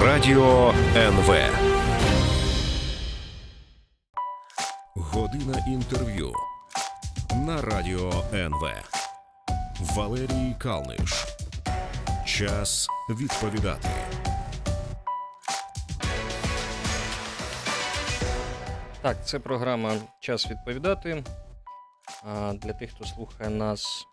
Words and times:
Радіо 0.00 0.74
НВ. 0.96 1.34
Година 4.94 5.64
інтерв'ю 5.66 6.32
на 7.34 7.62
Радіо 7.62 8.12
НВ. 8.32 8.70
Валерій 9.80 10.54
Калниш. 10.58 11.24
Час 12.26 12.88
відповідати. 13.10 13.88
Так, 19.02 19.26
це 19.26 19.38
програма 19.38 19.94
Час 20.20 20.50
відповідати. 20.50 21.24
Для 22.52 22.72
тих, 22.72 22.90
хто 22.90 23.04
слухає 23.04 23.50
нас 23.50 24.06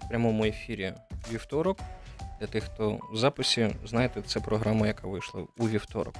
в 0.00 0.08
прямому 0.08 0.44
ефірі 0.44 0.94
вівторок. 1.30 1.78
Для 2.42 2.48
тих, 2.48 2.64
хто 2.64 3.00
в 3.12 3.16
записі, 3.16 3.70
знаєте, 3.84 4.22
це 4.22 4.40
програма, 4.40 4.86
яка 4.86 5.06
вийшла 5.06 5.46
у 5.58 5.68
вівторок. 5.68 6.14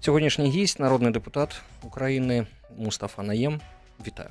Сьогоднішній 0.00 0.50
гість, 0.50 0.80
народний 0.80 1.12
депутат 1.12 1.60
України 1.82 2.46
Мустафа 2.76 3.22
Наєм. 3.22 3.60
Вітаю. 4.06 4.30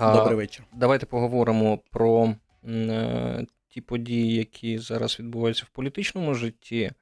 Добрий 0.00 0.36
вечір. 0.36 0.64
Давайте 0.72 1.06
поговоримо 1.06 1.78
про 1.90 2.34
е, 2.64 3.46
ті 3.68 3.80
події, 3.80 4.34
які 4.34 4.78
зараз 4.78 5.18
відбуваються 5.18 5.64
в 5.66 5.74
політичному 5.74 6.34
житті. 6.34 6.92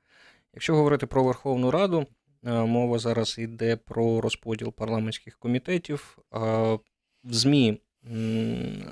Якщо 0.55 0.75
говорити 0.75 1.07
про 1.07 1.25
Верховну 1.25 1.71
Раду, 1.71 2.07
е, 2.45 2.51
мова 2.53 2.99
зараз 2.99 3.39
йде 3.39 3.77
про 3.77 4.21
розподіл 4.21 4.73
парламентських 4.73 5.39
комітетів. 5.39 6.19
В 6.31 6.79
ЗМІ 7.25 7.81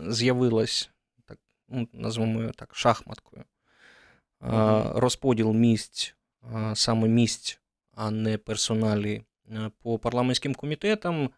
з'явилась 0.08 0.90
так, 1.26 1.38
ну, 1.68 1.88
назвемо 1.92 2.50
так, 2.50 2.74
шахматкою. 2.74 3.44
Розподіл 4.40 5.52
місць, 5.52 6.14
саме 6.74 7.08
місць, 7.08 7.60
а 7.94 8.10
не 8.10 8.38
персоналі 8.38 9.22
е, 9.50 9.70
по 9.82 9.98
парламентським 9.98 10.54
комітетам. 10.54 11.30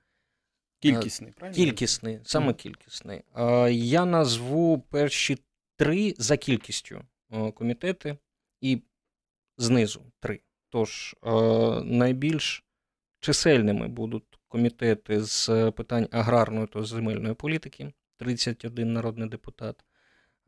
Кількісний, 0.80 1.32
правильно? 1.32 1.56
Кількісний, 1.56 2.20
саме 2.24 2.54
кількісний. 2.54 3.22
Е, 3.36 3.72
Я 3.72 4.04
назву 4.04 4.78
перші 4.78 5.38
три 5.76 6.14
за 6.18 6.36
кількістю 6.36 7.02
е, 7.30 7.52
комітети 7.52 8.16
і 8.60 8.82
знизу 9.58 10.02
три. 10.20 10.40
Тож 10.68 11.16
е, 11.24 11.30
найбільш 11.84 12.64
чисельними 13.20 13.88
будуть 13.88 14.38
комітети 14.48 15.22
з 15.22 15.70
питань 15.70 16.08
аграрної 16.10 16.66
та 16.66 16.84
земельної 16.84 17.34
політики 17.34 17.92
31 18.16 18.92
народний 18.92 19.28
депутат, 19.28 19.84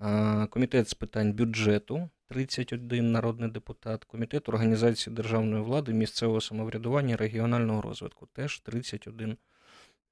е, 0.01 0.47
комітет 0.47 0.89
з 0.89 0.95
питань 0.95 1.33
бюджету 1.33 2.11
31 2.29 3.13
народний 3.13 3.51
депутат, 3.51 4.05
комітет 4.05 4.49
організації 4.49 5.17
державної 5.17 5.63
влади, 5.63 5.93
місцевого 5.93 6.41
самоврядування, 6.41 7.17
регіонального 7.17 7.83
розвитку 7.83 8.27
теж 8.27 8.61
31 8.61 9.37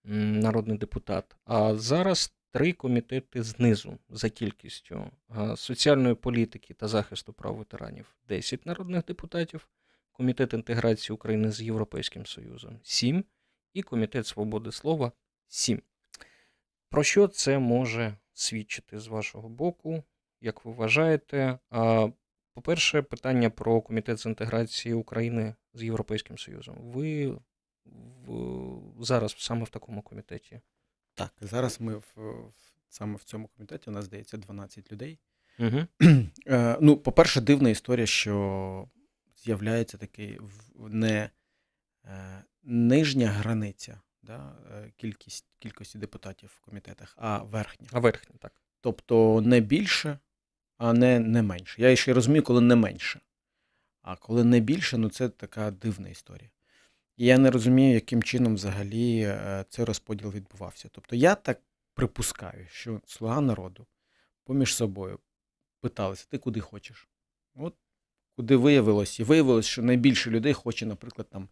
народний 0.05 0.79
депутат. 0.79 1.37
А 1.45 1.75
зараз 1.75 2.33
три 2.51 2.73
комітети 2.73 3.43
знизу 3.43 3.99
за 4.11 4.31
кількістю 4.31 5.11
соціальної 5.57 6.15
політики 6.15 6.75
та 6.75 6.89
захисту 6.89 7.33
прав 7.33 7.57
ветеранів 7.57 8.17
10 8.29 8.67
народних 8.67 9.05
депутатів, 9.05 9.69
Комітет 10.15 10.53
інтеграції 10.53 11.15
України 11.15 11.53
з 11.53 11.63
Європейським 11.63 12.27
Союзом 12.27 12.79
7 12.83 13.25
і 13.75 13.83
Комітет 13.83 14.27
свободи 14.27 14.73
слова 14.73 15.13
7. 15.49 15.83
Про 16.89 17.03
що 17.03 17.29
це 17.29 17.59
може 17.59 18.17
свідчити 18.33 18.99
з 18.99 19.07
вашого 19.07 19.49
боку? 19.49 20.05
Як 20.43 20.65
ви 20.65 20.73
вважаєте? 20.73 21.59
По-перше, 22.55 23.03
питання 23.03 23.51
про 23.51 23.81
Комітет 23.81 24.19
з 24.19 24.27
інтеграції 24.27 24.95
України 24.95 25.55
з 25.75 25.83
Європейським 25.83 26.39
Союзом. 26.39 26.77
Ви 26.79 27.39
в, 28.27 29.05
зараз 29.05 29.35
саме 29.39 29.65
в 29.65 29.69
такому 29.69 30.03
комітеті. 30.03 30.61
Так, 31.15 31.33
зараз 31.41 31.81
ми 31.81 31.97
в, 31.97 32.13
в- 32.17 32.53
саме 32.89 33.17
в 33.17 33.25
цьому 33.25 33.49
комітеті 33.49 33.91
у 33.91 33.93
нас 33.93 34.05
здається 34.05 34.37
12 34.37 34.93
людей. 34.93 35.19
Угу. 35.59 35.87
Ну, 36.81 36.97
по-перше, 36.97 37.41
дивна 37.41 37.71
історія, 37.71 38.07
що 38.07 38.89
з'являється 39.37 39.99
такий 39.99 40.41
не 40.79 41.31
е, 42.05 42.45
нижня 42.63 43.29
границя 43.29 44.01
да, 44.23 44.57
е, 44.73 44.93
кількість, 44.97 45.47
кількості 45.59 45.99
депутатів 45.99 46.51
в 46.57 46.61
комітетах, 46.65 47.15
а 47.19 47.39
верхня. 47.39 47.89
А 47.93 47.99
верхній, 47.99 48.37
так. 48.39 48.53
Тобто 48.81 49.41
не 49.41 49.61
більше, 49.61 50.19
а 50.79 50.93
не, 50.93 51.21
не 51.21 51.43
менше. 51.43 51.83
Я 51.83 51.97
ще 51.97 52.13
розумію, 52.13 52.43
коли 52.43 52.61
не 52.61 52.77
менше. 52.77 53.21
А 54.03 54.17
коли 54.17 54.45
не 54.45 54.61
більше, 54.61 54.99
ну 54.99 55.11
це 55.11 55.29
така 55.29 55.71
дивна 55.71 56.09
історія. 56.09 56.51
І 57.17 57.27
я 57.27 57.39
не 57.39 57.51
розумію, 57.51 57.95
яким 57.95 58.23
чином 58.23 58.55
взагалі 58.55 59.21
е, 59.21 59.65
цей 59.69 59.85
розподіл 59.85 60.31
відбувався. 60.31 60.89
Тобто 60.93 61.17
я 61.17 61.35
так 61.35 61.61
припускаю, 61.95 62.67
що 62.71 63.01
слуга 63.07 63.41
народу 63.41 63.87
поміж 64.45 64.75
собою 64.75 65.19
питалися, 65.81 66.27
ти 66.31 66.39
куди 66.39 66.61
хочеш? 66.61 67.09
От 67.55 67.75
куди 68.37 68.57
виявилось, 68.57 69.21
і 69.21 69.25
виявилось, 69.25 69.67
що 69.67 69.83
найбільше 69.83 70.31
людей 70.31 70.53
хоче, 70.53 70.87
наприклад, 70.87 71.29
там 71.31 71.49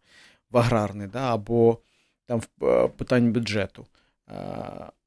в 0.49 0.57
аграрний, 0.57 1.07
да, 1.07 1.33
або 1.33 1.77
там 2.25 2.39
в 2.39 2.65
е, 2.65 2.87
питань 2.87 3.31
бюджету, 3.31 3.87
е, 4.29 4.33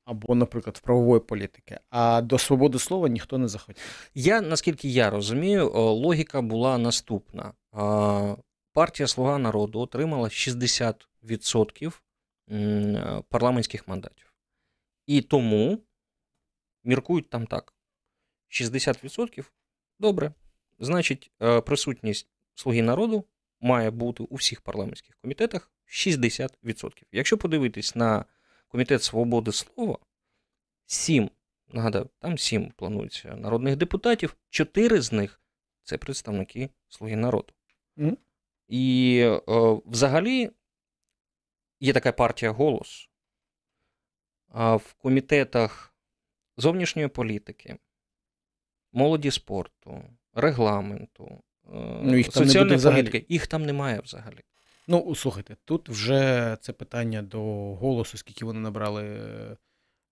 або, 0.05 0.35
наприклад, 0.35 0.77
в 0.77 0.81
правової 0.81 1.21
політики. 1.21 1.79
А 1.91 2.23
до 2.23 2.39
свободи 2.39 2.79
слова 2.79 3.09
ніхто 3.09 3.39
не 3.39 3.49
захотів. 3.49 4.11
Я, 4.15 4.41
наскільки 4.41 4.89
я 4.89 5.11
розумію, 5.11 5.71
логіка 5.75 6.43
була 6.43 6.79
наступна. 6.79 7.53
Партія 8.73 9.07
Слуга 9.07 9.39
народу 9.39 9.81
отримала 9.81 10.29
60% 10.29 11.93
е, 12.51 13.23
парламентських 13.29 13.89
мандатів. 13.89 14.33
І 15.07 15.23
тому 15.23 15.79
міркують 16.85 17.31
там 17.31 17.47
так: 17.47 17.75
60% 18.51 19.45
добре. 19.99 20.33
Значить, 20.79 21.31
е, 21.43 21.61
присутність 21.61 22.29
Слуги 22.55 22.83
народу 22.83 23.25
має 23.61 23.91
бути 23.91 24.23
у 24.23 24.35
всіх 24.35 24.61
парламентських 24.61 25.17
комітетах 25.17 25.71
60%. 25.87 27.03
Якщо 27.13 27.39
подивитись 27.39 27.95
на 27.95 28.25
Комітет 28.75 29.03
свободи 29.03 29.53
слова, 29.53 29.99
7 30.87 31.31
Нагадаю, 31.69 32.11
там 32.19 32.39
сім 32.39 32.73
планується 32.77 33.37
народних 33.37 33.77
депутатів, 33.77 34.37
чотири 34.51 35.01
з 35.01 35.13
них 35.13 35.41
це 35.83 35.99
представники 35.99 36.71
Слуги 36.89 37.17
народу. 37.17 37.53
Мгм. 37.97 38.17
І 38.69 39.19
е, 39.25 39.41
взагалі 39.87 40.51
є 41.81 41.93
така 41.93 42.13
партія 42.13 42.51
голос. 42.51 43.11
А 44.49 44.77
в 44.77 44.95
комітетах 44.95 45.95
зовнішньої 46.57 47.09
політики, 47.09 47.79
молоді 48.93 49.31
спорту, 49.31 50.05
регламенту, 50.33 51.43
е, 51.65 52.01
Ну, 52.03 52.17
їх 52.17 52.29
там 52.29 52.45
соціальної 52.45 52.81
політики, 52.83 53.27
їх 53.29 53.47
там 53.47 53.67
немає 53.67 54.01
взагалі. 54.01 54.41
Ну, 54.89 55.15
слухайте, 55.15 55.57
тут 55.65 55.89
вже 55.89 56.57
це 56.61 56.73
питання 56.73 57.23
до 57.23 57.41
голосу, 57.75 58.19
скільки 58.19 58.45
вони 58.45 58.61
набрали 58.61 59.03
е, 59.05 59.57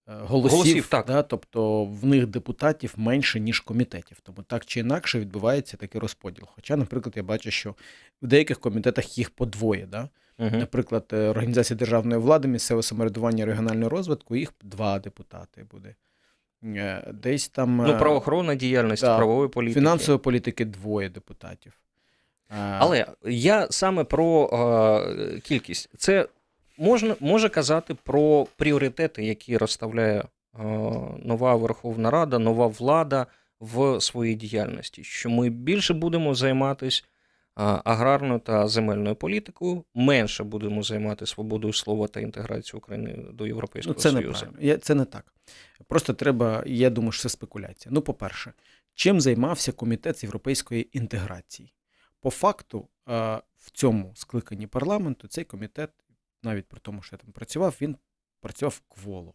голосів. 0.07 0.59
Голосів, 0.59 0.87
так. 0.87 1.07
Да? 1.07 1.23
Тобто 1.23 1.85
в 1.85 2.07
них 2.07 2.27
депутатів 2.27 2.95
менше, 2.97 3.41
ніж 3.41 3.61
комітетів. 3.61 4.21
Тому 4.21 4.43
так 4.43 4.65
чи 4.67 4.81
інакше 4.81 5.21
відбувається 5.21 5.77
такий 5.77 6.01
розподіл. 6.01 6.45
Хоча, 6.55 6.77
наприклад, 6.77 7.13
я 7.17 7.23
бачу, 7.23 7.51
що 7.51 7.75
в 8.23 8.27
деяких 8.27 8.61
комітетах 8.61 9.19
їх 9.19 9.31
по 9.31 9.47
двоє. 9.47 9.87
Да? 9.87 10.09
Угу. 10.39 10.57
Наприклад, 10.57 11.05
е, 11.13 11.29
Організація 11.29 11.77
державної 11.77 12.21
влади, 12.21 12.49
місцеве 12.49 12.83
самоврядування, 12.83 13.47
регіонального 13.47 13.89
розвитку, 13.89 14.37
їх 14.37 14.53
два 14.63 14.99
депутати 14.99 15.65
буде. 15.71 15.95
Е, 16.65 17.13
Десь 17.15 17.49
там 17.49 17.77
Ну, 17.77 17.99
правоохоронна 17.99 18.55
діяльність, 18.55 19.03
да, 19.03 19.17
правової 19.17 19.49
політики. 19.49 19.81
фінансової 19.81 20.19
політики 20.19 20.65
двоє 20.65 21.09
депутатів. 21.09 21.73
Е, 22.53 22.77
Але 22.79 23.07
я 23.25 23.67
саме 23.71 24.05
про 24.05 24.51
е, 24.53 25.41
кількість. 25.41 25.91
Це 25.99 26.29
можна, 26.79 27.17
може 27.21 27.49
казати 27.49 27.95
про 27.95 28.47
пріоритети, 28.57 29.25
які 29.25 29.57
розставляє 29.57 30.19
е, 30.21 30.25
нова 31.25 31.57
Верховна 31.57 32.11
Рада, 32.11 32.39
нова 32.39 32.67
влада 32.67 33.27
в 33.61 34.01
своїй 34.01 34.35
діяльності. 34.35 35.05
Що 35.05 35.31
ми 35.31 35.51
більше 35.51 35.95
будемо 35.95 36.35
займатися 36.35 37.03
аграрною 37.85 38.41
та 38.41 38.69
земельною 38.69 39.17
політикою, 39.17 39.85
менше 39.95 40.45
будемо 40.45 40.83
займатися 40.83 41.35
свободою 41.35 41.73
слова 41.73 42.07
та 42.09 42.21
інтеграцією 42.21 42.79
України 42.79 43.25
до 43.33 43.47
Європейського 43.47 43.95
Ну, 43.97 44.03
це 44.03 44.11
Союзу. 44.11 44.47
Я- 44.61 44.79
Це 44.79 44.95
не 44.95 45.05
так. 45.05 45.35
Просто 45.89 46.15
треба, 46.15 46.63
я 46.67 46.91
думаю, 46.91 47.13
що 47.13 47.23
це 47.23 47.29
спекуляція. 47.29 47.93
Ну, 47.95 48.03
по-перше, 48.03 48.53
чим 48.95 49.21
займався 49.21 49.73
комітет 49.73 50.19
з 50.19 50.23
європейської 50.23 50.99
інтеграції? 50.99 51.73
По 52.23 52.31
факту, 52.31 52.89
е, 53.09 53.41
в 53.57 53.71
цьому 53.71 54.13
скликанні 54.15 54.67
парламенту 54.67 55.29
цей 55.29 55.45
комітет, 55.45 55.91
навіть 56.43 56.67
при 56.69 56.81
тому, 56.81 57.03
що 57.03 57.17
я 57.17 57.19
там 57.19 57.33
працював, 57.33 57.77
він 57.81 57.97
працював 58.41 58.83
кволо. 58.89 59.35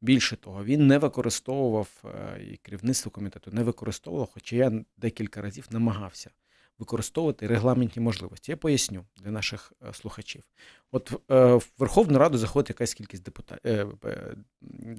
Більше 0.00 0.36
того, 0.36 0.64
він 0.64 0.86
не 0.86 0.98
використовував 0.98 1.88
е, 2.04 2.42
і 2.42 2.56
керівництво 2.56 3.10
комітету 3.10 3.50
не 3.50 3.62
використовувало, 3.62 4.26
хоча 4.26 4.56
я 4.56 4.84
декілька 4.96 5.42
разів 5.42 5.66
намагався 5.70 6.30
використовувати 6.78 7.46
регламентні 7.46 8.02
можливості. 8.02 8.52
Я 8.52 8.56
поясню 8.56 9.04
для 9.16 9.30
наших 9.30 9.72
е, 9.82 9.92
слухачів. 9.92 10.42
От 10.90 11.12
в 11.28 11.62
Верховну 11.78 12.18
Раду 12.18 12.38
заходить 12.38 12.70
якась 12.70 12.94
кількість 12.94 13.22
депутат... 13.22 13.66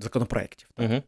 Законопроєктів. 0.01 0.69
Угу. 0.77 1.04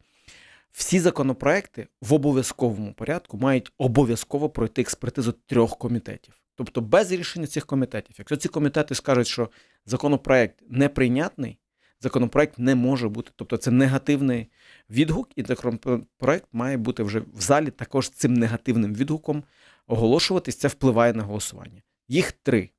Всі 0.72 1.00
законопроекти 1.00 1.88
в 2.00 2.14
обов'язковому 2.14 2.92
порядку 2.94 3.38
мають 3.38 3.72
обов'язково 3.78 4.50
пройти 4.50 4.82
експертизу 4.82 5.32
трьох 5.32 5.78
комітетів. 5.78 6.34
Тобто 6.54 6.80
без 6.80 7.12
рішення 7.12 7.46
цих 7.46 7.66
комітетів. 7.66 8.16
Якщо 8.18 8.36
ці 8.36 8.48
комітети 8.48 8.94
скажуть, 8.94 9.26
що 9.26 9.50
законопроект 9.86 10.62
неприйнятний, 10.68 11.58
законопроект 12.00 12.58
не 12.58 12.74
може 12.74 13.08
бути. 13.08 13.30
Тобто 13.36 13.56
це 13.56 13.70
негативний 13.70 14.46
відгук, 14.90 15.30
і 15.36 15.44
законопроект 15.44 16.46
має 16.52 16.76
бути 16.76 17.02
вже 17.02 17.20
в 17.20 17.40
залі 17.40 17.70
також 17.70 18.10
цим 18.10 18.34
негативним 18.34 18.94
відгуком 18.94 19.44
оголошуватись. 19.86 20.56
Це 20.56 20.68
впливає 20.68 21.12
на 21.12 21.22
голосування. 21.22 21.82
Їх 22.08 22.32
три: 22.32 22.70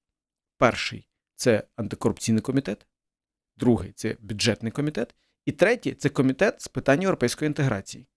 перший 0.57 1.07
це 1.35 1.63
антикорупційний 1.75 2.41
комітет, 2.41 2.87
другий 3.57 3.91
це 3.91 4.17
бюджетний 4.19 4.71
комітет, 4.71 5.15
і 5.45 5.51
третій 5.51 5.93
це 5.93 6.09
комітет 6.09 6.61
з 6.61 6.67
питань 6.67 7.01
європейської 7.01 7.47
інтеграції. 7.47 8.07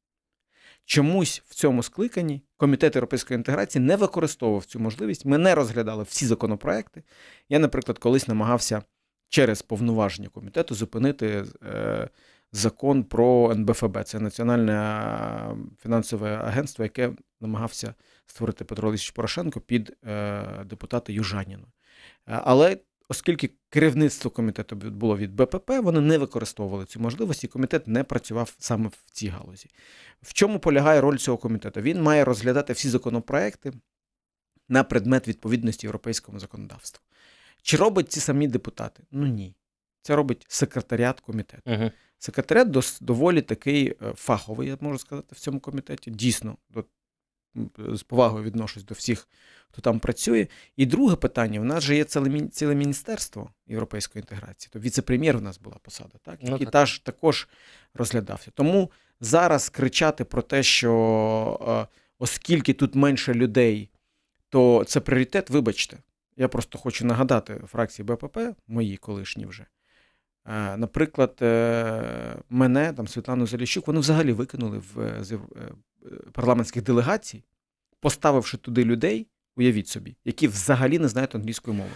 Чомусь 0.84 1.42
в 1.48 1.54
цьому 1.54 1.82
скликанні 1.82 2.42
комітет 2.56 2.94
європейської 2.94 3.36
інтеграції 3.36 3.84
не 3.84 3.96
використовував 3.96 4.64
цю 4.64 4.80
можливість. 4.80 5.24
Ми 5.24 5.38
не 5.38 5.54
розглядали 5.54 6.02
всі 6.02 6.26
законопроекти. 6.26 7.02
Я, 7.48 7.58
наприклад, 7.58 7.98
колись 7.98 8.28
намагався 8.28 8.82
через 9.28 9.62
повноваження 9.62 10.28
комітету 10.28 10.74
зупинити 10.74 11.44
е, 11.62 12.08
закон 12.52 13.04
про 13.04 13.50
НБФБ. 13.50 14.04
Це 14.04 14.20
Національне 14.20 15.56
фінансове 15.82 16.36
агентство, 16.36 16.84
яке 16.84 17.12
намагався 17.40 17.94
створити 18.26 18.64
Петро 18.64 18.88
Олексійович 18.88 19.10
Порошенко 19.10 19.60
під 19.60 19.96
е, 20.04 20.64
депутата 20.64 21.12
Южаніну. 21.12 21.66
Е, 21.66 22.40
але 22.44 22.76
оскільки 23.08 23.50
керівництво 23.70 24.30
комітету 24.30 24.76
було 24.76 25.16
від 25.16 25.34
БПП, 25.34 25.70
вони 25.70 26.00
не 26.00 26.18
використовували 26.18 26.84
цю 26.84 27.00
можливість, 27.00 27.44
і 27.44 27.48
комітет 27.48 27.88
не 27.88 28.04
працював 28.04 28.54
саме 28.58 28.88
в 28.88 29.10
цій 29.12 29.28
галузі. 29.28 29.70
В 30.22 30.32
чому 30.32 30.58
полягає 30.58 31.00
роль 31.00 31.16
цього 31.16 31.38
комітету? 31.38 31.80
Він 31.80 32.02
має 32.02 32.24
розглядати 32.24 32.72
всі 32.72 32.88
законопроекти 32.88 33.72
на 34.68 34.84
предмет 34.84 35.28
відповідності 35.28 35.86
європейському 35.86 36.38
законодавству. 36.38 37.04
Чи 37.62 37.76
робить 37.76 38.12
ці 38.12 38.20
самі 38.20 38.48
депутати? 38.48 39.02
Ну 39.10 39.26
ні. 39.26 39.54
Це 40.02 40.16
робить 40.16 40.46
секретаріат 40.48 41.20
комітету. 41.20 41.62
Угу. 41.66 41.90
Секретаріат 42.18 42.98
доволі 43.00 43.42
такий 43.42 43.88
е, 43.88 44.12
фаховий, 44.14 44.68
я 44.68 44.76
можу 44.80 44.98
сказати, 44.98 45.34
в 45.34 45.38
цьому 45.38 45.60
комітеті. 45.60 46.10
Дійсно, 46.10 46.56
з 47.78 48.02
повагою 48.02 48.44
відношусь 48.44 48.84
до 48.84 48.94
всіх, 48.94 49.28
хто 49.70 49.82
там 49.82 49.98
працює. 50.00 50.46
І 50.76 50.86
друге 50.86 51.16
питання: 51.16 51.60
у 51.60 51.64
нас 51.64 51.84
же 51.84 51.96
є 51.96 52.04
ціле 52.04 52.48
ціле 52.48 52.74
міністерство 52.74 53.50
європейської 53.66 54.20
інтеграції. 54.22 54.70
То 54.72 54.78
віце-прем'єр 54.78 55.36
у 55.36 55.40
нас 55.40 55.58
була 55.58 55.76
посада, 55.82 56.18
так? 56.22 56.38
Ну, 56.42 56.50
який 56.50 56.66
так. 56.66 56.72
Таж, 56.72 56.98
також 56.98 57.48
розглядався. 57.94 58.50
Тому 58.54 58.90
зараз 59.20 59.68
кричати 59.68 60.24
про 60.24 60.42
те, 60.42 60.62
що 60.62 61.86
е, 61.90 61.96
оскільки 62.18 62.72
тут 62.72 62.94
менше 62.94 63.34
людей, 63.34 63.90
то 64.48 64.84
це 64.84 65.00
пріоритет, 65.00 65.50
вибачте. 65.50 65.98
Я 66.36 66.48
просто 66.48 66.78
хочу 66.78 67.06
нагадати 67.06 67.60
фракції 67.66 68.06
БПП, 68.06 68.38
мої 68.68 68.96
колишні 68.96 69.46
вже. 69.46 69.66
Е, 70.46 70.76
наприклад, 70.76 71.38
е, 71.42 72.36
мене, 72.50 72.92
там 72.92 73.08
Світлану 73.08 73.46
Заліщук, 73.46 73.86
вони 73.86 74.00
взагалі 74.00 74.32
викинули 74.32 74.78
в 74.78 75.24
з 75.24 75.38
парламентських 76.32 76.82
делегацій, 76.82 77.44
поставивши 78.00 78.56
туди 78.56 78.84
людей, 78.84 79.26
уявіть 79.56 79.88
собі, 79.88 80.16
які 80.24 80.48
взагалі 80.48 80.98
не 80.98 81.08
знають 81.08 81.34
англійської 81.34 81.76
мови. 81.76 81.90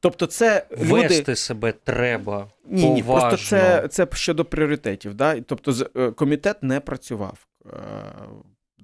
Тобто, 0.00 0.26
це 0.26 0.66
вести 0.70 1.20
люди... 1.20 1.36
себе 1.36 1.72
треба. 1.72 2.50
Ні, 2.66 2.90
ні, 2.90 3.02
просто 3.02 3.36
це 3.36 3.88
це 3.88 4.06
щодо 4.12 4.44
пріоритетів. 4.44 5.14
Да? 5.14 5.40
Тобто, 5.40 5.72
комітет 6.16 6.62
не 6.62 6.80
працював 6.80 7.46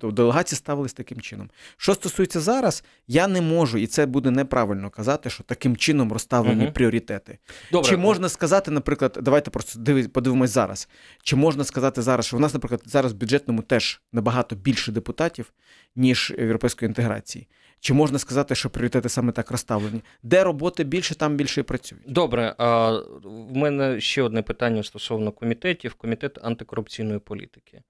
делегації 0.03 0.57
ставились 0.57 0.93
таким 0.93 1.21
чином. 1.21 1.51
Що 1.77 1.95
стосується 1.95 2.41
зараз, 2.41 2.85
я 3.07 3.29
не 3.29 3.41
можу, 3.41 3.79
і 3.79 3.87
це 3.87 4.07
буде 4.07 4.31
неправильно 4.31 4.91
казати, 4.91 5.31
що 5.31 5.43
таким 5.43 5.77
чином 5.77 6.13
розставлені 6.13 6.65
угу. 6.65 6.73
пріоритети. 6.73 7.39
Добре. 7.73 7.91
Чи 7.91 7.97
можна 7.97 8.29
сказати, 8.29 8.71
наприклад, 8.71 9.19
давайте 9.23 9.51
просто 9.51 9.81
подивимось 10.13 10.51
зараз. 10.51 10.89
Чи 11.23 11.37
можна 11.37 11.65
сказати 11.65 12.03
зараз, 12.03 12.27
що 12.27 12.37
в 12.37 12.41
нас, 12.41 12.55
наприклад, 12.55 12.83
зараз 12.85 13.13
в 13.13 13.17
бюджетному 13.17 13.63
теж 13.63 14.01
набагато 14.13 14.57
більше 14.57 14.93
депутатів, 14.93 15.53
ніж 15.97 16.35
в 16.39 16.41
європейської 16.41 16.89
інтеграції? 16.89 17.49
Чи 17.81 17.95
можна 17.95 18.19
сказати, 18.19 18.55
що 18.55 18.71
пріоритети 18.71 19.09
саме 19.09 19.33
так 19.33 19.51
розставлені? 19.51 20.03
Де 20.23 20.45
роботи 20.45 20.85
більше, 20.85 21.15
там 21.15 21.37
більше 21.37 21.61
і 21.61 21.65
працюють? 21.65 22.05
Добре, 22.07 22.55
а 22.59 22.91
в 23.25 23.57
мене 23.57 24.01
ще 24.01 24.23
одне 24.23 24.43
питання 24.43 24.83
стосовно 24.83 25.33
комітетів: 25.33 25.95
комітет 25.95 26.39
антикорупційної 26.43 27.19
політики. 27.19 27.83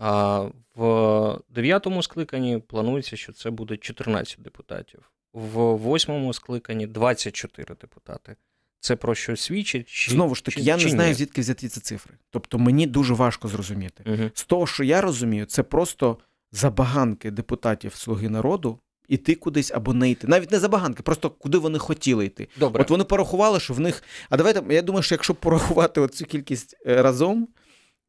А 0.00 0.46
в 0.76 1.38
дев'ятому 1.48 2.02
скликанні 2.02 2.58
планується, 2.58 3.16
що 3.16 3.32
це 3.32 3.50
буде 3.50 3.76
14 3.76 4.42
депутатів, 4.42 5.10
в 5.32 5.76
восьмому 5.76 6.32
скликанні 6.32 6.86
24 6.86 7.74
депутати. 7.80 8.36
Це 8.80 8.96
про 8.96 9.14
що 9.14 9.36
свідчить? 9.36 9.88
Чи, 9.88 10.10
Знову 10.10 10.34
ж 10.34 10.44
таки, 10.44 10.60
чи, 10.60 10.66
я 10.66 10.78
чи 10.78 10.84
не 10.84 10.90
знаю, 10.90 11.08
ні? 11.08 11.14
звідки 11.14 11.40
взяти 11.40 11.68
ці 11.68 11.80
цифри. 11.80 12.14
Тобто 12.30 12.58
мені 12.58 12.86
дуже 12.86 13.14
важко 13.14 13.48
зрозуміти. 13.48 14.04
Угу. 14.06 14.30
З 14.34 14.44
того, 14.44 14.66
що 14.66 14.84
я 14.84 15.00
розумію, 15.00 15.46
це 15.46 15.62
просто 15.62 16.18
забаганки 16.52 17.30
депутатів 17.30 17.94
Слуги 17.94 18.28
народу 18.28 18.78
іти 19.08 19.34
кудись 19.34 19.70
або 19.70 19.94
не 19.94 20.10
йти. 20.10 20.26
Навіть 20.26 20.50
не 20.50 20.58
забаганки, 20.58 21.02
просто 21.02 21.30
куди 21.30 21.58
вони 21.58 21.78
хотіли 21.78 22.24
йти. 22.24 22.48
Добре. 22.56 22.82
От 22.82 22.90
вони 22.90 23.04
порахували, 23.04 23.60
що 23.60 23.74
в 23.74 23.80
них. 23.80 24.02
А 24.30 24.36
давайте 24.36 24.74
я 24.74 24.82
думаю, 24.82 25.02
що 25.02 25.14
якщо 25.14 25.34
порахувати 25.34 26.08
цю 26.08 26.24
кількість 26.24 26.76
е, 26.86 27.02
разом. 27.02 27.48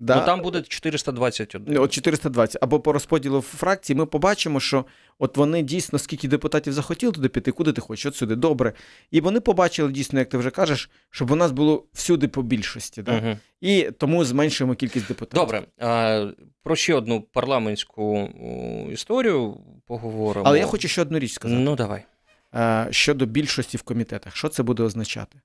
Да. 0.02 0.16
Ну 0.16 0.26
там 0.26 0.42
буде 0.42 0.62
421. 0.62 1.78
От 1.78 1.92
420. 1.92 2.64
Або 2.64 2.80
по 2.80 2.94
розподілу 2.94 3.42
фракції 3.42 3.98
ми 3.98 4.06
побачимо, 4.06 4.60
що 4.60 4.86
от 5.20 5.38
вони 5.38 5.62
дійсно, 5.62 6.00
скільки 6.00 6.28
депутатів 6.28 6.74
захотіли 6.74 7.12
туди 7.12 7.30
піти, 7.30 7.52
куди 7.52 7.74
ти 7.74 7.82
хочеш, 7.82 8.06
от 8.06 8.16
сюди, 8.16 8.36
добре. 8.36 8.74
І 9.12 9.22
вони 9.22 9.40
побачили 9.40 9.92
дійсно, 9.92 10.20
як 10.20 10.30
ти 10.30 10.38
вже 10.38 10.50
кажеш, 10.50 10.90
щоб 11.10 11.32
у 11.32 11.36
нас 11.36 11.52
було 11.52 11.86
всюди 11.94 12.28
по 12.28 12.42
більшості. 12.42 13.02
Да? 13.02 13.18
Угу. 13.18 13.38
І 13.62 13.92
тому 13.98 14.26
зменшуємо 14.26 14.76
кількість 14.76 15.08
депутатів. 15.08 15.42
Добре. 15.42 15.64
А, 15.80 16.26
Про 16.64 16.76
ще 16.76 16.94
одну 16.94 17.22
парламентську 17.22 18.30
історію 18.92 19.58
поговоримо. 19.88 20.46
Але 20.48 20.60
я 20.60 20.66
хочу 20.66 20.88
ще 20.88 21.02
одну 21.02 21.20
річ 21.20 21.34
сказати. 21.34 21.62
Ну, 21.62 21.76
давай. 21.76 22.04
А, 22.52 22.88
щодо 22.92 23.26
більшості 23.26 23.78
в 23.78 23.82
комітетах. 23.82 24.36
Що 24.36 24.50
це 24.50 24.64
буде 24.64 24.84
означати? 24.84 25.40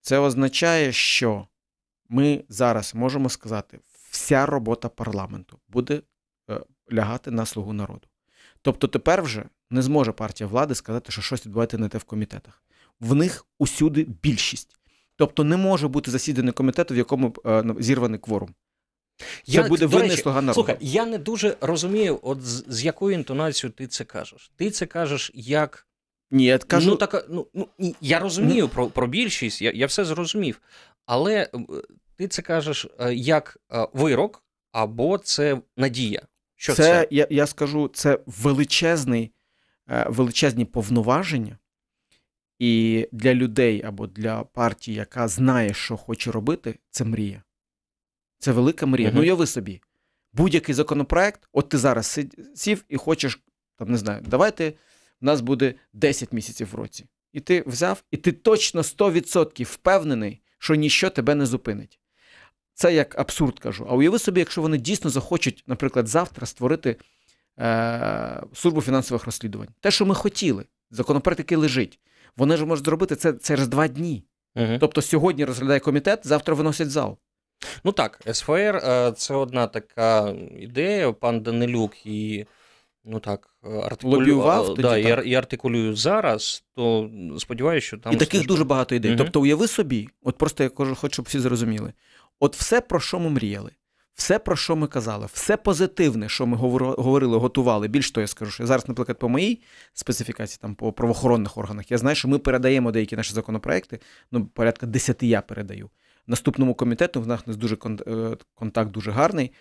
Це 0.00 0.18
означає, 0.18 0.92
що 0.92 1.46
ми 2.12 2.44
зараз 2.48 2.94
можемо 2.94 3.28
сказати, 3.28 3.80
вся 4.10 4.46
робота 4.46 4.88
парламенту 4.88 5.58
буде 5.68 6.02
е, 6.50 6.60
лягати 6.92 7.30
на 7.30 7.46
слугу 7.46 7.72
народу. 7.72 8.08
Тобто 8.62 8.86
тепер 8.88 9.22
вже 9.22 9.44
не 9.70 9.82
зможе 9.82 10.12
партія 10.12 10.48
влади 10.48 10.74
сказати, 10.74 11.12
що 11.12 11.22
щось 11.22 11.46
відбувається 11.46 11.78
не 11.78 11.88
те 11.88 11.98
в 11.98 12.04
комітетах. 12.04 12.62
В 13.00 13.14
них 13.14 13.46
усюди 13.58 14.06
більшість. 14.22 14.76
Тобто 15.16 15.44
не 15.44 15.56
може 15.56 15.88
бути 15.88 16.10
засідання 16.10 16.52
комітету, 16.52 16.94
в 16.94 16.96
якому 16.96 17.34
е, 17.46 17.64
зірваний 17.78 18.18
кворум. 18.18 18.54
Це 19.18 19.24
я, 19.46 19.68
буде 19.68 19.86
винний 19.86 20.16
слуга 20.16 20.40
народу. 20.40 20.54
Слухай, 20.54 20.76
я 20.80 21.06
не 21.06 21.18
дуже 21.18 21.56
розумію, 21.60 22.20
от 22.22 22.42
з, 22.42 22.64
з 22.68 22.84
якою 22.84 23.14
інтонацією 23.14 23.72
ти 23.72 23.86
це 23.86 24.04
кажеш. 24.04 24.50
Ти 24.56 24.70
це 24.70 24.86
кажеш 24.86 25.30
як. 25.34 25.86
Ні, 26.30 26.44
я 26.44 26.58
кажу... 26.58 26.90
Ну, 26.90 26.96
так, 26.96 27.26
ну, 27.30 27.46
ну, 27.54 27.94
Я 28.00 28.18
розумію 28.18 28.68
про 28.68 28.86
про 28.86 29.06
більшість, 29.06 29.62
я 29.62 29.72
я 29.74 29.86
все 29.86 30.04
зрозумів. 30.04 30.60
Але 31.06 31.48
ти 32.16 32.28
це 32.28 32.42
кажеш 32.42 32.86
е, 33.00 33.14
як 33.14 33.58
е, 33.72 33.88
вирок, 33.92 34.44
або 34.72 35.18
це 35.18 35.60
надія. 35.76 36.22
Що 36.56 36.74
це? 36.74 36.82
це? 36.82 37.08
Я 37.10 37.26
я 37.30 37.46
скажу, 37.46 37.90
це 37.94 38.18
величезний, 38.26 39.32
е, 39.88 40.06
величезні 40.08 40.64
повноваження. 40.64 41.58
І 42.58 43.08
для 43.12 43.34
людей 43.34 43.82
або 43.82 44.06
для 44.06 44.44
партії, 44.44 44.96
яка 44.96 45.28
знає, 45.28 45.74
що 45.74 45.96
хоче 45.96 46.30
робити, 46.30 46.78
це 46.90 47.04
мрія. 47.04 47.42
Це 48.38 48.52
велика 48.52 48.86
мрія. 48.86 49.08
Uh-huh. 49.08 49.14
Ну, 49.14 49.20
уяви 49.20 49.46
собі, 49.46 49.80
будь-який 50.32 50.74
законопроект, 50.74 51.48
от 51.52 51.68
ти 51.68 51.78
зараз 51.78 52.20
сів 52.54 52.84
і 52.88 52.96
хочеш, 52.96 53.40
там 53.76 53.90
не 53.90 53.98
знаю, 53.98 54.22
давайте 54.26 54.70
в 55.20 55.24
нас 55.24 55.40
буде 55.40 55.74
10 55.92 56.32
місяців 56.32 56.68
в 56.72 56.74
році. 56.74 57.06
І 57.32 57.40
ти 57.40 57.64
взяв, 57.66 58.04
і 58.10 58.16
ти 58.16 58.32
точно 58.32 58.82
100% 58.82 59.64
впевнений, 59.64 60.40
що 60.58 60.74
ніщо 60.74 61.10
тебе 61.10 61.34
не 61.34 61.46
зупинить. 61.46 62.00
Це 62.74 62.94
як 62.94 63.18
абсурд 63.18 63.58
кажу. 63.58 63.86
А 63.90 63.94
уяви 63.94 64.18
собі, 64.18 64.40
якщо 64.40 64.62
вони 64.62 64.78
дійсно 64.78 65.10
захочуть, 65.10 65.64
наприклад, 65.66 66.06
завтра 66.06 66.46
створити 66.46 66.96
е, 67.58 68.42
службу 68.54 68.80
фінансових 68.80 69.24
розслідувань. 69.24 69.68
Те, 69.80 69.90
що 69.90 70.06
ми 70.06 70.14
хотіли, 70.14 70.64
законопроект, 70.90 71.38
який 71.38 71.58
лежить, 71.58 72.00
вони 72.36 72.56
ж 72.56 72.66
можуть 72.66 72.84
зробити 72.84 73.16
це 73.16 73.32
через 73.32 73.68
два 73.68 73.88
дні. 73.88 74.24
Угу. 74.56 74.76
Тобто 74.80 75.02
сьогодні 75.02 75.44
розглядає 75.44 75.80
комітет, 75.80 76.20
завтра 76.26 76.54
виносять 76.54 76.90
зал. 76.90 77.18
Ну 77.84 77.92
так, 77.92 78.20
СФР 78.32 78.82
це 79.16 79.34
одна 79.34 79.66
така 79.66 80.34
ідея. 80.58 81.12
Пан 81.12 81.40
Данилюк 81.40 82.06
і 82.06 82.46
ну 83.04 83.20
так, 83.20 83.56
артикулюю, 83.82 84.42
тоді, 84.66 84.82
да, 84.82 85.02
так. 85.02 85.26
І, 85.26 85.34
артикулюю 85.34 85.96
зараз, 85.96 86.64
то 86.74 87.10
сподіваюся, 87.38 87.86
що 87.86 87.98
там. 87.98 88.12
І 88.12 88.16
таких 88.16 88.46
дуже 88.46 88.64
багато 88.64 88.94
ідей. 88.94 89.10
Угу. 89.10 89.18
Тобто, 89.18 89.40
уяви 89.40 89.68
собі, 89.68 90.08
от 90.22 90.38
просто 90.38 90.62
я 90.64 90.70
хочу, 90.74 91.12
щоб 91.12 91.24
всі 91.24 91.38
зрозуміли: 91.38 91.92
от 92.42 92.56
все, 92.56 92.80
про 92.80 93.00
що 93.00 93.20
ми 93.20 93.30
мріяли, 93.30 93.70
все, 94.14 94.38
про 94.38 94.56
що 94.56 94.76
ми 94.76 94.86
казали, 94.86 95.28
все 95.32 95.56
позитивне, 95.56 96.28
що 96.28 96.46
ми 96.46 96.56
говорили, 96.56 97.38
готували. 97.38 97.88
Більш 97.88 98.10
того, 98.10 98.22
я 98.22 98.26
скажу, 98.26 98.50
що 98.50 98.66
зараз, 98.66 98.88
наприклад, 98.88 99.18
по 99.18 99.28
моїй 99.28 99.62
специфікації, 99.92 100.58
там 100.62 100.74
по 100.74 100.92
правоохоронних 100.92 101.58
органах, 101.58 101.90
я 101.90 101.98
знаю, 101.98 102.16
що 102.16 102.28
ми 102.28 102.38
передаємо 102.38 102.92
деякі 102.92 103.16
наші 103.16 103.34
законопроекти, 103.34 104.00
ну, 104.32 104.46
порядка 104.46 104.86
десяти 104.86 105.26
я 105.26 105.40
передаю. 105.40 105.90
Наступному 106.26 106.74
комітету 106.74 107.20
в 107.22 107.26
нас 107.26 107.42
дуже 107.46 107.76
е, 108.06 108.36
контакт 108.54 108.90
дуже 108.90 109.10
гарний. 109.10 109.52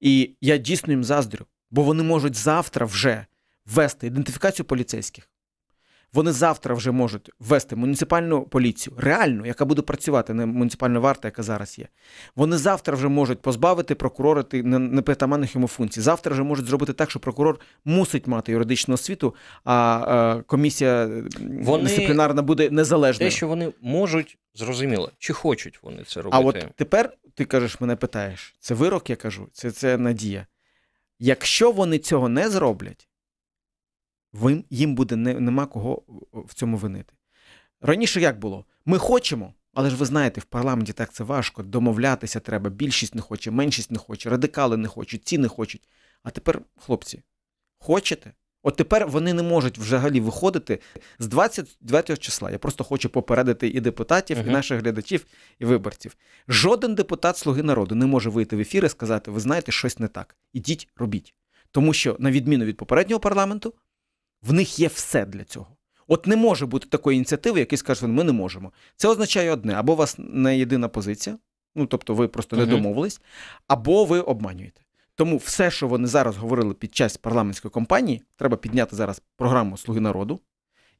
І 0.00 0.36
я 0.40 0.56
дійсно 0.56 0.92
їм 0.92 1.04
заздрю, 1.04 1.46
бо 1.70 1.82
вони 1.82 2.02
можуть 2.02 2.34
завтра 2.34 2.86
вже 2.86 3.26
ввести 3.66 4.06
ідентифікацію 4.06 4.66
поліцейських. 4.66 5.28
Вони 6.14 6.32
завтра 6.32 6.74
вже 6.74 6.90
можуть 6.90 7.30
ввести 7.40 7.76
муніципальну 7.76 8.42
поліцію, 8.42 8.96
реальну, 8.98 9.46
яка 9.46 9.64
буде 9.64 9.82
працювати, 9.82 10.34
не 10.34 10.46
муніципальна 10.46 10.98
варта, 10.98 11.28
яка 11.28 11.42
зараз 11.42 11.78
є. 11.78 11.88
Вони 12.36 12.56
завтра 12.56 12.94
вже 12.94 13.08
можуть 13.08 13.42
позбавити 13.42 13.94
прокурора 13.94 14.44
непритаманних 14.52 15.54
йому 15.54 15.68
функцій. 15.68 16.00
Завтра 16.00 16.32
вже 16.32 16.42
можуть 16.42 16.66
зробити 16.66 16.92
так, 16.92 17.10
що 17.10 17.20
прокурор 17.20 17.60
мусить 17.84 18.26
мати 18.26 18.52
юридичну 18.52 18.94
освіту, 18.94 19.34
а 19.64 20.40
комісія 20.46 21.10
вони... 21.62 21.84
дисциплінарна 21.84 22.42
буде 22.42 22.70
незалежною. 22.70 23.30
Те, 23.30 23.36
що 23.36 23.48
вони 23.48 23.72
можуть, 23.80 24.38
зрозуміло, 24.54 25.10
чи 25.18 25.32
хочуть 25.32 25.78
вони 25.82 26.04
це 26.04 26.22
робити. 26.22 26.42
А 26.42 26.46
от 26.46 26.76
тепер 26.76 27.12
ти 27.34 27.44
кажеш, 27.44 27.80
мене 27.80 27.96
питаєш, 27.96 28.54
це 28.60 28.74
вирок, 28.74 29.10
я 29.10 29.16
кажу, 29.16 29.48
це, 29.52 29.70
це 29.70 29.98
надія. 29.98 30.46
Якщо 31.18 31.72
вони 31.72 31.98
цього 31.98 32.28
не 32.28 32.50
зроблять 32.50 33.08
їм 34.70 34.94
буде 34.94 35.16
не, 35.16 35.40
нема 35.40 35.66
кого 35.66 36.02
в 36.32 36.54
цьому 36.54 36.76
винити. 36.76 37.14
Раніше 37.80 38.20
як 38.20 38.38
було? 38.38 38.64
Ми 38.86 38.98
хочемо, 38.98 39.54
але 39.74 39.90
ж 39.90 39.96
ви 39.96 40.06
знаєте, 40.06 40.40
в 40.40 40.44
парламенті 40.44 40.92
так 40.92 41.12
це 41.12 41.24
важко. 41.24 41.62
Домовлятися 41.62 42.40
треба. 42.40 42.70
Більшість 42.70 43.14
не 43.14 43.20
хоче, 43.20 43.50
меншість 43.50 43.90
не 43.90 43.98
хоче, 43.98 44.30
радикали 44.30 44.76
не 44.76 44.88
хочуть, 44.88 45.24
ці 45.24 45.38
не 45.38 45.48
хочуть. 45.48 45.88
А 46.22 46.30
тепер, 46.30 46.62
хлопці, 46.76 47.22
хочете? 47.78 48.32
От 48.62 48.76
тепер 48.76 49.08
вони 49.08 49.32
не 49.32 49.42
можуть 49.42 49.78
взагалі 49.78 50.20
виходити 50.20 50.78
з 51.18 51.26
29 51.26 52.18
числа. 52.18 52.50
Я 52.50 52.58
просто 52.58 52.84
хочу 52.84 53.08
попередити 53.08 53.68
і 53.68 53.80
депутатів, 53.80 54.38
uh-huh. 54.38 54.46
і 54.46 54.50
наших 54.50 54.80
глядачів, 54.80 55.26
і 55.58 55.64
виборців. 55.64 56.16
Жоден 56.48 56.94
депутат 56.94 57.36
Слуги 57.36 57.62
народу 57.62 57.94
не 57.94 58.06
може 58.06 58.30
вийти 58.30 58.56
в 58.56 58.60
ефір 58.60 58.84
і 58.84 58.88
сказати: 58.88 59.30
ви 59.30 59.40
знаєте, 59.40 59.72
щось 59.72 59.98
не 59.98 60.08
так. 60.08 60.36
Ідіть, 60.52 60.88
робіть. 60.96 61.34
Тому 61.70 61.92
що, 61.92 62.16
на 62.18 62.30
відміну 62.30 62.64
від 62.64 62.76
попереднього 62.76 63.20
парламенту, 63.20 63.74
в 64.42 64.52
них 64.52 64.78
є 64.78 64.88
все 64.88 65.26
для 65.26 65.44
цього. 65.44 65.76
От 66.06 66.26
не 66.26 66.36
може 66.36 66.66
бути 66.66 66.88
такої 66.88 67.16
ініціативи, 67.16 67.58
який 67.58 67.78
скаже, 67.78 68.06
ми 68.06 68.24
не 68.24 68.32
можемо. 68.32 68.72
Це 68.96 69.08
означає 69.08 69.50
одне: 69.50 69.74
або 69.74 69.92
у 69.92 69.96
вас 69.96 70.16
не 70.18 70.58
єдина 70.58 70.88
позиція, 70.88 71.38
ну 71.74 71.86
тобто 71.86 72.14
ви 72.14 72.28
просто 72.28 72.56
не 72.56 72.66
домовились, 72.66 73.20
або 73.68 74.04
ви 74.04 74.20
обманюєте. 74.20 74.82
Тому 75.14 75.36
все, 75.36 75.70
що 75.70 75.88
вони 75.88 76.06
зараз 76.06 76.36
говорили 76.36 76.74
під 76.74 76.94
час 76.94 77.16
парламентської 77.16 77.72
кампанії, 77.72 78.22
треба 78.36 78.56
підняти 78.56 78.96
зараз 78.96 79.22
програму 79.36 79.76
Слуги 79.76 80.00
народу 80.00 80.40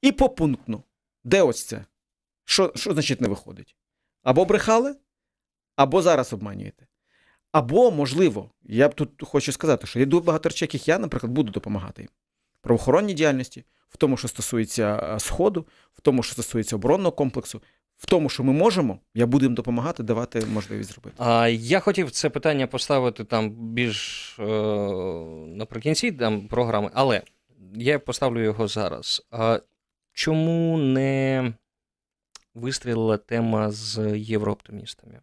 і 0.00 0.12
попунктно, 0.12 0.82
де 1.24 1.42
ось 1.42 1.64
це? 1.64 1.84
Що, 2.44 2.72
що 2.76 2.92
значить 2.92 3.20
не 3.20 3.28
виходить? 3.28 3.76
Або 4.22 4.44
брехали, 4.44 4.96
або 5.76 6.02
зараз 6.02 6.32
обманюєте. 6.32 6.86
Або, 7.52 7.90
можливо, 7.90 8.50
я 8.62 8.88
б 8.88 8.94
тут 8.94 9.10
хочу 9.22 9.52
сказати, 9.52 9.86
що 9.86 9.98
є 9.98 10.06
дуже 10.06 10.24
багато 10.24 10.48
речей, 10.48 10.66
яких 10.66 10.88
я, 10.88 10.98
наприклад, 10.98 11.32
буду 11.32 11.52
допомагати 11.52 12.02
їм 12.02 12.08
правоохоронній 12.62 13.14
діяльності, 13.14 13.64
в 13.88 13.96
тому, 13.96 14.16
що 14.16 14.28
стосується 14.28 15.14
е, 15.14 15.20
Сходу, 15.20 15.66
в 15.92 16.00
тому, 16.00 16.22
що 16.22 16.32
стосується 16.32 16.76
оборонного 16.76 17.12
комплексу. 17.12 17.62
В 17.96 18.06
тому, 18.06 18.28
що 18.28 18.44
ми 18.44 18.52
можемо, 18.52 18.98
я 19.14 19.26
буду 19.26 19.44
їм 19.44 19.54
допомагати, 19.54 20.02
давати 20.02 20.46
можливість 20.46 20.92
зробити. 20.92 21.16
А 21.18 21.48
я 21.48 21.80
хотів 21.80 22.10
це 22.10 22.30
питання 22.30 22.66
поставити 22.66 23.24
там 23.24 23.50
більш 23.50 24.36
е, 24.38 24.42
наприкінці 25.46 26.12
там, 26.12 26.48
програми, 26.48 26.90
але 26.94 27.22
я 27.74 27.98
поставлю 27.98 28.42
його 28.42 28.68
зараз. 28.68 29.26
А 29.30 29.60
Чому 30.12 30.78
не 30.78 31.52
вистрілила 32.54 33.16
тема 33.16 33.70
з 33.70 34.18
єврооптимістами? 34.18 35.20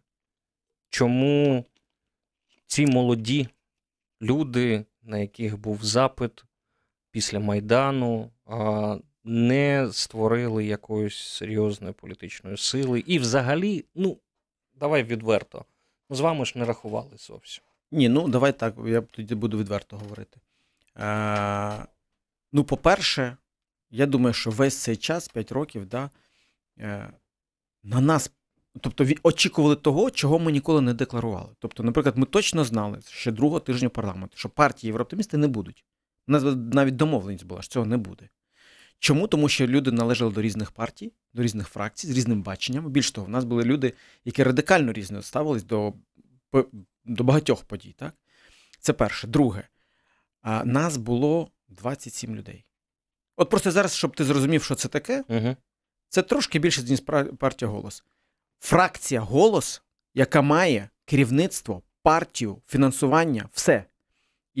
Чому 0.88 1.64
ці 2.66 2.86
молоді 2.86 3.48
люди, 4.22 4.84
на 5.02 5.18
яких 5.18 5.58
був 5.58 5.84
запит, 5.84 6.44
після 7.10 7.40
Майдану 7.40 8.30
не 9.24 9.88
створили 9.92 10.64
якоїсь 10.64 11.18
серйозної 11.18 11.92
політичної 11.92 12.56
сили. 12.56 13.00
І 13.06 13.18
взагалі, 13.18 13.84
ну, 13.94 14.16
давай 14.74 15.02
відверто, 15.02 15.64
з 16.10 16.20
вами 16.20 16.44
ж 16.44 16.52
не 16.56 16.64
рахували 16.64 17.10
зовсім. 17.16 17.64
Ні, 17.92 18.08
ну 18.08 18.28
давай 18.28 18.52
так, 18.52 18.74
я 18.86 19.00
тоді 19.00 19.34
буду 19.34 19.58
відверто 19.58 19.96
говорити. 19.96 20.40
Е, 20.98 21.86
Ну, 22.52 22.64
по-перше, 22.64 23.36
я 23.90 24.06
думаю, 24.06 24.34
що 24.34 24.50
весь 24.50 24.76
цей 24.76 24.96
час, 24.96 25.28
5 25.28 25.52
років, 25.52 25.86
да, 25.86 26.10
е, 26.78 27.12
на 27.82 28.00
нас. 28.00 28.30
Тобто 28.80 29.06
очікували 29.22 29.76
того, 29.76 30.10
чого 30.10 30.38
ми 30.38 30.52
ніколи 30.52 30.80
не 30.80 30.94
декларували. 30.94 31.48
Тобто, 31.58 31.82
наприклад, 31.82 32.18
ми 32.18 32.26
точно 32.26 32.64
знали 32.64 32.98
ще 33.08 33.32
другого 33.32 33.60
тижня 33.60 33.88
парламенту, 33.88 34.36
що 34.36 34.48
партії 34.48 34.88
єврооптимісти 34.88 35.36
не 35.36 35.48
будуть. 35.48 35.84
У 36.30 36.32
нас 36.32 36.42
навіть 36.72 36.96
домовленість 36.96 37.44
була, 37.44 37.62
що 37.62 37.72
цього 37.72 37.86
не 37.86 37.96
буде. 37.96 38.28
Чому? 38.98 39.26
Тому 39.26 39.48
що 39.48 39.66
люди 39.66 39.92
належали 39.92 40.32
до 40.32 40.42
різних 40.42 40.70
партій, 40.70 41.12
до 41.32 41.42
різних 41.42 41.68
фракцій, 41.68 42.06
з 42.06 42.10
різним 42.10 42.42
баченням. 42.42 42.90
Більш 42.90 43.10
того, 43.10 43.26
в 43.26 43.30
нас 43.30 43.44
були 43.44 43.64
люди, 43.64 43.94
які 44.24 44.42
радикально 44.42 44.92
різно 44.92 45.22
ставились 45.22 45.64
до 45.64 45.94
до 47.04 47.24
багатьох 47.24 47.64
подій. 47.64 47.94
Так? 47.98 48.14
Це 48.80 48.92
перше. 48.92 49.26
Друге, 49.26 49.68
а 50.42 50.64
нас 50.64 50.96
було 50.96 51.50
27 51.68 52.36
людей. 52.36 52.64
От 53.36 53.50
просто 53.50 53.70
зараз, 53.70 53.94
щоб 53.94 54.16
ти 54.16 54.24
зрозумів, 54.24 54.62
що 54.62 54.74
це 54.74 54.88
таке, 54.88 55.24
угу. 55.28 55.56
це 56.08 56.22
трошки 56.22 56.58
більше, 56.58 56.82
ніж 56.82 57.00
партія 57.38 57.70
голос. 57.70 58.04
Фракція 58.60 59.20
голос, 59.20 59.82
яка 60.14 60.42
має 60.42 60.88
керівництво, 61.04 61.82
партію, 62.02 62.62
фінансування, 62.66 63.48
все. 63.52 63.84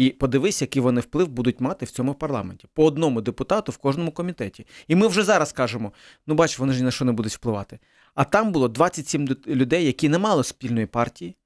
І 0.00 0.10
подивись, 0.10 0.62
який 0.62 0.82
вони 0.82 1.00
вплив 1.00 1.28
будуть 1.28 1.60
мати 1.60 1.86
в 1.86 1.90
цьому 1.90 2.14
парламенті 2.14 2.68
по 2.74 2.84
одному 2.84 3.20
депутату 3.20 3.72
в 3.72 3.76
кожному 3.76 4.12
комітеті. 4.12 4.66
І 4.88 4.96
ми 4.96 5.06
вже 5.06 5.22
зараз 5.22 5.52
кажемо: 5.52 5.92
ну 6.26 6.34
бач, 6.34 6.58
вони 6.58 6.72
ж 6.72 6.78
ні 6.78 6.84
на 6.84 6.90
що 6.90 7.04
не 7.04 7.12
будуть 7.12 7.32
впливати. 7.32 7.78
А 8.14 8.24
там 8.24 8.52
було 8.52 8.68
27 8.68 9.28
людей, 9.46 9.86
які 9.86 10.08
не 10.08 10.18
мали 10.18 10.44
спільної 10.44 10.86
партії. 10.86 11.36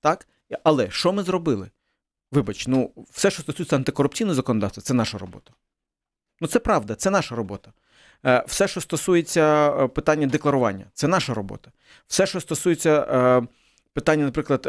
Так? 0.00 0.28
Але 0.64 0.90
що 0.90 1.12
ми 1.12 1.22
зробили? 1.22 1.70
Вибач, 2.32 2.66
ну 2.66 2.90
все, 3.10 3.30
що 3.30 3.42
стосується 3.42 3.76
антикорупційного 3.76 4.34
законодавства, 4.34 4.82
це 4.82 4.94
наша 4.94 5.18
робота. 5.18 5.52
Ну 6.40 6.48
це 6.48 6.58
правда, 6.58 6.94
це 6.94 7.10
наша 7.10 7.34
робота. 7.34 7.72
Е, 8.26 8.44
все, 8.46 8.68
що 8.68 8.80
стосується 8.80 9.70
е, 9.70 9.88
питання 9.88 10.26
декларування, 10.26 10.86
це 10.94 11.08
наша 11.08 11.34
робота. 11.34 11.70
Все, 12.06 12.26
що 12.26 12.40
стосується 12.40 13.00
е, 13.00 13.46
питання, 13.92 14.24
наприклад, 14.24 14.68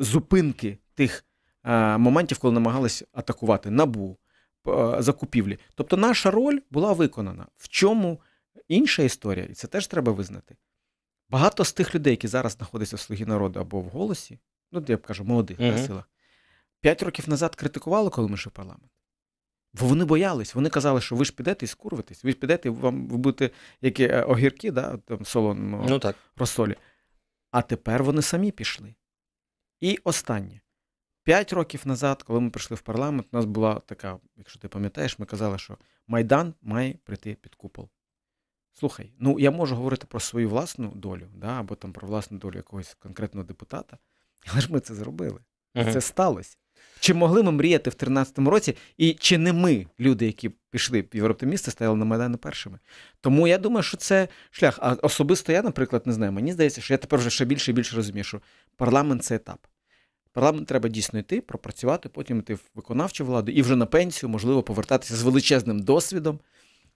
зупинки 0.00 0.78
тих. 0.94 1.24
Е, 1.64 1.98
моментів, 1.98 2.38
коли 2.38 2.54
намагались 2.54 3.04
атакувати 3.12 3.70
набу 3.70 4.16
е, 4.68 4.96
закупівлі. 4.98 5.58
Тобто 5.74 5.96
наша 5.96 6.30
роль 6.30 6.58
була 6.70 6.92
виконана. 6.92 7.46
В 7.56 7.68
чому 7.68 8.20
інша 8.68 9.02
історія, 9.02 9.44
і 9.44 9.52
це 9.54 9.66
теж 9.66 9.86
треба 9.86 10.12
визнати. 10.12 10.56
Багато 11.28 11.64
з 11.64 11.72
тих 11.72 11.94
людей, 11.94 12.10
які 12.10 12.28
зараз 12.28 12.52
знаходяться 12.52 12.96
в 12.96 13.00
слугі 13.00 13.24
народу 13.24 13.60
або 13.60 13.80
в 13.80 13.88
голосі, 13.88 14.38
ну 14.72 14.84
я 14.88 14.96
б 14.96 15.02
кажу, 15.02 15.24
молодих 15.24 15.58
uh-huh. 15.58 15.86
силах, 15.86 16.10
п'ять 16.80 17.02
років 17.02 17.28
назад 17.28 17.54
критикували, 17.54 18.10
коли 18.10 18.28
ми 18.28 18.36
в 18.36 18.50
парламент. 18.50 18.92
Бо 19.72 19.86
вони 19.86 20.04
боялись, 20.04 20.54
вони 20.54 20.68
казали, 20.68 21.00
що 21.00 21.16
ви 21.16 21.24
ж 21.24 21.32
підете 21.32 21.64
і 21.64 21.68
скурвитесь, 21.68 22.24
ви 22.24 22.30
ж 22.30 22.36
підете, 22.36 22.70
вам 22.70 23.06
ви 23.08 23.16
будете 23.16 23.54
які 23.80 24.04
е, 24.04 24.22
огірки, 24.22 24.70
да, 24.70 24.96
там 24.96 25.24
солоному 25.24 25.86
ну, 25.88 25.98
так. 25.98 26.16
розсолі. 26.36 26.76
А 27.50 27.62
тепер 27.62 28.04
вони 28.04 28.22
самі 28.22 28.50
пішли. 28.50 28.94
І 29.80 29.98
останнє. 30.04 30.60
П'ять 31.24 31.52
років 31.52 31.82
назад, 31.84 32.22
коли 32.22 32.40
ми 32.40 32.50
прийшли 32.50 32.76
в 32.76 32.80
парламент, 32.80 33.26
у 33.32 33.36
нас 33.36 33.44
була 33.44 33.80
така, 33.86 34.18
якщо 34.36 34.58
ти 34.58 34.68
пам'ятаєш, 34.68 35.18
ми 35.18 35.26
казали, 35.26 35.58
що 35.58 35.78
Майдан 36.06 36.54
має 36.62 36.94
прийти 37.04 37.36
під 37.40 37.54
купол. 37.54 37.88
Слухай, 38.74 39.12
ну 39.18 39.40
я 39.40 39.50
можу 39.50 39.76
говорити 39.76 40.06
про 40.08 40.20
свою 40.20 40.48
власну 40.48 40.92
долю, 40.94 41.26
да, 41.34 41.46
або 41.46 41.74
там 41.74 41.92
про 41.92 42.08
власну 42.08 42.38
долю 42.38 42.56
якогось 42.56 42.94
конкретного 42.94 43.46
депутата, 43.46 43.98
але 44.52 44.60
ж 44.60 44.72
ми 44.72 44.80
це 44.80 44.94
зробили. 44.94 45.40
uh 45.74 45.92
Це 45.92 46.00
сталося. 46.00 46.56
Чи 47.00 47.14
могли 47.14 47.42
ми 47.42 47.52
мріяти 47.52 47.90
в 47.90 47.92
2013 47.92 48.38
році, 48.38 48.76
і 48.96 49.12
чи 49.14 49.38
не 49.38 49.52
ми, 49.52 49.86
люди, 50.00 50.26
які 50.26 50.48
пішли 50.70 51.02
в 51.02 51.16
Єврооптимісти, 51.16 51.70
стояли 51.70 51.96
на 51.96 52.04
Майдані 52.04 52.36
першими? 52.36 52.78
Тому 53.20 53.46
я 53.46 53.58
думаю, 53.58 53.82
що 53.82 53.96
це 53.96 54.28
шлях. 54.50 54.78
А 54.82 54.92
особисто 54.92 55.52
я, 55.52 55.62
наприклад, 55.62 56.06
не 56.06 56.12
знаю. 56.12 56.32
Мені 56.32 56.52
здається, 56.52 56.80
що 56.80 56.94
я 56.94 56.98
тепер 56.98 57.18
вже 57.18 57.30
ще 57.30 57.44
більше 57.44 57.70
і 57.70 57.74
більше 57.74 57.96
розумію, 57.96 58.24
що 58.24 58.40
парламент 58.76 59.24
це 59.24 59.34
етап 59.34 59.66
Парламент 60.34 60.68
треба 60.68 60.88
дійсно 60.88 61.18
йти, 61.18 61.40
пропрацювати, 61.40 62.08
потім 62.08 62.38
йти 62.38 62.54
в 62.54 62.60
виконавчу 62.74 63.24
владу 63.24 63.52
і 63.52 63.62
вже 63.62 63.76
на 63.76 63.86
пенсію, 63.86 64.30
можливо, 64.30 64.62
повертатися 64.62 65.16
з 65.16 65.22
величезним 65.22 65.82
досвідом, 65.82 66.40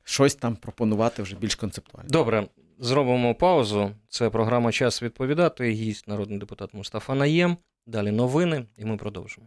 щось 0.04 0.35
там 0.35 0.57
пропонувати 0.57 1.23
вже 1.23 1.37
більш 1.37 1.54
концептуально. 1.54 2.11
Добре, 2.11 2.47
зробимо 2.78 3.35
паузу. 3.35 3.90
Це 4.09 4.30
програма 4.30 4.73
Час 4.73 5.02
відповідати. 5.02 5.71
Гість 5.71 6.09
народний 6.09 6.38
депутат 6.38 6.75
Мустафа 6.75 7.14
Наєм. 7.14 7.57
Далі 7.87 8.11
новини, 8.11 8.64
і 8.76 8.85
ми 8.85 8.97
продовжимо. 8.97 9.47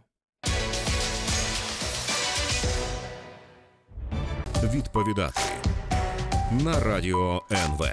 Відповідати 4.64 5.42
на 6.64 6.80
радіо 6.80 7.42
НВ. 7.52 7.86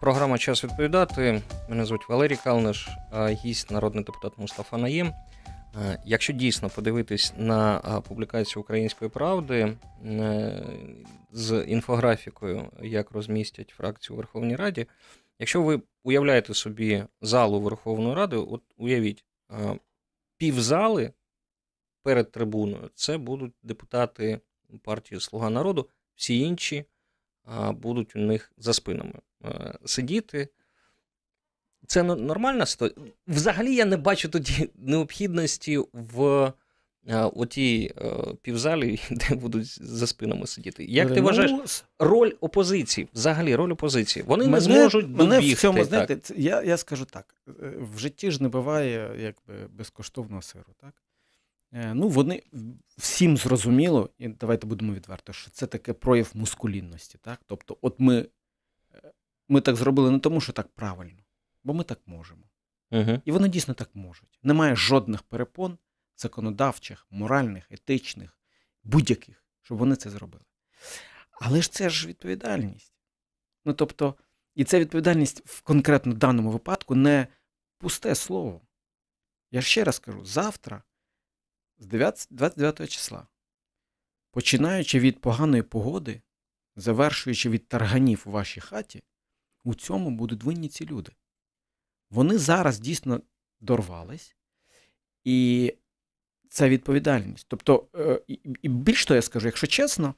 Програма 0.00 0.38
Час 0.38 0.64
відповідати. 0.64 1.42
Мене 1.68 1.84
звуть 1.84 2.08
Валерій 2.08 2.36
Калниш, 2.36 2.88
гість 3.30 3.70
народний 3.70 4.04
депутат 4.04 4.38
Мустафа 4.38 4.78
Наєм. 4.78 5.12
Якщо 6.04 6.32
дійсно 6.32 6.68
подивитись 6.70 7.32
на 7.36 7.80
публікацію 8.08 8.62
Української 8.62 9.10
правди 9.10 9.76
е, 10.04 10.62
з 11.30 11.64
інфографікою, 11.64 12.70
як 12.82 13.10
розмістять 13.10 13.68
фракцію 13.68 14.14
у 14.14 14.16
Верховній 14.16 14.56
Раді, 14.56 14.86
якщо 15.38 15.62
ви 15.62 15.82
уявляєте 16.04 16.54
собі 16.54 17.04
залу 17.20 17.60
Верховної 17.60 18.14
Ради, 18.14 18.36
от 18.36 18.62
уявіть, 18.76 19.24
півзали 20.36 21.12
перед 22.02 22.30
трибуною 22.30 22.90
це 22.94 23.18
будуть 23.18 23.54
депутати 23.62 24.40
партії 24.82 25.20
Слуга 25.20 25.50
народу, 25.50 25.88
всі 26.14 26.38
інші 26.38 26.84
будуть 27.72 28.16
у 28.16 28.18
них 28.18 28.52
за 28.56 28.72
спинами 28.72 29.14
сидіти. 29.84 30.48
Це 31.86 32.02
нормальна 32.02 32.66
ситуація. 32.66 33.06
Взагалі 33.28 33.74
я 33.74 33.84
не 33.84 33.96
бачу 33.96 34.28
тоді 34.28 34.70
необхідності 34.74 35.80
в 35.92 36.52
е, 37.06 37.24
отій 37.24 37.92
е, 37.98 38.12
півзалі, 38.42 39.00
де 39.10 39.34
будуть 39.34 39.82
за 39.84 40.06
спинами 40.06 40.46
сидіти. 40.46 40.84
Як 40.84 41.08
ти 41.08 41.20
ну, 41.20 41.22
вважаєш 41.22 41.84
роль 41.98 42.32
опозиції? 42.40 43.08
Взагалі, 43.14 43.54
роль 43.54 43.72
опозиції? 43.72 44.24
Вони 44.26 44.44
мене, 44.44 44.56
не 44.56 44.60
зможуть 44.60 45.08
мене 45.08 45.36
добігти, 45.36 45.54
в 45.54 45.60
цьому 45.60 45.84
знаєте, 45.84 46.34
я 46.36 46.62
я 46.62 46.76
скажу 46.76 47.04
так: 47.04 47.34
в 47.94 47.98
житті 47.98 48.30
ж 48.30 48.42
не 48.42 48.48
буває 48.48 49.10
якби 49.18 49.66
безкоштовного 49.68 50.42
сиру, 50.42 50.72
так? 50.80 50.94
Е, 51.72 51.94
ну, 51.94 52.08
вони 52.08 52.42
всім 52.98 53.36
зрозуміло, 53.36 54.10
і 54.18 54.28
давайте 54.28 54.66
будемо 54.66 54.92
відверто, 54.92 55.32
що 55.32 55.50
це 55.50 55.66
таке 55.66 55.92
прояв 55.92 56.30
мускулінності. 56.34 57.18
Так? 57.22 57.40
Тобто, 57.46 57.76
от 57.80 57.94
ми 57.98 58.18
е, 58.18 58.26
ми 59.50 59.60
так 59.60 59.76
зробили 59.76 60.10
не 60.10 60.18
тому, 60.18 60.40
що 60.40 60.52
так 60.52 60.68
правильно, 60.68 61.22
бо 61.64 61.74
ми 61.74 61.84
так 61.84 62.00
можемо. 62.06 62.42
Угу. 62.90 63.20
І 63.24 63.32
вони 63.32 63.48
дійсно 63.48 63.74
так 63.74 63.94
можуть. 63.94 64.38
Немає 64.42 64.76
жодних 64.76 65.22
перепон 65.22 65.78
законодавчих, 66.16 67.06
моральних, 67.10 67.66
етичних, 67.70 68.38
будь-яких, 68.82 69.44
щоб 69.62 69.78
вони 69.78 69.96
це 69.96 70.10
зробили. 70.10 70.44
Але 71.32 71.62
ж 71.62 71.72
це 71.72 71.90
ж 71.90 72.08
відповідальність. 72.08 72.94
Ну 73.64 73.72
тобто, 73.72 74.14
і 74.54 74.64
ця 74.64 74.80
відповідальність 74.80 75.42
в 75.44 75.60
конкретно 75.60 76.12
даному 76.12 76.50
випадку 76.50 76.94
не 76.94 77.26
пусте 77.78 78.14
слово. 78.14 78.60
Я 79.50 79.62
ще 79.62 79.84
раз 79.84 79.98
кажу: 79.98 80.24
завтра 80.24 80.82
з 81.78 81.86
29 81.86 82.90
числа, 82.90 83.26
починаючи 84.30 84.98
від 84.98 85.20
поганої 85.20 85.62
погоди, 85.62 86.22
завершуючи 86.76 87.50
від 87.50 87.68
тарганів 87.68 88.22
у 88.26 88.30
вашій 88.30 88.60
хаті, 88.60 89.02
у 89.64 89.74
цьому 89.74 90.10
будуть 90.10 90.44
винні 90.44 90.68
ці 90.68 90.86
люди. 90.86 91.12
Вони 92.10 92.38
зараз 92.38 92.80
дійсно 92.80 93.20
дорвались, 93.60 94.36
і 95.24 95.74
це 96.48 96.68
відповідальність. 96.68 97.46
Тобто, 97.48 97.86
е, 97.96 98.20
і 98.62 98.68
більш 98.68 99.06
того 99.06 99.16
я 99.16 99.22
скажу, 99.22 99.46
якщо 99.46 99.66
чесно, 99.66 100.14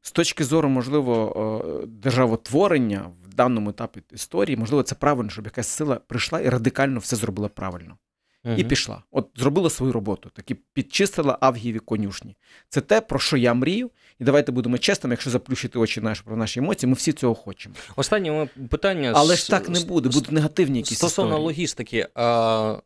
з 0.00 0.12
точки 0.12 0.44
зору, 0.44 0.68
можливо, 0.68 1.82
е, 1.82 1.86
державотворення 1.86 3.10
в 3.24 3.34
даному 3.34 3.70
етапі 3.70 4.02
історії, 4.12 4.56
можливо, 4.56 4.82
це 4.82 4.94
правильно, 4.94 5.30
щоб 5.30 5.44
якась 5.44 5.68
сила 5.68 5.94
прийшла 5.94 6.40
і 6.40 6.48
радикально 6.48 6.98
все 6.98 7.16
зробила 7.16 7.48
правильно 7.48 7.98
угу. 8.44 8.54
і 8.58 8.64
пішла. 8.64 9.02
От 9.10 9.30
зробила 9.36 9.70
свою 9.70 9.92
роботу, 9.92 10.30
таки 10.34 10.54
підчистила 10.54 11.38
Авгієві 11.40 11.78
конюшні. 11.78 12.36
Це 12.68 12.80
те, 12.80 13.00
про 13.00 13.18
що 13.18 13.36
я 13.36 13.54
мрію. 13.54 13.90
І 14.22 14.24
давайте 14.24 14.52
будемо 14.52 14.78
чесними, 14.78 15.12
якщо 15.12 15.30
заплющити 15.30 15.78
очі 15.78 16.00
наші 16.00 16.22
про 16.24 16.36
наші 16.36 16.60
емоції, 16.60 16.90
ми 16.90 16.94
всі 16.94 17.12
цього 17.12 17.34
хочемо. 17.34 17.74
Останнє 17.96 18.48
питання. 18.70 19.12
Але 19.14 19.36
ж 19.36 19.50
так 19.50 19.68
не 19.68 19.80
буде, 19.80 20.08
будуть 20.08 20.32
негативні 20.32 20.78
якісь 20.78 20.98
Стосовно 20.98 21.30
історії. 21.30 21.46
логістики, 21.46 22.08
а, 22.14 22.76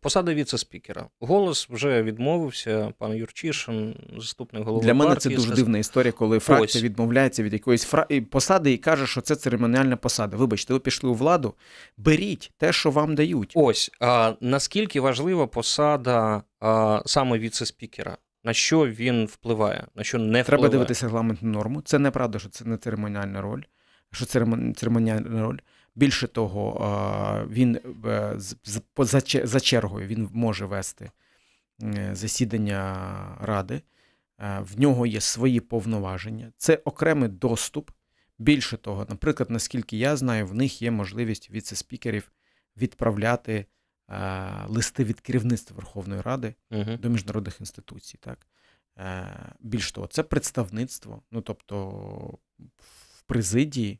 посада 0.00 0.34
віце-спікера. 0.34 1.06
Голос 1.20 1.68
вже 1.70 2.02
відмовився, 2.02 2.92
пан 2.98 3.12
Юрчишин, 3.12 3.94
заступник 4.18 4.64
голови. 4.64 4.84
Для 4.84 4.94
мене 4.94 5.10
партії, 5.10 5.36
це 5.36 5.42
дуже 5.42 5.54
дивна 5.54 5.78
історія, 5.78 6.12
коли 6.12 6.38
фракція 6.38 6.80
Ось. 6.80 6.84
відмовляється 6.84 7.42
від 7.42 7.52
якоїсь 7.52 7.84
фра... 7.84 8.06
посади 8.30 8.72
і 8.72 8.78
каже, 8.78 9.06
що 9.06 9.20
це 9.20 9.36
церемоніальна 9.36 9.96
посада. 9.96 10.36
Вибачте, 10.36 10.72
ви 10.72 10.80
пішли 10.80 11.10
у 11.10 11.14
владу, 11.14 11.54
беріть 11.96 12.52
те, 12.58 12.72
що 12.72 12.90
вам 12.90 13.14
дають. 13.14 13.52
Ось 13.54 13.90
а 14.00 14.32
наскільки 14.40 15.00
важлива 15.00 15.46
посада 15.46 16.42
а, 16.60 17.02
саме 17.06 17.38
віце-спікера? 17.38 18.16
На 18.46 18.54
що 18.54 18.86
він 18.86 19.26
впливає, 19.26 19.86
на 19.94 20.04
що 20.04 20.18
не 20.18 20.24
впливає? 20.24 20.44
Треба 20.44 20.68
дивитися 20.68 21.06
регламентну 21.06 21.50
норму. 21.50 21.80
Це 21.80 21.98
неправда, 21.98 22.38
що 22.38 22.48
це 22.48 22.64
не 22.64 22.76
церемоніальна 22.76 23.40
роль. 23.40 23.62
Що 24.12 24.24
церемоніальна 24.74 25.42
роль. 25.42 25.58
Більше 25.94 26.28
того, 26.28 27.46
він 27.50 27.78
е, 28.06 28.34
за 29.44 29.60
чергою 29.60 30.06
він 30.06 30.28
може 30.32 30.66
вести 30.66 31.10
е, 31.82 32.10
засідання 32.12 32.96
ради, 33.40 33.74
е, 34.40 34.58
в 34.60 34.80
нього 34.80 35.06
є 35.06 35.20
свої 35.20 35.60
повноваження. 35.60 36.52
Це 36.56 36.76
окремий 36.84 37.28
доступ. 37.28 37.90
Більше 38.38 38.76
того, 38.76 39.06
наприклад, 39.08 39.50
наскільки 39.50 39.96
я 39.96 40.16
знаю, 40.16 40.46
в 40.46 40.54
них 40.54 40.82
є 40.82 40.90
можливість 40.90 41.50
віце-спікерів 41.50 42.30
відправляти 42.76 43.66
листи 44.66 45.04
від 45.04 45.20
керівництва 45.20 45.76
Верховної 45.76 46.20
Ради 46.20 46.54
uh 46.70 46.98
до 46.98 47.08
міжнародних 47.08 47.60
інституцій. 47.60 48.18
Так? 48.20 48.46
Е, 48.98 49.52
більш 49.60 49.92
того, 49.92 50.06
це 50.06 50.22
представництво, 50.22 51.22
ну 51.30 51.40
тобто 51.40 51.76
в 52.76 53.22
президії 53.26 53.98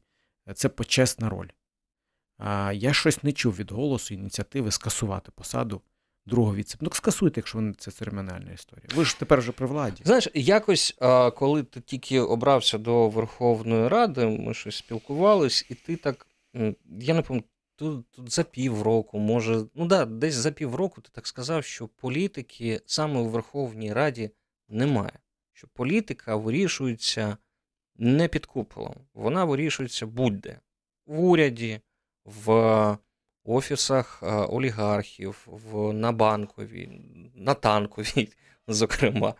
це 0.55 0.69
почесна 0.69 1.29
роль. 1.29 1.49
Я 2.73 2.93
щось 2.93 3.23
не 3.23 3.33
чув 3.33 3.57
від 3.57 3.71
голосу 3.71 4.15
ініціативи 4.15 4.71
скасувати 4.71 5.31
посаду 5.31 5.83
другого 6.27 6.55
віце. 6.55 6.79
Ну, 6.81 6.91
скасуйте, 6.93 7.41
якщо 7.41 7.73
це 7.79 7.91
церемоніальна 7.91 8.53
історія. 8.53 8.87
Ви 8.95 9.05
ж 9.05 9.19
тепер 9.19 9.39
вже 9.39 9.53
при 9.53 9.67
владі. 9.67 10.03
Знаєш, 10.05 10.29
якось, 10.35 10.97
коли 11.37 11.63
ти 11.63 11.81
тільки 11.81 12.21
обрався 12.21 12.79
до 12.79 13.09
Верховної 13.09 13.89
Ради, 13.89 14.27
ми 14.27 14.55
щось 14.55 14.77
спілкувались, 14.77 15.67
і 15.71 15.75
ти 15.75 15.97
так. 15.97 16.27
Я 17.01 17.15
не 17.15 17.23
пам'ятаю, 17.23 17.45
Тут, 17.77 18.11
тут 18.11 18.33
за 18.33 18.43
півроку, 18.45 19.19
може, 19.19 19.65
ну 19.75 19.87
да, 19.87 20.05
десь 20.05 20.35
за 20.35 20.53
півроку 20.53 21.01
ти 21.01 21.09
так 21.13 21.27
сказав, 21.27 21.65
що 21.65 21.89
політики 21.89 22.81
саме 22.87 23.21
у 23.21 23.29
Верховній 23.29 23.93
Раді 23.93 24.31
немає. 24.69 25.19
Що 25.53 25.69
політика 25.69 26.37
вирішується 26.37 27.37
не 27.97 28.29
під 28.29 28.47
куполом, 28.47 28.95
вона 29.15 29.45
вирішується 29.45 30.07
будь-де. 30.07 30.61
В 31.07 31.21
уряді, 31.21 31.81
в 32.25 32.99
офісах 33.45 34.21
е, 34.23 34.27
олігархів, 34.27 35.47
в, 35.47 35.93
на 35.93 36.13
банковій, 36.13 37.01
на 37.35 37.55
танковій, 37.55 38.29
зокрема. 38.69 39.35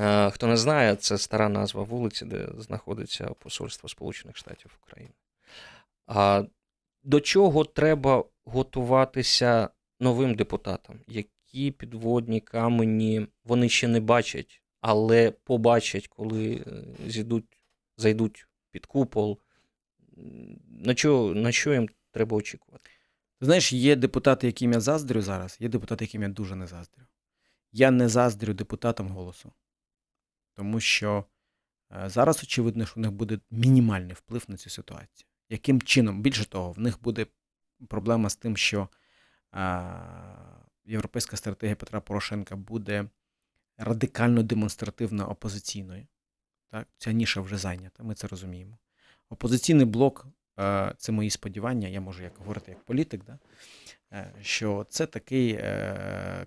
Е, 0.00 0.30
хто 0.30 0.46
не 0.46 0.56
знає, 0.56 0.96
це 0.96 1.18
стара 1.18 1.48
назва 1.48 1.82
вулиці, 1.82 2.24
де 2.24 2.48
знаходиться 2.58 3.24
Посольство 3.24 3.88
Сполучених 3.88 4.36
Штатів 4.36 4.78
України. 4.82 5.12
До 7.04 7.20
чого 7.20 7.64
треба 7.64 8.24
готуватися 8.44 9.68
новим 10.00 10.34
депутатам? 10.34 11.00
Які 11.06 11.70
підводні 11.70 12.40
камені 12.40 13.26
вони 13.44 13.68
ще 13.68 13.88
не 13.88 14.00
бачать, 14.00 14.62
але 14.80 15.30
побачать, 15.30 16.08
коли 16.08 16.54
е, 16.54 16.84
зійдуть, 17.10 17.58
зайдуть 17.96 18.46
під 18.70 18.86
купол? 18.86 19.38
На 20.68 20.94
що, 20.94 21.32
на 21.36 21.52
що 21.52 21.72
їм 21.72 21.88
треба 22.10 22.36
очікувати? 22.36 22.90
Знаєш, 23.40 23.72
є 23.72 23.96
депутати, 23.96 24.46
яким 24.46 24.72
я 24.72 24.80
заздрю 24.80 25.22
зараз, 25.22 25.56
є 25.60 25.68
депутати, 25.68 26.04
яким 26.04 26.22
я 26.22 26.28
дуже 26.28 26.56
не 26.56 26.66
заздрю. 26.66 27.02
Я 27.72 27.90
не 27.90 28.08
заздрю 28.08 28.54
депутатам 28.54 29.08
голосу, 29.08 29.52
тому 30.54 30.80
що 30.80 31.24
е, 31.92 32.08
зараз 32.08 32.42
очевидно, 32.42 32.86
що 32.86 32.94
у 32.96 33.00
них 33.00 33.12
буде 33.12 33.38
мінімальний 33.50 34.14
вплив 34.14 34.44
на 34.48 34.56
цю 34.56 34.70
ситуацію 34.70 35.28
яким 35.48 35.82
чином, 35.82 36.22
більше 36.22 36.44
того, 36.44 36.72
в 36.72 36.78
них 36.78 37.02
буде 37.02 37.26
проблема 37.88 38.30
з 38.30 38.36
тим, 38.36 38.56
що 38.56 38.88
європейська 40.84 41.36
стратегія 41.36 41.76
Петра 41.76 42.00
Порошенка 42.00 42.56
буде 42.56 43.04
радикально 43.78 44.42
демонстративно 44.42 45.30
опозиційною. 45.30 46.06
Так? 46.70 46.88
Ця 46.98 47.12
ніша 47.12 47.40
вже 47.40 47.56
зайнята, 47.56 48.02
ми 48.02 48.14
це 48.14 48.26
розуміємо. 48.26 48.78
Опозиційний 49.28 49.86
блок 49.86 50.26
е, 50.58 50.94
це 50.98 51.12
мої 51.12 51.30
сподівання, 51.30 51.88
я 51.88 52.00
можу 52.00 52.22
як 52.22 52.38
говорити 52.38 52.70
як 52.70 52.84
політик, 52.84 53.24
да? 53.24 53.38
що 54.40 54.86
це 54.88 55.06
такий 55.06 55.60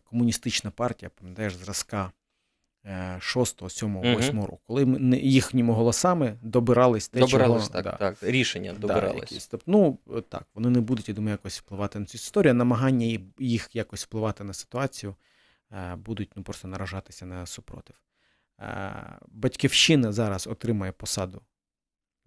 комуністична 0.03 0.71
партія, 0.71 1.10
пам'ятаєш, 1.10 1.55
зразка 1.55 2.12
6, 3.19 3.69
7, 3.69 4.01
8 4.01 4.41
року, 4.41 4.59
коли 4.67 4.85
ми 4.85 5.17
їхніми 5.17 5.73
голосами 5.73 6.37
добирались 6.41 7.07
те, 7.07 7.19
добирались, 7.19 7.63
чого, 7.63 7.73
так, 7.73 7.83
да, 7.83 7.91
так, 7.91 8.17
рішення 8.21 8.73
добирались. 8.73 9.49
Да, 9.51 9.57
ну, 9.65 9.99
так, 10.29 10.47
вони 10.53 10.69
не 10.69 10.81
будуть, 10.81 11.09
я 11.09 11.15
думаю, 11.15 11.31
якось 11.31 11.59
впливати 11.59 11.99
на 11.99 12.05
цю 12.05 12.15
історію. 12.15 12.53
Намагання 12.53 13.19
їх 13.37 13.75
якось 13.75 14.03
впливати 14.03 14.43
на 14.43 14.53
ситуацію 14.53 15.15
будуть 15.95 16.31
ну, 16.35 16.43
просто 16.43 16.67
наражатися 16.67 17.25
на 17.25 17.45
супротив. 17.45 17.95
Батьківщина 19.27 20.11
зараз 20.11 20.47
отримає 20.47 20.91
посаду 20.91 21.41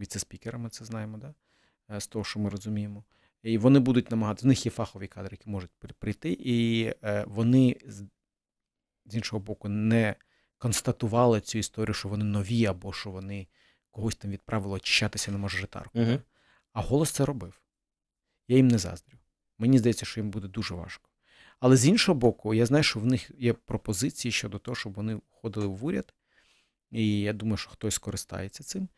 віце-спікера, 0.01 0.59
ми 0.59 0.69
це 0.69 0.85
знаємо, 0.85 1.19
да? 1.19 1.35
з 2.01 2.07
того, 2.07 2.25
що 2.25 2.41
ми 2.41 2.51
розуміємо. 2.51 3.05
І 3.43 3.59
вони 3.59 3.79
будуть 3.79 4.11
намагатися, 4.11 4.47
в 4.47 4.49
них 4.49 4.67
є 4.67 4.73
фахові 4.73 5.07
кадри, 5.07 5.29
які 5.33 5.51
можуть 5.51 5.71
прийти, 5.99 6.37
і 6.41 6.85
е, 7.05 7.25
вони 7.29 7.77
з 7.87 9.15
іншого 9.15 9.41
боку 9.41 9.69
не 9.69 10.15
констатували 10.61 11.41
цю 11.41 11.59
історію, 11.59 11.95
що 11.95 12.09
вони 12.09 12.25
нові, 12.25 12.67
або 12.67 12.93
що 12.93 13.11
вони 13.11 13.47
когось 13.91 14.17
там 14.17 14.31
відправили 14.31 14.75
очищатися 14.75 15.33
на 15.33 15.39
мажоритарку. 15.39 16.01
Угу. 16.01 16.19
А 16.73 16.81
голос 16.81 17.11
це 17.11 17.25
робив. 17.25 17.61
Я 18.49 18.57
їм 18.57 18.69
не 18.69 18.79
заздрю. 18.79 19.19
Мені 19.59 19.79
здається, 19.79 20.07
що 20.07 20.21
їм 20.21 20.31
буде 20.31 20.49
дуже 20.49 20.75
важко. 20.75 21.11
Але 21.61 21.77
з 21.77 21.87
іншого 21.87 22.19
боку, 22.19 22.55
я 22.55 22.67
знаю, 22.67 22.85
що 22.85 23.01
в 23.01 23.07
них 23.07 23.31
є 23.39 23.53
пропозиції 23.53 24.33
щодо 24.33 24.59
того, 24.59 24.75
щоб 24.75 24.93
вони 24.93 25.15
входили 25.15 25.67
в 25.67 25.85
уряд, 25.85 26.15
і 26.91 27.21
я 27.21 27.33
думаю, 27.33 27.57
що 27.57 27.71
хтось 27.71 27.95
скористається 27.95 28.65
цим. 28.65 28.89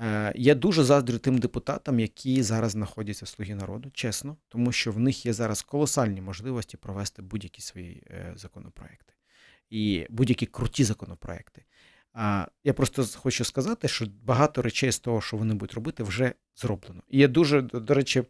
Е, 0.00 0.32
я 0.36 0.54
дуже 0.54 0.84
заздрю 0.84 1.18
тим 1.18 1.38
депутатам, 1.38 2.00
які 2.00 2.42
зараз 2.42 2.72
знаходяться 2.72 3.24
в 3.24 3.28
слугі 3.28 3.54
народу, 3.54 3.90
чесно, 3.92 4.36
тому 4.48 4.72
що 4.72 4.92
в 4.92 4.98
них 4.98 5.26
є 5.26 5.32
зараз 5.32 5.62
колосальні 5.62 6.20
можливості 6.20 6.76
провести 6.76 7.22
будь-які 7.22 7.62
свої 7.62 8.02
е, 8.10 8.32
законопроекти 8.36 9.14
і 9.70 10.06
будь-які 10.10 10.46
круті 10.46 10.84
законопроекти. 10.84 11.64
А 12.12 12.46
я 12.64 12.72
просто 12.72 13.04
хочу 13.14 13.44
сказати, 13.44 13.88
що 13.88 14.06
багато 14.24 14.62
речей 14.62 14.92
з 14.92 14.98
того, 14.98 15.20
що 15.20 15.36
вони 15.36 15.54
будуть 15.54 15.74
робити, 15.74 16.02
вже 16.02 16.32
зроблено. 16.56 17.02
І 17.08 17.18
я 17.18 17.28
дуже, 17.28 17.62
до 17.62 17.94
речі, 17.94 18.22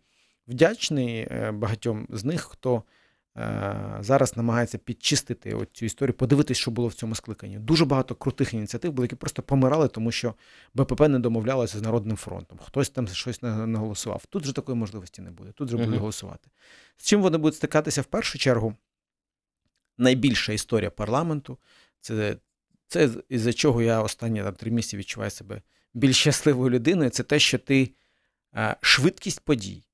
вдячний 0.48 1.16
е, 1.16 1.52
багатьом 1.52 2.06
з 2.10 2.24
них, 2.24 2.40
хто 2.40 2.82
Е, 3.38 3.98
зараз 4.00 4.36
намагається 4.36 4.78
підчистити 4.78 5.56
цю 5.72 5.86
історію, 5.86 6.14
подивитись, 6.14 6.58
що 6.58 6.70
було 6.70 6.88
в 6.88 6.94
цьому 6.94 7.14
скликанні. 7.14 7.58
Дуже 7.58 7.84
багато 7.84 8.14
крутих 8.14 8.54
ініціатив 8.54 8.92
були, 8.92 9.04
які 9.04 9.16
просто 9.16 9.42
помирали, 9.42 9.88
тому 9.88 10.10
що 10.10 10.34
БПП 10.74 11.00
не 11.00 11.18
домовлялося 11.18 11.78
з 11.78 11.82
Народним 11.82 12.16
фронтом. 12.16 12.58
Хтось 12.62 12.90
там 12.90 13.08
щось 13.08 13.42
не 13.42 13.78
голосував. 13.78 14.24
Тут 14.26 14.44
же 14.44 14.52
такої 14.52 14.78
можливості 14.78 15.22
не 15.22 15.30
буде. 15.30 15.52
Тут 15.52 15.68
же 15.68 15.76
будуть 15.76 16.00
голосувати. 16.00 16.48
З 16.96 17.04
чим 17.06 17.22
вони 17.22 17.38
будуть 17.38 17.54
стикатися 17.54 18.02
в 18.02 18.04
першу 18.04 18.38
чергу? 18.38 18.74
Найбільша 19.98 20.52
історія 20.52 20.90
парламенту 20.90 21.58
це 22.00 22.36
це 22.86 23.10
із-за 23.28 23.52
чого 23.52 23.82
я 23.82 24.02
останні 24.02 24.42
там, 24.42 24.54
три 24.54 24.70
місяці 24.70 24.96
відчуваю 24.96 25.30
себе 25.30 25.62
більш 25.94 26.16
щасливою 26.16 26.70
людиною. 26.70 27.10
Це 27.10 27.22
те, 27.22 27.38
що 27.38 27.58
ти 27.58 27.90
швидкість 28.80 29.40
подій 29.40 29.84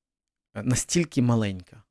е, 0.54 0.62
настільки 0.62 1.22
маленька 1.22 1.82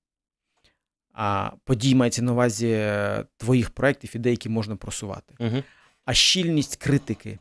а 1.14 1.52
подій 1.64 1.96
мається 1.96 2.22
на 2.22 2.32
увазі 2.32 2.70
е, 2.72 3.26
твоїх 3.38 3.70
проєктів, 3.70 4.16
ідей, 4.16 4.34
які 4.34 4.50
можна 4.50 4.76
просувати. 4.76 5.36
Угу. 5.40 5.64
А 6.06 6.14
щільність 6.14 6.76
критики 6.76 7.40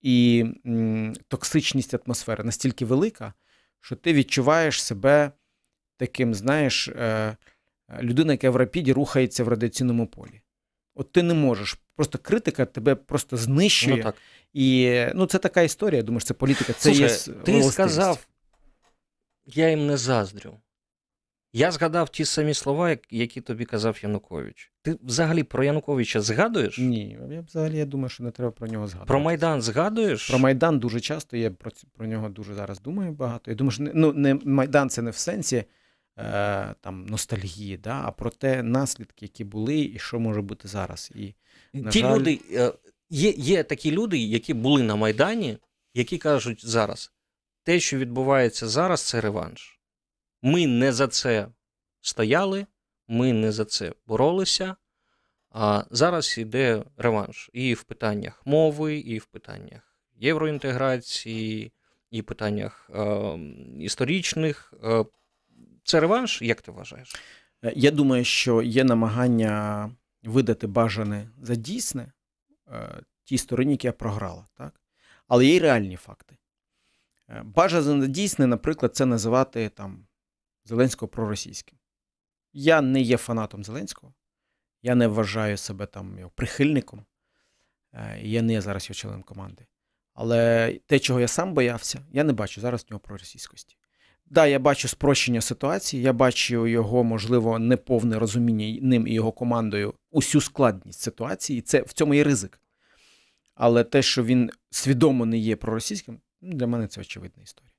і 0.00 0.46
м, 0.66 1.14
токсичність 1.28 1.94
атмосфери 1.94 2.44
настільки 2.44 2.84
велика, 2.84 3.34
що 3.80 3.96
ти 3.96 4.12
відчуваєш 4.12 4.82
себе 4.82 5.32
таким, 5.96 6.34
знаєш, 6.34 6.88
е, 6.88 7.36
людина, 8.02 8.32
яка 8.32 8.50
в 8.50 8.56
рапіді 8.56 8.92
рухається 8.92 9.44
в 9.44 9.48
радіаційному 9.48 10.06
полі. 10.06 10.40
От 10.94 11.12
ти 11.12 11.22
не 11.22 11.34
можеш. 11.34 11.78
Просто 11.96 12.18
критика 12.18 12.66
тебе 12.66 12.94
просто 12.94 13.36
знищує. 13.36 13.96
Ну, 13.96 14.02
так. 14.02 14.14
І 14.52 15.00
ну, 15.14 15.26
це 15.26 15.38
така 15.38 15.62
історія. 15.62 15.96
Я 15.96 16.02
думаю, 16.02 16.20
що 16.20 16.28
це 16.28 16.34
політика. 16.34 16.72
Це 16.72 16.94
Слушай, 16.94 17.34
є 17.36 17.42
Ти 17.44 17.62
сказав, 17.62 18.26
я 19.46 19.70
їм 19.70 19.86
не 19.86 19.96
заздрю. 19.96 20.56
Я 21.52 21.70
згадав 21.70 22.08
ті 22.08 22.24
самі 22.24 22.54
слова, 22.54 22.96
які 23.10 23.40
тобі 23.40 23.64
казав 23.64 23.98
Янукович. 24.02 24.72
Ти 24.82 24.98
взагалі 25.02 25.42
про 25.42 25.64
Януковича 25.64 26.20
згадуєш? 26.20 26.78
Ні, 26.78 27.18
я 27.30 27.40
взагалі 27.40 27.78
я 27.78 27.84
думаю, 27.84 28.08
що 28.08 28.24
не 28.24 28.30
треба 28.30 28.50
про 28.50 28.66
нього 28.66 28.86
згадувати. 28.86 29.08
Про 29.08 29.20
Майдан 29.20 29.62
згадуєш? 29.62 30.30
Про 30.30 30.38
Майдан 30.38 30.78
дуже 30.78 31.00
часто. 31.00 31.36
Я 31.36 31.50
про 31.50 31.70
про 31.96 32.06
нього 32.06 32.28
дуже 32.28 32.54
зараз 32.54 32.80
думаю 32.80 33.12
багато. 33.12 33.50
Я 33.50 33.54
думаю, 33.54 33.70
що 33.70 33.82
не, 33.82 33.90
ну, 33.94 34.12
не 34.12 34.34
Майдан 34.34 34.90
це 34.90 35.02
не 35.02 35.10
в 35.10 35.16
сенсі 35.16 35.64
там 36.80 37.06
ностальгії, 37.06 37.76
да, 37.76 38.02
а 38.04 38.10
про 38.10 38.30
те 38.30 38.62
наслідки, 38.62 39.24
які 39.24 39.44
були, 39.44 39.78
і 39.78 39.98
що 39.98 40.20
може 40.20 40.40
бути 40.40 40.68
зараз. 40.68 41.12
І, 41.14 41.34
на 41.72 41.90
Ті 41.90 42.00
жаль... 42.00 42.18
люди, 42.18 42.40
е, 42.52 42.72
є, 43.10 43.30
є 43.30 43.62
такі 43.62 43.90
люди, 43.90 44.18
які 44.18 44.54
були 44.54 44.82
на 44.82 44.96
Майдані, 44.96 45.58
які 45.94 46.18
кажуть 46.18 46.66
зараз: 46.66 47.12
те, 47.62 47.80
що 47.80 47.98
відбувається 47.98 48.68
зараз, 48.68 49.00
це 49.02 49.20
реванш. 49.20 49.80
Ми 50.42 50.66
не 50.66 50.92
за 50.92 51.08
це 51.08 51.48
стояли, 52.00 52.66
ми 53.08 53.32
не 53.32 53.52
за 53.52 53.64
це 53.64 53.92
боролися. 54.06 54.76
А 55.50 55.84
зараз 55.90 56.38
йде 56.38 56.84
реванш 56.96 57.50
і 57.52 57.74
в 57.74 57.82
питаннях 57.82 58.42
мови, 58.46 58.98
і 58.98 59.18
в 59.18 59.24
питаннях 59.26 59.96
євроінтеграції, 60.16 61.72
і 62.10 62.20
в 62.20 62.24
питаннях 62.24 62.90
е, 62.94 63.38
історичних. 63.78 64.74
Е, 64.84 65.04
це 65.90 66.00
реванш, 66.00 66.42
як 66.42 66.62
ти 66.62 66.72
вважаєш? 66.72 67.14
Е, 67.64 67.72
я 67.76 67.90
думаю, 67.90 68.24
що 68.24 68.62
є 68.62 68.84
намагання 68.84 69.90
видати 70.22 70.66
бажане 70.66 71.30
за 71.42 71.54
дійсне 71.54 72.12
е, 72.68 73.02
тій 73.24 73.38
стороні, 73.38 73.72
яка 73.72 73.92
програла, 73.92 74.46
так? 74.54 74.80
Але 75.28 75.46
є 75.46 75.54
й 75.54 75.58
реальні 75.58 75.96
факти. 75.96 76.36
Е, 77.28 77.42
бажане 77.44 78.08
дійсне, 78.08 78.46
наприклад, 78.46 78.96
це 78.96 79.06
називати 79.06 79.68
там 79.68 80.06
Зеленського 80.64 81.08
проросійським. 81.08 81.78
Я 82.52 82.80
не 82.80 83.00
є 83.00 83.16
фанатом 83.16 83.64
Зеленського, 83.64 84.14
я 84.82 84.94
не 84.94 85.08
вважаю 85.08 85.56
себе 85.56 85.86
там 85.86 86.18
його 86.18 86.30
прихильником, 86.30 87.04
я 88.20 88.42
не 88.42 88.60
зараз 88.60 88.84
його 88.84 88.94
членом 88.94 89.22
команди. 89.22 89.66
Але 90.14 90.72
те, 90.86 90.98
чого 90.98 91.20
я 91.20 91.28
сам 91.28 91.54
боявся, 91.54 92.06
я 92.12 92.24
не 92.24 92.32
бачу 92.32 92.60
зараз 92.60 92.82
в 92.82 92.90
нього 92.90 93.00
проросійськості. 93.00 93.76
Да, 94.30 94.46
я 94.46 94.58
бачу 94.58 94.88
спрощення 94.88 95.40
ситуації, 95.40 96.02
я 96.02 96.12
бачу 96.12 96.66
його, 96.66 97.04
можливо, 97.04 97.58
неповне 97.58 98.18
розуміння 98.18 98.80
ним 98.82 99.06
і 99.06 99.12
його 99.12 99.32
командою 99.32 99.94
усю 100.10 100.40
складність 100.40 101.00
ситуації, 101.00 101.58
і 101.58 101.62
це 101.62 101.82
в 101.82 101.92
цьому 101.92 102.14
є 102.14 102.24
ризик. 102.24 102.60
Але 103.54 103.84
те, 103.84 104.02
що 104.02 104.24
він 104.24 104.50
свідомо 104.70 105.26
не 105.26 105.38
є 105.38 105.56
проросійським, 105.56 106.20
для 106.40 106.66
мене 106.66 106.86
це 106.86 107.00
очевидна 107.00 107.42
історія. 107.42 107.72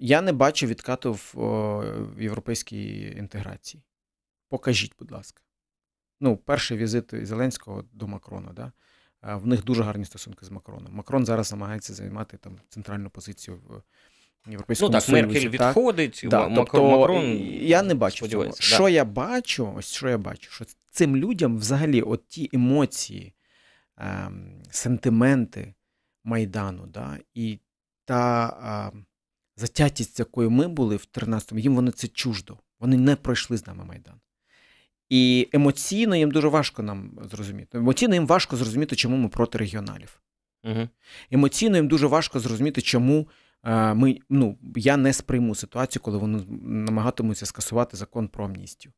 Я 0.00 0.22
не 0.22 0.32
бачу 0.32 0.66
відкату 0.66 1.12
в 1.12 2.22
європейській 2.22 3.14
інтеграції. 3.16 3.82
Покажіть, 4.48 4.94
будь 4.98 5.12
ласка. 5.12 5.42
Ну, 6.20 6.36
перший 6.36 6.76
візит 6.76 7.26
Зеленського 7.26 7.84
до 7.92 8.06
Макрона. 8.06 8.52
Да? 8.52 8.72
В 9.36 9.46
них 9.46 9.64
дуже 9.64 9.82
гарні 9.82 10.04
стосунки 10.04 10.46
з 10.46 10.50
Макроном. 10.50 10.92
Макрон 10.94 11.26
зараз 11.26 11.52
намагається 11.52 11.94
займати 11.94 12.36
там 12.36 12.60
центральну 12.68 13.10
позицію 13.10 13.60
в 13.66 13.82
Європейському 14.50 14.88
ну, 14.88 14.92
так, 14.92 15.02
Союзі. 15.02 15.22
Меркель 15.22 15.48
відходить, 15.48 16.24
да, 16.24 16.52
тобто, 16.54 16.90
Макрон. 16.90 17.24
Я 17.60 17.82
не 17.82 17.94
бачу 17.94 18.28
цього. 18.28 18.44
Да. 18.44 18.52
Що 18.58 18.88
я 18.88 19.04
бачу, 19.04 19.74
ось 19.76 19.92
що 19.92 20.08
я 20.08 20.18
бачу, 20.18 20.50
що 20.50 20.64
цим 20.90 21.16
людям 21.16 21.58
взагалі 21.58 22.02
от 22.02 22.28
ті 22.28 22.50
емоції, 22.52 23.34
ем, 23.96 24.62
сентименти 24.70 25.74
Майдану, 26.24 26.86
да, 26.86 27.18
і 27.34 27.58
та. 28.04 28.90
Ем, 28.94 29.04
затятість, 29.58 30.16
з 30.16 30.18
якою 30.18 30.50
ми 30.50 30.68
були 30.68 30.96
в 30.96 31.06
13-му, 31.14 31.58
їм 31.58 31.74
воно 31.76 31.90
це 31.90 32.08
чуждо. 32.08 32.58
Вони 32.80 32.96
не 32.96 33.16
пройшли 33.16 33.56
з 33.56 33.66
нами 33.66 33.84
Майдан. 33.84 34.14
І 35.08 35.48
емоційно 35.52 36.16
їм 36.16 36.30
дуже 36.30 36.48
важко 36.48 36.82
нам 36.82 37.18
зрозуміти. 37.30 37.78
Емоційно 37.78 38.14
їм 38.14 38.26
важко 38.26 38.56
зрозуміти, 38.56 38.96
чому 38.96 39.16
ми 39.16 39.28
проти 39.28 39.58
регіоналів. 39.58 40.20
Угу. 40.64 40.88
Емоційно 41.30 41.76
їм 41.76 41.88
дуже 41.88 42.06
важко 42.06 42.40
зрозуміти, 42.40 42.82
чому 42.82 43.28
ми, 43.64 44.18
ну, 44.30 44.58
я 44.76 44.96
не 44.96 45.12
сприйму 45.12 45.54
ситуацію, 45.54 46.02
коли 46.02 46.18
вони 46.18 46.44
намагатимуться 46.62 47.46
скасувати 47.46 47.96
закон 47.96 48.28
про 48.28 48.44
амністію. 48.44 48.92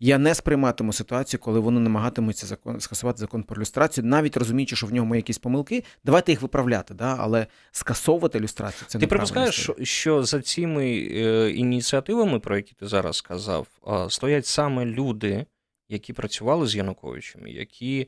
Я 0.00 0.18
не 0.18 0.34
сприйматиму 0.34 0.92
ситуацію, 0.92 1.40
коли 1.40 1.60
вони 1.60 1.80
намагатимуться 1.80 2.46
закон 2.46 2.80
скасувати 2.80 3.18
закон 3.18 3.42
про 3.42 3.56
ілюстрацію, 3.56 4.04
навіть 4.04 4.36
розуміючи, 4.36 4.76
що 4.76 4.86
в 4.86 4.92
ньому 4.92 5.14
є 5.14 5.18
якісь 5.18 5.38
помилки, 5.38 5.84
давайте 6.04 6.32
їх 6.32 6.42
виправляти, 6.42 6.94
да? 6.94 7.16
але 7.20 7.46
скасовувати 7.72 8.38
ілюстрацію 8.38 8.88
це 8.88 8.98
Ти 8.98 9.06
припускаєш, 9.06 9.54
що, 9.54 9.76
що 9.82 10.24
за 10.24 10.40
цими 10.40 11.08
е, 11.10 11.50
ініціативами, 11.50 12.40
про 12.40 12.56
які 12.56 12.74
ти 12.74 12.86
зараз 12.86 13.16
сказав, 13.16 13.66
е, 13.88 14.10
стоять 14.10 14.46
саме 14.46 14.84
люди, 14.84 15.46
які 15.88 16.12
працювали 16.12 16.66
з 16.66 16.76
Януковичем, 16.76 17.46
які 17.46 18.00
е, 18.00 18.06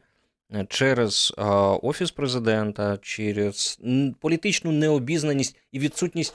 через 0.69 1.35
е, 1.39 1.43
офіс 1.83 2.11
президента, 2.11 2.99
через 3.03 3.81
політичну 4.21 4.73
необізнаність 4.73 5.59
і 5.73 5.79
відсутність 5.79 6.35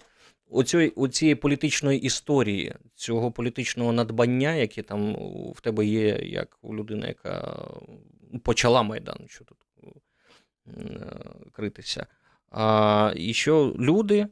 у 0.96 1.08
цієї 1.08 1.36
політичної 1.36 2.00
історії, 2.00 2.76
цього 2.96 3.32
політичного 3.32 3.92
надбання, 3.92 4.56
яке 4.56 4.82
там 4.84 5.14
в 5.56 5.62
тебе 5.62 5.86
є, 5.86 6.08
як 6.24 6.58
у 6.62 6.76
людини, 6.76 7.08
яка 7.08 7.68
почала 8.44 8.84
Майдан, 8.84 9.18
що 9.28 9.46
тут 9.46 9.58
критися. 11.52 12.06
А, 12.50 13.14
І 13.16 13.34
що 13.34 13.76
люди 13.80 14.28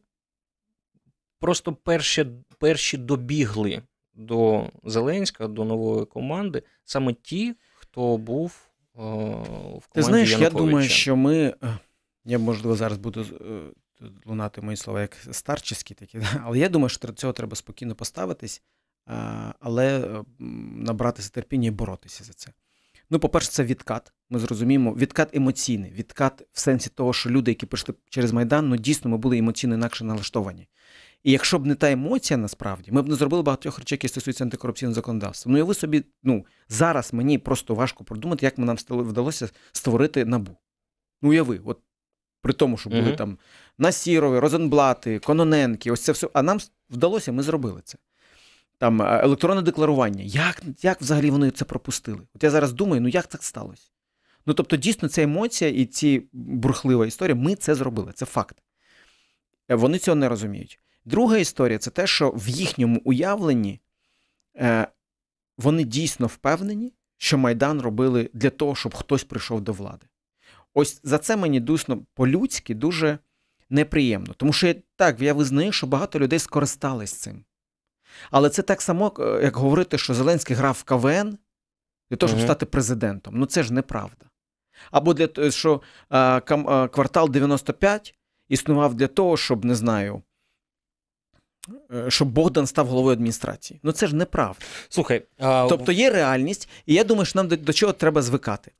просто 1.39 1.73
перші, 1.73 2.25
перші 2.59 2.97
добігли 2.97 3.81
до 4.13 4.69
Зеленського, 4.83 5.49
до 5.49 5.65
нової 5.65 6.05
команди, 6.05 6.63
саме 6.85 7.13
ті, 7.13 7.55
хто 7.73 8.17
був 8.17 8.68
в 8.99 9.88
команді 9.88 9.89
Ти 9.93 10.01
знаєш, 10.01 10.31
Януковича. 10.31 10.57
я 10.57 10.65
думаю, 10.65 10.89
що 10.89 11.15
ми. 11.15 11.55
Е, 11.63 11.77
я, 12.25 12.39
можливо, 12.39 12.75
зараз 12.75 12.97
буду 12.97 13.21
е, 13.21 14.05
лунати 14.25 14.62
мої 14.62 14.77
слова 14.77 15.01
як 15.01 15.17
старчеські 15.31 15.93
такі, 15.93 16.21
але 16.43 16.59
я 16.59 16.69
думаю, 16.69 16.89
що 16.89 17.07
до 17.07 17.13
цього 17.13 17.33
треба 17.33 17.55
спокійно 17.55 17.95
поставитись, 17.95 18.62
але 19.59 19.99
е, 19.99 20.23
набратися 20.39 21.29
терпіння 21.29 21.67
і 21.67 21.71
боротися 21.71 22.23
за 22.23 22.33
це. 22.33 22.51
Ну, 23.09 23.19
по-перше, 23.19 23.49
це 23.49 23.63
відкат. 23.63 24.13
Ми 24.29 24.39
зрозуміємо, 24.39 24.93
відкат 24.93 25.35
емоційний, 25.35 25.91
відкат 25.91 26.43
в 26.51 26.59
сенсі 26.59 26.89
того, 26.89 27.13
що 27.13 27.29
люди, 27.29 27.51
які 27.51 27.65
прийшли 27.65 27.95
через 28.09 28.31
Майдан, 28.31 28.69
ну 28.69 28.77
дійсно 28.77 29.12
ми 29.12 29.17
були 29.17 29.38
емоційно 29.38 29.75
інакше 29.75 30.03
налаштовані. 30.03 30.67
І 31.23 31.32
якщо 31.32 31.60
б 31.60 31.65
не 31.65 31.75
та 31.75 31.91
емоція, 31.91 32.38
насправді, 32.38 32.91
ми 32.91 33.01
б 33.01 33.10
не 33.10 33.15
зробили 33.15 33.43
багатьох 33.43 33.79
речей, 33.79 33.95
які 33.95 34.08
стосуються 34.08 34.43
антикорупційного 34.43 34.95
законодавства. 34.95 35.51
Ну 35.51 35.58
і 35.58 35.62
ви 35.62 35.73
собі, 35.73 36.03
ну 36.23 36.45
зараз 36.69 37.13
мені 37.13 37.38
просто 37.38 37.75
важко 37.75 38.03
продумати, 38.03 38.45
як 38.45 38.58
нам 38.58 38.77
вдалося 38.89 39.49
створити 39.71 40.25
набу. 40.25 40.58
Ну, 41.21 41.29
уяви, 41.29 41.62
от 41.65 41.79
при 42.41 42.53
тому, 42.53 42.77
що 42.77 42.89
були 42.89 43.01
uh-huh. 43.01 43.15
там 43.15 43.38
Насірови, 43.77 44.39
Розенблати, 44.39 45.19
Кононенки, 45.19 45.91
ось 45.91 46.01
це 46.01 46.12
все. 46.12 46.29
А 46.34 46.41
нам 46.41 46.58
вдалося, 46.89 47.32
ми 47.32 47.43
зробили 47.43 47.82
це. 47.84 47.97
Там 48.77 49.01
е, 49.01 49.21
електронне 49.23 49.62
декларування. 49.62 50.23
Як 50.23 50.62
як 50.82 51.01
взагалі 51.01 51.32
вони 51.32 51.51
це 51.51 51.65
пропустили? 51.65 52.21
От 52.36 52.43
я 52.43 52.49
зараз 52.49 52.73
думаю, 52.73 53.01
ну 53.01 53.08
як 53.08 53.27
так 53.27 53.43
сталося? 53.43 53.89
Ну 54.45 54.53
тобто, 54.53 54.75
дійсно, 54.75 55.10
ця 55.10 55.21
емоція 55.21 55.71
і 55.71 55.86
ці 55.86 56.23
бурхлива 56.34 57.05
історія, 57.05 57.36
ми 57.36 57.55
це 57.55 57.75
зробили, 57.75 58.12
це 58.15 58.25
факт. 58.25 58.58
Е, 59.71 59.75
вони 59.75 59.97
цього 59.99 60.15
не 60.15 60.29
розуміють. 60.29 60.79
Друга 61.05 61.38
історія 61.38 61.77
це 61.77 61.91
те, 61.91 62.07
що 62.07 62.29
в 62.29 62.47
їхньому 62.47 63.01
уявленні 63.05 63.81
е, 64.57 64.88
вони 65.57 65.83
дійсно 65.83 66.27
впевнені, 66.27 66.93
що 67.17 67.38
Майдан 67.38 67.81
робили 67.81 68.29
для 68.33 68.49
того, 68.49 68.75
щоб 68.75 68.93
хтось 68.93 69.23
прийшов 69.23 69.62
до 69.62 69.73
влади. 69.73 70.07
Ось 70.73 71.01
за 71.03 71.17
це 71.17 71.35
мені 71.35 71.59
дійсно 71.59 72.01
по-людськи 72.13 72.75
дуже 72.75 73.17
неприємно. 73.69 74.33
Тому 74.33 74.53
що 74.53 74.75
так, 74.95 75.21
я 75.21 75.33
визнаю, 75.33 75.71
що 75.71 75.88
багато 75.88 76.19
людей 76.19 76.39
скористались 76.39 77.13
цим. 77.13 77.43
Але 78.31 78.49
це 78.49 78.62
так 78.62 78.81
само, 78.81 79.13
е, 79.19 79.39
як 79.43 79.55
говорити, 79.55 79.97
що 79.97 80.13
Зеленський 80.13 80.55
грав 80.55 80.77
в 80.79 80.83
КВН 80.83 81.38
для 82.09 82.17
того, 82.17 82.27
щоб 82.27 82.39
mm 82.39 82.43
стати 82.43 82.65
президентом. 82.65 83.33
Ну 83.38 83.45
це 83.45 83.63
ж 83.63 83.73
неправда. 83.73 84.25
Або 84.91 85.13
для 85.13 85.27
того, 85.27 85.51
що 85.51 85.81
кам, 86.45 86.69
а, 86.69 86.88
квартал 86.88 87.29
95 87.29 88.15
існував 88.49 88.95
для 88.95 89.07
того, 89.07 89.38
щоб 89.38 89.65
не 89.65 89.75
знаю. 89.75 90.21
Е, 91.93 92.11
щоб 92.11 92.27
Богдан 92.27 92.67
став 92.67 92.87
головою 92.87 93.13
адміністрації. 93.13 93.79
Ну 93.83 93.91
це 93.91 94.07
ж 94.07 94.15
неправда. 94.15 94.65
Слухай, 94.89 95.25
а... 95.39 95.65
тобто 95.69 95.91
є 95.91 96.09
реальність, 96.09 96.69
і 96.85 96.93
я 96.93 97.03
думаю, 97.03 97.25
що 97.25 97.39
нам 97.39 97.47
до, 97.47 97.57
до 97.57 97.73
чого 97.73 97.93
треба 97.93 98.21
звикати. 98.21 98.71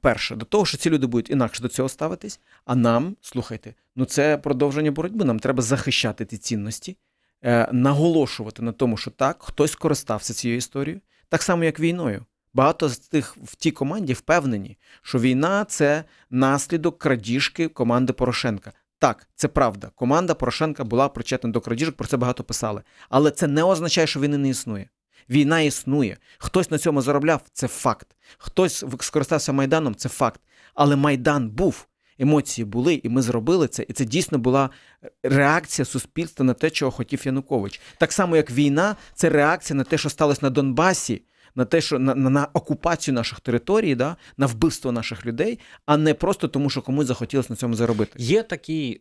Перше, 0.00 0.36
до 0.36 0.44
того, 0.44 0.66
що 0.66 0.78
ці 0.78 0.90
люди 0.90 1.06
будуть 1.06 1.30
інакше 1.30 1.62
до 1.62 1.68
цього 1.68 1.88
ставитись, 1.88 2.40
а 2.64 2.74
нам, 2.74 3.16
слухайте, 3.20 3.74
ну 3.96 4.04
це 4.04 4.38
продовження 4.38 4.90
боротьби. 4.90 5.24
Нам 5.24 5.38
треба 5.38 5.62
захищати 5.62 6.24
ті 6.24 6.36
цінності, 6.36 6.96
е, 7.42 7.68
наголошувати 7.72 8.62
на 8.62 8.72
тому, 8.72 8.96
що 8.96 9.10
так, 9.10 9.36
хтось 9.42 9.72
скористався 9.72 10.34
цією 10.34 10.58
історією, 10.58 11.00
так 11.28 11.42
само, 11.42 11.64
як 11.64 11.80
війною. 11.80 12.24
Багато 12.54 12.88
з 12.88 12.98
тих 12.98 13.36
в 13.42 13.54
тій 13.56 13.70
команді 13.70 14.12
впевнені, 14.12 14.78
що 15.02 15.18
війна 15.18 15.64
це 15.64 16.04
наслідок 16.30 16.98
крадіжки 16.98 17.68
команди 17.68 18.12
Порошенка. 18.12 18.72
Так, 18.98 19.28
це 19.34 19.48
правда. 19.48 19.90
Команда 19.94 20.34
Порошенка 20.34 20.84
була 20.84 21.08
причетна 21.08 21.50
до 21.50 21.60
крадіжок, 21.60 21.96
про 21.96 22.06
це 22.06 22.16
багато 22.16 22.44
писали. 22.44 22.82
Але 23.08 23.30
це 23.30 23.46
не 23.46 23.62
означає, 23.62 24.06
що 24.06 24.20
війни 24.20 24.38
не 24.38 24.48
існує. 24.48 24.88
Війна 25.30 25.60
існує. 25.60 26.16
Хтось 26.38 26.70
на 26.70 26.78
цьому 26.78 27.02
заробляв 27.02 27.40
це 27.52 27.68
факт. 27.68 28.06
Хтось 28.38 28.84
скористався 29.00 29.52
Майданом 29.52 29.94
це 29.94 30.08
факт. 30.08 30.40
Але 30.74 30.96
Майдан 30.96 31.50
був. 31.50 31.86
Емоції 32.18 32.64
були, 32.64 33.00
і 33.04 33.08
ми 33.08 33.22
зробили 33.22 33.68
це. 33.68 33.86
І 33.88 33.92
це 33.92 34.04
дійсно 34.04 34.38
була 34.38 34.70
е, 35.04 35.10
реакція 35.22 35.84
суспільства 35.84 36.44
на 36.44 36.54
те, 36.54 36.70
чого 36.70 36.90
хотів 36.90 37.26
Янукович. 37.26 37.80
Так 37.98 38.12
само, 38.12 38.36
як 38.36 38.50
війна, 38.50 38.96
це 39.14 39.28
реакція 39.28 39.76
на 39.76 39.84
те, 39.84 39.98
що 39.98 40.10
сталося 40.10 40.40
на 40.42 40.50
Донбасі, 40.50 41.22
на 41.56 41.64
те, 41.64 41.80
що 41.80 41.98
на 41.98 42.14
на, 42.14 42.30
на 42.30 42.48
окупацію 42.52 43.14
наших 43.14 43.40
територій, 43.40 43.94
да, 43.94 44.16
на 44.36 44.46
вбивство 44.46 44.92
наших 44.92 45.26
людей, 45.26 45.58
а 45.86 45.96
не 45.96 46.14
просто 46.14 46.48
тому, 46.48 46.70
що 46.70 46.82
комусь 46.82 47.06
захотілося 47.06 47.52
на 47.52 47.56
цьому 47.56 47.74
заробити. 47.74 48.12
Є 48.16 48.42
такий 48.42 49.00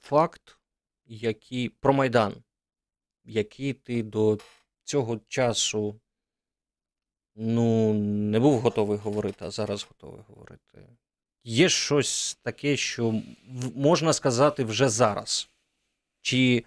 факт, 0.00 0.58
який 1.06 1.68
про 1.68 1.92
Майдан, 1.92 2.34
який 3.24 3.72
ти 3.72 4.02
до 4.02 4.38
цього 4.84 5.20
часу 5.28 6.00
ну, 7.34 7.94
не 7.94 8.40
був 8.40 8.60
готовий 8.60 8.98
говорити, 8.98 9.44
а 9.44 9.50
зараз 9.50 9.86
готовий 9.88 10.20
говорити. 10.28 10.88
Є 11.44 11.68
щось 11.68 12.38
таке, 12.42 12.76
що 12.76 13.22
можна 13.74 14.12
сказати 14.12 14.64
вже 14.64 14.88
зараз, 14.88 15.48
чи 16.20 16.64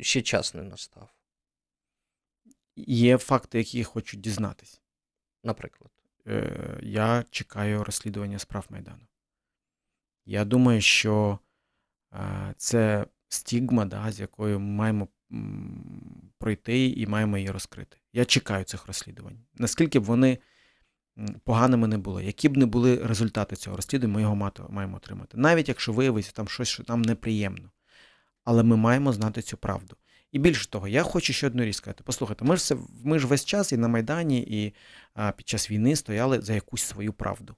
ще 0.00 0.22
час 0.22 0.54
не 0.54 0.62
настав? 0.62 1.08
Є 2.76 3.18
факти, 3.18 3.58
які 3.58 3.84
хочуть 3.84 4.20
дізнатись. 4.20 4.80
Наприклад, 5.44 5.90
Е, 6.26 6.78
я 6.82 7.24
чекаю 7.30 7.84
розслідування 7.84 8.38
справ 8.38 8.66
Майдану. 8.70 9.06
Я 10.26 10.44
думаю, 10.44 10.80
що 10.80 11.38
е, 12.12 12.54
це 12.56 13.06
стігма, 13.28 13.84
да, 13.84 14.12
з 14.12 14.20
якою 14.20 14.60
ми 14.60 14.66
маємо 14.66 15.08
пройти 16.38 16.88
і 16.88 17.06
маємо 17.06 17.38
її 17.38 17.50
розкрити. 17.50 17.96
Я 18.12 18.24
чекаю 18.24 18.64
цих 18.64 18.86
розслідувань. 18.86 19.38
Наскільки 19.54 19.98
б 19.98 20.04
вони 20.04 20.38
поганими 21.44 21.88
не 21.88 21.98
були, 21.98 22.24
які 22.24 22.48
б 22.48 22.56
не 22.56 22.66
були 22.66 22.96
результати 22.96 23.56
цього 23.56 23.76
розслідування, 23.76 24.14
ми 24.14 24.22
його 24.22 24.52
маємо 24.68 24.96
отримати. 24.96 25.36
Навіть 25.36 25.68
якщо 25.68 25.92
виявиться 25.92 26.32
там 26.32 26.48
щось, 26.48 26.68
що 26.68 26.84
нам 26.88 27.02
неприємно. 27.02 27.70
Але 28.44 28.62
ми 28.62 28.76
маємо 28.76 29.12
знати 29.12 29.42
цю 29.42 29.56
правду. 29.56 29.96
І 30.32 30.38
більше 30.38 30.70
того, 30.70 30.88
я 30.88 31.02
хочу 31.02 31.32
ще 31.32 31.46
одну 31.46 31.64
річ 31.64 31.76
сказати. 31.76 32.02
Послухайте, 32.06 32.44
ми 32.44 32.56
ж 32.56 32.60
все, 32.60 32.76
ми 33.04 33.18
ж 33.18 33.26
весь 33.26 33.44
час 33.44 33.72
і 33.72 33.76
на 33.76 33.88
Майдані, 33.88 34.40
і 34.40 34.74
а, 35.14 35.32
під 35.32 35.48
час 35.48 35.70
війни 35.70 35.96
стояли 35.96 36.40
за 36.40 36.54
якусь 36.54 36.82
свою 36.82 37.12
правду. 37.12 37.56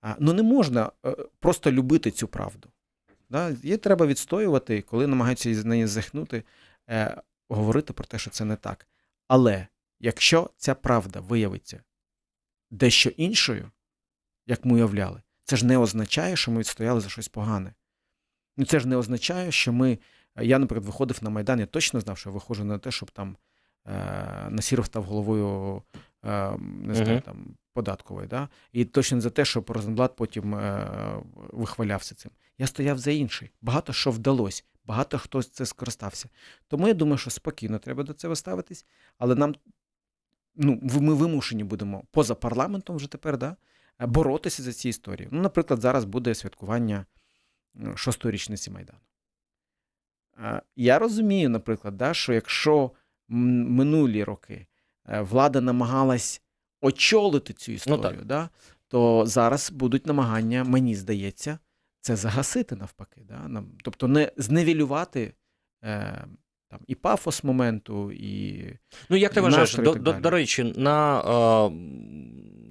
А, 0.00 0.16
Ну 0.18 0.32
не 0.32 0.42
можна 0.42 0.92
е, 1.06 1.16
просто 1.40 1.72
любити 1.72 2.10
цю 2.10 2.28
правду. 2.28 2.68
Да? 3.30 3.50
Її 3.50 3.76
треба 3.76 4.06
відстоювати, 4.06 4.82
коли 4.82 5.06
намагаються 5.06 5.48
на 5.48 5.64
неї 5.64 5.86
захнути, 5.86 6.44
е, 6.90 7.22
говорити 7.48 7.92
про 7.92 8.04
те, 8.04 8.18
що 8.18 8.30
це 8.30 8.44
не 8.44 8.56
так. 8.56 8.88
Але 9.28 9.66
якщо 10.00 10.50
ця 10.56 10.74
правда 10.74 11.20
виявиться 11.20 11.82
дещо 12.70 13.10
іншою, 13.10 13.70
як 14.46 14.64
ми 14.64 14.74
уявляли, 14.74 15.22
це 15.44 15.56
ж 15.56 15.66
не 15.66 15.78
означає, 15.78 16.36
що 16.36 16.50
ми 16.50 16.58
відстояли 16.58 17.00
за 17.00 17.08
щось 17.08 17.28
погане. 17.28 17.74
Ну, 18.56 18.64
Це 18.64 18.80
ж 18.80 18.88
не 18.88 18.96
означає, 18.96 19.52
що 19.52 19.72
ми. 19.72 19.98
Я, 20.40 20.58
наприклад, 20.58 20.86
виходив 20.86 21.18
на 21.22 21.30
Майдан, 21.30 21.60
я 21.60 21.66
точно 21.66 22.00
знав, 22.00 22.18
що 22.18 22.30
я 22.30 22.34
виходжу 22.34 22.64
на 22.64 22.78
те, 22.78 22.90
щоб 22.90 23.10
там 23.10 23.36
е, 23.86 24.46
Насіров 24.50 24.86
став 24.86 25.04
головою 25.04 25.82
е, 26.24 26.58
не 26.58 26.94
знаю, 26.94 27.18
uh-huh. 27.18 27.22
там, 27.22 27.56
податкової. 27.72 28.28
Да? 28.28 28.48
І 28.72 28.84
точно 28.84 29.14
не 29.16 29.20
за 29.20 29.30
те, 29.30 29.44
щоб 29.44 29.70
Розенблат 29.70 30.16
потім 30.16 30.54
е, 30.54 30.90
вихвалявся 31.34 32.14
цим. 32.14 32.30
Я 32.58 32.66
стояв 32.66 32.98
за 32.98 33.10
інший. 33.10 33.50
Багато 33.62 33.92
що 33.92 34.10
вдалося, 34.10 34.62
багато 34.84 35.18
хто 35.18 35.42
з 35.42 35.48
це 35.48 35.66
скористався. 35.66 36.28
Тому 36.68 36.88
я 36.88 36.94
думаю, 36.94 37.18
що 37.18 37.30
спокійно 37.30 37.78
треба 37.78 38.02
до 38.02 38.12
цього 38.12 38.36
ставитись, 38.36 38.86
але 39.18 39.34
нам 39.34 39.54
ну, 40.54 40.78
ми 40.82 41.14
вимушені 41.14 41.64
будемо 41.64 42.04
поза 42.10 42.34
парламентом 42.34 42.96
вже 42.96 43.08
тепер 43.08 43.38
да, 43.38 43.56
боротися 44.00 44.62
за 44.62 44.72
ці 44.72 44.88
історії. 44.88 45.28
Ну, 45.30 45.42
Наприклад, 45.42 45.80
зараз 45.80 46.04
буде 46.04 46.34
святкування 46.34 47.06
шостої 47.94 48.32
річниці 48.32 48.70
Майдану. 48.70 48.98
Я 50.76 50.98
розумію, 50.98 51.48
наприклад, 51.50 51.96
да, 51.96 52.14
що 52.14 52.32
якщо 52.32 52.90
минулі 53.28 54.24
роки 54.24 54.66
е, 55.08 55.20
влада 55.20 55.60
намагалась 55.60 56.42
очолити 56.80 57.52
цю 57.52 57.70
ну, 57.70 57.76
історію, 57.76 58.18
ну, 58.18 58.24
да, 58.24 58.48
то 58.88 59.26
зараз 59.26 59.70
будуть 59.70 60.06
намагання, 60.06 60.64
мені 60.64 60.94
здається, 60.94 61.58
це 62.00 62.16
загасити 62.16 62.76
навпаки. 62.76 63.22
Да? 63.28 63.64
Тобто 63.82 64.08
не 64.08 64.32
зневілювати 64.36 65.34
е, 65.84 66.24
там 66.72 66.80
і 66.86 66.94
пафос 66.94 67.44
моменту, 67.44 68.12
і. 68.12 68.64
Ну, 69.08 69.16
як 69.16 69.32
ти 69.32 69.40
вважаєш, 69.40 69.74
до, 69.74 69.94
до, 69.94 70.12
до 70.12 70.30
речі, 70.30 70.74
на 70.76 71.20
е, 71.20 71.72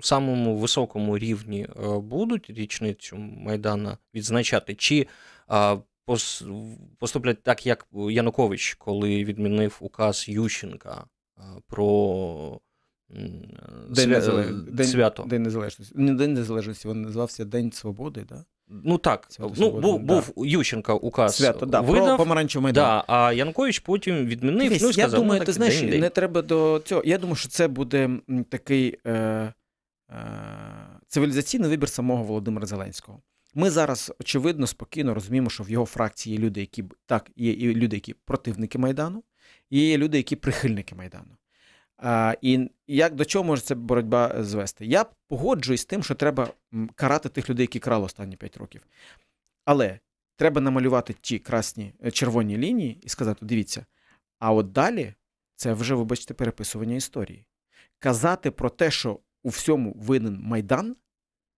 самому 0.01 0.57
високому 0.57 1.17
рівні 1.17 1.61
е, 1.61 1.99
будуть 1.99 2.49
річницю 2.49 3.17
Майдана 3.17 3.97
відзначати? 4.15 4.75
Чи 4.75 5.07
е, 5.51 5.77
поступлять 6.99 7.43
так, 7.43 7.65
як 7.65 7.87
Янукович, 7.93 8.73
коли 8.73 9.23
відмінив 9.23 9.77
указ 9.79 10.25
Ющенка 10.29 11.05
про 11.67 12.59
День, 13.89 14.21
свя... 14.21 14.45
День, 14.71 14.87
свято. 14.87 15.23
День 15.23 15.43
Незалежності. 15.43 15.93
Не 15.97 16.13
День 16.13 16.33
Незалежності, 16.33 16.87
він 16.87 17.01
називався 17.01 17.45
День 17.45 17.71
Свободи, 17.71 18.25
так? 18.29 18.45
Ну 18.67 18.97
так, 18.97 19.27
Свято 19.29 19.53
ну, 19.57 19.71
був, 19.71 19.99
да. 19.99 20.13
був 20.13 20.33
Ющенка 20.47 20.93
указ 20.93 21.35
Свято, 21.35 21.65
да, 21.65 21.81
видав, 21.81 22.07
про 22.07 22.17
помаранчевий 22.17 22.63
майдан. 22.63 22.83
Да, 22.83 23.03
а 23.07 23.33
Янукович 23.33 23.79
потім 23.79 24.25
відмінив. 24.25 24.63
Дивись, 24.63 24.81
ну, 24.81 24.93
сказав, 24.93 25.11
я 25.11 25.19
думаю, 25.19 25.39
ну, 25.39 25.45
ти 25.45 25.51
знаєш, 25.51 25.81
не 25.81 26.09
треба 26.09 26.41
до 26.41 26.81
цього. 26.85 27.01
Я 27.05 27.17
думаю, 27.17 27.35
що 27.35 27.49
це 27.49 27.67
буде 27.67 28.09
такий 28.49 28.97
е, 29.05 29.11
е, 29.11 29.53
цивілізаційний 31.07 31.69
вибір 31.69 31.89
самого 31.89 32.23
Володимира 32.23 32.65
Зеленського. 32.65 33.21
Ми 33.53 33.69
зараз 33.69 34.13
очевидно 34.19 34.67
спокійно 34.67 35.13
розуміємо, 35.13 35.49
що 35.49 35.63
в 35.63 35.69
його 35.69 35.85
фракції 35.85 36.35
є 36.35 36.41
люди, 36.41 36.59
які 36.59 36.83
так, 37.05 37.31
є 37.35 37.51
і 37.51 37.75
люди, 37.75 37.95
які 37.95 38.13
противники 38.13 38.77
Майдану, 38.77 39.23
і 39.69 39.87
є 39.87 39.97
люди, 39.97 40.17
які 40.17 40.35
прихильники 40.35 40.95
Майдану. 40.95 41.37
А, 41.97 42.35
І 42.41 42.69
як 42.87 43.15
до 43.15 43.25
чого 43.25 43.45
може 43.45 43.61
ця 43.61 43.75
боротьба 43.75 44.43
звести? 44.43 44.85
Я 44.85 45.05
погоджуюсь 45.27 45.81
з 45.81 45.85
тим, 45.85 46.03
що 46.03 46.15
треба 46.15 46.53
карати 46.95 47.29
тих 47.29 47.49
людей, 47.49 47.63
які 47.63 47.79
крали 47.79 48.05
останні 48.05 48.35
5 48.35 48.57
років. 48.57 48.81
Але 49.65 49.99
треба 50.35 50.61
намалювати 50.61 51.15
ті 51.21 51.39
красні 51.39 51.93
е, 52.05 52.11
червоні 52.11 52.57
лінії 52.57 52.99
і 53.01 53.09
сказати: 53.09 53.45
дивіться, 53.45 53.85
а 54.39 54.53
от 54.53 54.71
далі 54.71 55.13
це 55.55 55.73
вже, 55.73 55.95
вибачте, 55.95 56.33
переписування 56.33 56.95
історії. 56.95 57.45
Казати 57.99 58.51
про 58.51 58.69
те, 58.69 58.91
що 58.91 59.19
у 59.43 59.49
всьому 59.49 59.93
винен 59.97 60.39
Майдан, 60.41 60.95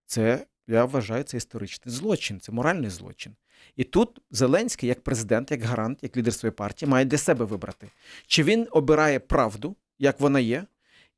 це 0.06 0.46
я 0.68 0.86
вважаю 0.86 1.24
це 1.24 1.38
історичний 1.38 1.96
злочин, 1.96 2.40
це 2.40 2.52
моральний 2.52 2.90
злочин. 2.90 3.36
І 3.76 3.84
тут 3.84 4.22
Зеленський, 4.32 4.90
як 4.90 5.04
президент, 5.04 5.52
як 5.52 5.64
гарант, 5.64 6.00
як 6.02 6.18
лідер 6.18 6.34
своєї 6.34 6.56
партії, 6.56 6.90
має 6.90 7.06
для 7.06 7.18
себе 7.18 7.46
вибрати, 7.46 7.90
чи 8.28 8.44
він 8.44 8.68
обирає 8.72 9.20
правду, 9.20 9.76
як 10.00 10.20
вона 10.20 10.40
є, 10.40 10.66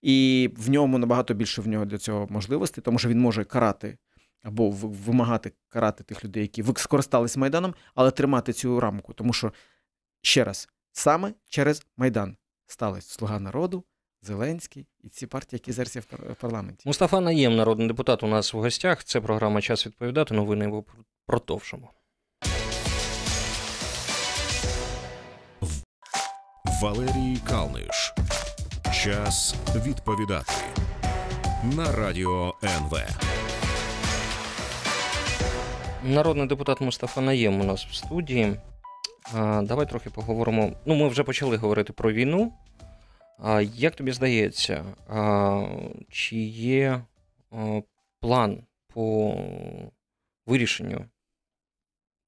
і 0.02 0.50
в 0.58 0.70
ньому 0.70 0.98
набагато 0.98 1.34
більше 1.34 1.62
в 1.62 1.68
нього 1.68 1.86
для 1.86 1.98
цього 1.98 2.28
можливостей, 2.30 2.82
тому 2.82 3.00
що 3.00 3.10
він 3.10 3.20
може 3.20 3.44
карати 3.44 3.98
або 4.44 4.70
вимагати 4.70 5.52
карати 5.70 6.04
тих 6.04 6.26
людей, 6.26 6.42
які 6.42 6.64
скористалися 6.76 7.40
Майданом, 7.40 7.76
але 7.96 8.12
тримати 8.12 8.54
цю 8.54 8.80
рамку. 8.80 9.14
Тому 9.14 9.34
що, 9.34 9.54
ще 10.22 10.44
раз, 10.44 10.70
саме 10.92 11.34
через 11.50 11.86
Майдан 11.98 12.38
стали 12.68 13.02
Слуга 13.02 13.40
народу. 13.40 13.84
Зеленський 14.26 14.86
і 15.04 15.10
ці 15.10 15.28
партії, 15.28 15.58
які 15.58 15.72
зараз 15.72 15.96
є 15.96 16.02
в 16.02 16.36
парламенті. 16.36 16.84
Мустафа 16.86 17.22
Наєм, 17.22 17.56
народний 17.56 17.88
депутат, 17.88 18.24
у 18.24 18.28
нас 18.28 18.54
в 18.54 18.58
гостях. 18.58 19.04
Це 19.04 19.22
програма 19.22 19.62
Час 19.62 19.86
відповідати. 19.86 20.34
Новини 20.34 20.66
його 20.66 20.84
продовжимо. 21.26 21.92
Валерій 26.82 27.38
Калниш. 27.48 28.14
Час 29.04 29.56
відповідати 29.76 30.54
на 31.64 31.92
радіо 31.92 32.54
НВ. 32.64 33.00
Народний 36.04 36.48
депутат 36.48 36.82
Мустафа 36.82 37.22
Наєм 37.22 37.62
у 37.62 37.64
нас 37.64 37.86
в 37.86 37.94
студії. 37.94 38.56
Давай 39.62 39.90
трохи 39.90 40.10
поговоримо. 40.10 40.72
Ну, 40.86 40.96
ми 40.96 41.08
вже 41.08 41.24
почали 41.24 41.58
говорити 41.58 41.94
про 41.94 42.12
війну. 42.12 42.54
Як 43.76 43.96
тобі 43.96 44.12
здається, 44.12 44.86
чи 46.10 46.38
є 46.38 47.06
план 48.20 48.64
по 48.88 49.36
вирішенню, 50.46 51.06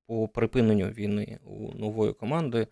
по 0.06 0.28
припиненню 0.28 0.90
війни 0.90 1.40
у 1.44 1.74
нової 1.74 2.14
команди? 2.14 2.68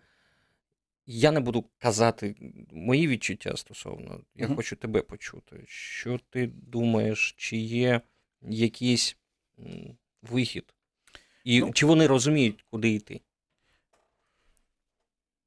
Я 1.06 1.32
не 1.32 1.40
буду 1.40 1.64
казати 1.78 2.34
мої 2.72 3.08
відчуття 3.08 3.56
стосовно. 3.56 4.20
Я 4.34 4.46
uh 4.46 4.56
хочу 4.56 4.76
тебе 4.76 5.02
почути. 5.02 5.64
Що 5.66 6.20
ти 6.30 6.46
думаєш, 6.46 7.34
чи 7.36 7.56
є 7.56 8.00
якийсь 8.42 9.16
вихід? 10.22 10.74
І 11.44 11.60
ну, 11.60 11.72
чи 11.72 11.86
вони 11.86 12.06
розуміють, 12.06 12.64
куди 12.70 12.90
йти? 12.90 13.20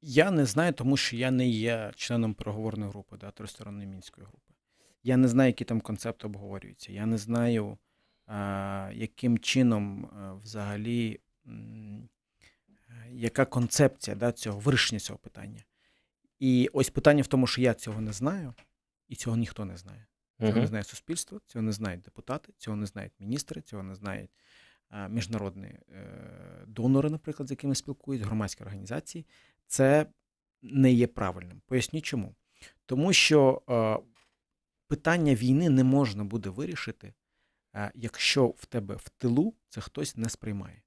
Я 0.02 0.30
не 0.30 0.46
знаю, 0.46 0.72
тому 0.72 0.96
що 0.96 1.16
я 1.16 1.30
не 1.30 1.48
є 1.48 1.92
членом 1.96 2.34
переговорної 2.34 2.90
групи, 2.90 3.16
да, 3.20 3.30
тристоронної 3.30 3.86
мінської 3.86 4.26
групи. 4.26 4.54
Я 5.02 5.16
не 5.16 5.28
знаю, 5.28 5.48
які 5.48 5.64
там 5.64 5.80
концепти 5.80 6.26
обговорюються. 6.26 6.92
Я 6.92 7.06
не 7.06 7.18
знаю, 7.18 7.78
а, 8.26 8.90
яким 8.94 9.38
чином 9.38 10.06
а, 10.06 10.32
взагалі 10.32 11.20
яка 13.12 13.44
концепція 13.44 14.16
да, 14.16 14.32
цього 14.32 14.58
вирішення 14.58 15.00
цього 15.00 15.18
питання. 15.18 15.64
І 16.38 16.70
ось 16.72 16.90
питання 16.90 17.22
в 17.22 17.26
тому, 17.26 17.46
що 17.46 17.60
я 17.60 17.74
цього 17.74 18.00
не 18.00 18.12
знаю, 18.12 18.54
і 19.08 19.16
цього 19.16 19.36
ніхто 19.36 19.64
не 19.64 19.76
знає. 19.76 20.06
Цього 20.38 20.52
uh-huh. 20.52 20.60
не 20.60 20.66
знає 20.66 20.84
суспільство, 20.84 21.40
цього 21.46 21.62
не 21.62 21.72
знають 21.72 22.00
депутати, 22.00 22.52
цього 22.58 22.76
не 22.76 22.86
знають 22.86 23.12
міністри, 23.18 23.60
цього 23.60 23.82
не 23.82 23.94
знають 23.94 24.30
а, 24.88 25.08
міжнародні 25.08 25.66
е, 25.66 25.82
донори, 26.66 27.10
наприклад, 27.10 27.48
з 27.48 27.50
якими 27.50 27.74
спілкують, 27.74 28.22
громадські 28.22 28.62
організації. 28.62 29.26
Це 29.70 30.06
не 30.62 30.92
є 30.92 31.06
правильним. 31.06 31.62
Поясню 31.66 32.00
чому. 32.00 32.34
Тому 32.86 33.12
що 33.12 33.62
е, 33.70 33.98
питання 34.88 35.34
війни 35.34 35.70
не 35.70 35.84
можна 35.84 36.24
буде 36.24 36.50
вирішити, 36.50 37.14
е, 37.74 37.90
якщо 37.94 38.46
в 38.46 38.66
тебе 38.66 38.94
в 38.94 39.08
тилу 39.08 39.54
це 39.68 39.80
хтось 39.80 40.16
не 40.16 40.28
сприймає. 40.28 40.82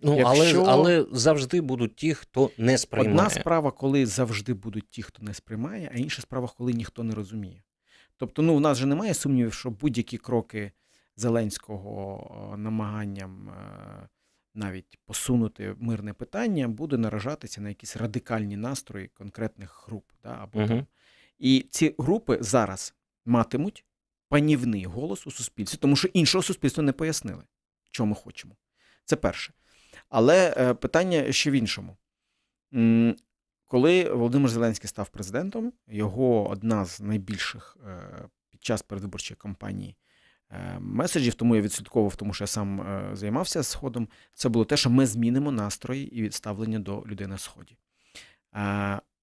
Ну, 0.00 0.16
Якщо... 0.16 0.62
але 0.62 0.72
але 0.72 1.06
завжди 1.12 1.60
будуть 1.60 1.96
ті, 1.96 2.14
хто 2.14 2.50
не 2.58 2.78
сприймає. 2.78 3.16
Одна 3.16 3.30
справа, 3.30 3.70
коли 3.70 4.06
завжди 4.06 4.54
будуть 4.54 4.90
ті, 4.90 5.02
хто 5.02 5.22
не 5.22 5.34
сприймає, 5.34 5.90
а 5.94 5.98
інша 5.98 6.22
справа, 6.22 6.48
коли 6.58 6.72
ніхто 6.72 7.02
не 7.02 7.14
розуміє. 7.14 7.62
Тобто, 8.16 8.42
ну, 8.42 8.56
у 8.56 8.60
нас 8.60 8.78
же 8.78 8.86
немає 8.86 9.14
сумнівів, 9.14 9.52
що 9.52 9.70
будь-які 9.70 10.18
кроки 10.18 10.72
Зеленського 11.16 12.54
намаганням 12.58 13.48
е, 13.48 14.08
навіть 14.58 14.98
посунути 15.06 15.74
мирне 15.78 16.12
питання 16.12 16.68
буде 16.68 16.96
наражатися 16.96 17.60
на 17.60 17.68
якісь 17.68 17.96
радикальні 17.96 18.56
настрої 18.56 19.08
конкретних 19.08 19.84
груп. 19.86 20.04
Да, 20.22 20.38
або 20.40 20.62
угу. 20.62 20.86
І 21.38 21.66
ці 21.70 21.94
групи 21.98 22.38
зараз 22.40 22.94
матимуть 23.24 23.84
панівний 24.28 24.84
голос 24.84 25.26
у 25.26 25.30
суспільстві, 25.30 25.78
тому 25.78 25.96
що 25.96 26.08
іншого 26.08 26.42
суспільства 26.42 26.84
не 26.84 26.92
пояснили, 26.92 27.44
що 27.90 28.06
ми 28.06 28.14
хочемо. 28.14 28.56
Це 29.04 29.16
перше. 29.16 29.52
Але 30.08 30.54
е, 30.56 30.74
питання 30.74 31.32
ще 31.32 31.50
в 31.50 31.54
іншому. 31.54 31.96
Коли 33.66 34.10
Володимир 34.10 34.50
Зеленський 34.50 34.88
став 34.88 35.08
президентом, 35.08 35.72
його 35.86 36.48
одна 36.48 36.84
з 36.84 37.00
найбільших 37.00 37.76
е, 37.86 38.28
під 38.50 38.64
час 38.64 38.82
передвиборчої 38.82 39.36
кампанії 39.36 39.96
меседжів, 40.80 41.34
тому 41.34 41.56
я 41.56 41.62
відслідковував, 41.62 42.16
тому 42.16 42.34
що 42.34 42.44
я 42.44 42.48
сам 42.48 43.00
займався 43.12 43.62
сходом, 43.62 44.08
це 44.34 44.48
було 44.48 44.64
те, 44.64 44.76
що 44.76 44.90
ми 44.90 45.06
змінимо 45.06 45.52
настрої 45.52 46.18
і 46.18 46.22
відставлення 46.22 46.78
до 46.78 47.04
людей 47.06 47.26
на 47.26 47.38
сході. 47.38 47.76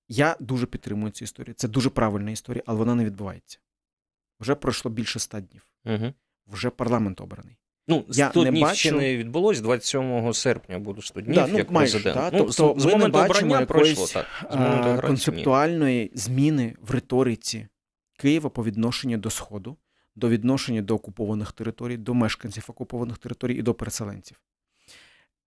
Я 0.07 0.35
дуже 0.39 0.65
підтримую 0.65 1.11
цю 1.11 1.23
історію. 1.25 1.53
Це 1.53 1.67
дуже 1.67 1.89
правильна 1.89 2.31
історія, 2.31 2.63
але 2.65 2.77
вона 2.77 2.95
не 2.95 3.05
відбувається. 3.05 3.59
Вже 4.39 4.55
пройшло 4.55 4.91
більше 4.91 5.19
ста 5.19 5.41
днів. 5.41 5.67
Угу. 5.85 6.13
Вже 6.47 6.69
парламент 6.69 7.21
обраний. 7.21 7.57
Ну, 7.87 8.05
100 8.09 8.19
я 8.19 8.29
днів 8.29 8.53
не 8.53 8.61
бачу... 8.61 8.75
ще 8.75 8.91
не 8.91 9.17
відбулось, 9.17 9.61
27 9.61 10.33
серпня 10.33 10.79
буде 10.79 11.01
100 11.01 11.21
днів, 11.21 11.35
да, 11.35 11.47
ну, 11.47 11.57
як 11.57 11.71
майже, 11.71 11.99
президент. 11.99 12.31
Да, 12.31 12.37
ну, 12.37 12.45
тобто, 12.45 12.75
з, 12.79 12.85
ми 12.85 12.91
моменту 12.91 13.17
не 13.17 13.25
обрання 13.25 13.65
пройшло 13.65 14.07
так. 14.07 14.25
З 14.51 14.55
моменту 14.55 15.07
концептуальної 15.07 16.11
зміни 16.13 16.75
в 16.81 16.91
риториці 16.91 17.67
Києва 18.17 18.49
по 18.49 18.63
відношенню 18.63 19.17
до 19.17 19.29
Сходу, 19.29 19.77
до 20.15 20.29
відношення 20.29 20.81
до 20.81 20.95
окупованих 20.95 21.51
територій, 21.51 21.97
до 21.97 22.13
мешканців 22.13 22.65
окупованих 22.67 23.17
територій 23.17 23.55
і 23.55 23.61
до 23.61 23.73
переселенців. 23.73 24.41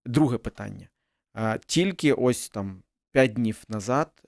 Друге 0.07 0.39
питання. 0.39 0.89
Тільки 1.67 2.13
ось 2.13 2.49
там 2.49 2.83
5 3.11 3.33
днів 3.33 3.65
назад 3.69 4.23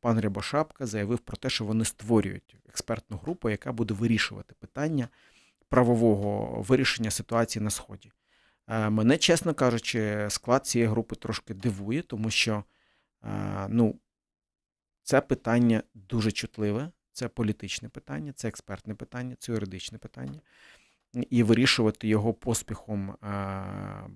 пан 0.00 0.20
Рябошапка 0.20 0.86
заявив 0.86 1.18
про 1.18 1.36
те, 1.36 1.50
що 1.50 1.64
вони 1.64 1.84
створюють 1.84 2.56
експертну 2.68 3.16
групу, 3.16 3.50
яка 3.50 3.72
буде 3.72 3.94
вирішувати 3.94 4.54
питання 4.58 5.08
правового 5.68 6.62
вирішення 6.62 7.10
ситуації 7.10 7.62
на 7.62 7.70
Сході. 7.70 8.12
Мене, 8.68 9.18
чесно 9.18 9.54
кажучи, 9.54 10.26
склад 10.30 10.66
цієї 10.66 10.90
групи 10.90 11.16
трошки 11.16 11.54
дивує, 11.54 12.02
тому 12.02 12.30
що 12.30 12.64
ну, 13.68 13.98
це 15.02 15.20
питання 15.20 15.82
дуже 15.94 16.32
чутливе, 16.32 16.90
це 17.16 17.28
політичне 17.28 17.88
питання, 17.88 18.32
це 18.32 18.48
експертне 18.48 18.94
питання, 18.94 19.36
це 19.38 19.52
юридичне 19.52 19.98
питання. 19.98 20.40
І 21.30 21.42
вирішувати 21.42 22.08
його 22.08 22.34
поспіхом 22.34 23.10
е, 23.10 23.16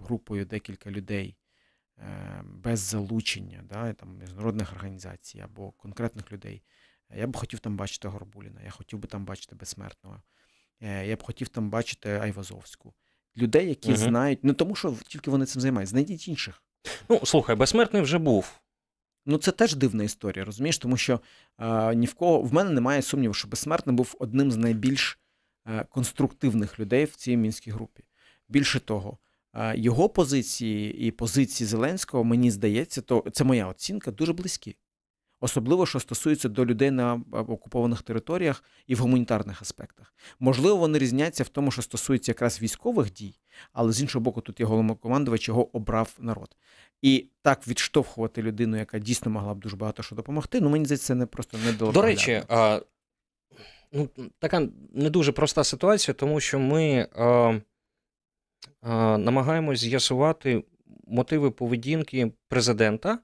групою 0.01 0.45
декілька 0.45 0.91
людей 0.91 1.37
без 2.45 2.81
залучення 2.81 3.65
да, 3.69 3.93
там, 3.93 4.19
міжнародних 4.19 4.73
організацій 4.73 5.41
або 5.41 5.71
конкретних 5.71 6.33
людей. 6.33 6.63
Я 7.17 7.27
б 7.27 7.37
хотів 7.37 7.59
там 7.59 7.77
бачити 7.77 8.09
Горбуліна, 8.09 8.61
я 8.65 8.71
хотів 8.71 8.99
би 8.99 9.09
там 9.09 9.25
бачити 9.25 9.57
безсмертного. 9.57 10.23
Е, 10.81 11.07
я 11.07 11.17
б 11.17 11.23
хотів 11.23 11.49
там 11.49 11.71
бачити 11.71 12.11
Айвазовську. 12.11 12.95
Людей, 13.37 13.69
які 13.69 13.93
uh 13.93 13.97
знають, 13.97 14.45
не 14.45 14.53
тому 14.53 14.75
що 14.75 14.97
тільки 15.07 15.31
вони 15.31 15.47
цим 15.47 15.63
займаються, 15.63 15.91
знайдіть 15.91 16.29
інших. 16.29 16.63
Ну, 17.09 17.21
слухай, 17.25 17.57
безсмертний 17.57 18.03
вже 18.03 18.19
був. 18.19 18.61
Ну, 19.27 19.39
це 19.39 19.53
теж 19.53 19.75
дивна 19.75 20.05
історія, 20.05 20.45
розумієш, 20.45 20.79
тому 20.79 20.97
що 20.97 21.21
е, 21.59 21.95
ні 21.95 22.07
в 22.07 22.15
кого 22.15 22.41
в 22.43 22.55
мене 22.55 22.71
немає 22.71 23.03
сумніву, 23.03 23.35
що 23.35 23.49
безсмертний 23.49 23.97
був 23.97 24.15
одним 24.19 24.53
з 24.53 24.57
найбільш 24.57 25.19
е, 25.67 25.85
конструктивних 25.91 26.81
людей 26.81 27.05
в 27.05 27.17
цій 27.17 27.37
мінській 27.37 27.71
групі. 27.71 28.05
Більше 28.49 28.81
того, 28.81 29.19
е, 29.55 29.79
його 29.79 30.09
позиції 30.09 30.99
і 30.99 31.11
позиції 31.11 31.67
Зеленського, 31.67 32.25
мені 32.25 32.51
здається, 32.51 33.01
то 33.01 33.25
це 33.33 33.45
моя 33.45 33.67
оцінка, 33.67 34.11
дуже 34.11 34.33
близькі 34.33 34.77
особливо 35.41 35.87
що 35.87 36.01
стосується 36.01 36.49
до 36.49 36.67
людей 36.67 36.91
на 36.91 37.23
окупованих 37.33 38.03
територіях 38.03 38.65
і 38.87 38.95
в 38.95 38.99
гуманітарних 38.99 39.63
аспектах. 39.63 40.15
Можливо, 40.41 40.77
вони 40.77 40.99
різняться 40.99 41.45
в 41.45 41.49
тому, 41.49 41.71
що 41.71 41.83
стосується 41.83 42.31
якраз 42.31 42.63
військових 42.63 43.13
дій, 43.13 43.35
але 43.73 43.93
з 43.93 44.01
іншого 44.01 44.23
боку, 44.23 44.41
тут 44.41 44.61
є 44.61 44.67
головнокомандувач, 44.67 45.49
його 45.49 45.77
обрав 45.77 46.17
народ. 46.19 46.57
І 47.03 47.27
так 47.43 47.69
відштовхувати 47.69 48.43
людину, 48.43 48.77
яка 48.77 48.99
дійсно 48.99 49.31
могла 49.31 49.55
б 49.55 49.61
дуже 49.61 49.77
багато 49.77 50.03
що 50.03 50.17
допомогти. 50.17 50.61
Ну 50.61 50.71
мені 50.71 50.85
здається, 50.85 51.07
це 51.07 51.15
не 51.15 51.27
просто 51.27 51.59
не 51.67 51.73
До 51.73 52.03
речі, 52.03 52.43
а, 52.49 52.81
ну, 53.93 54.09
така 54.39 54.69
не 54.93 55.11
дуже 55.11 55.33
проста 55.33 55.65
ситуація, 55.65 56.15
тому 56.15 56.41
що 56.41 56.59
ми 56.59 57.09
а, 57.17 57.55
а, 58.83 59.19
намагаємось 59.19 59.81
з'ясувати 59.81 60.65
мотиви 61.07 61.51
поведінки 61.51 62.33
президента 62.49 63.19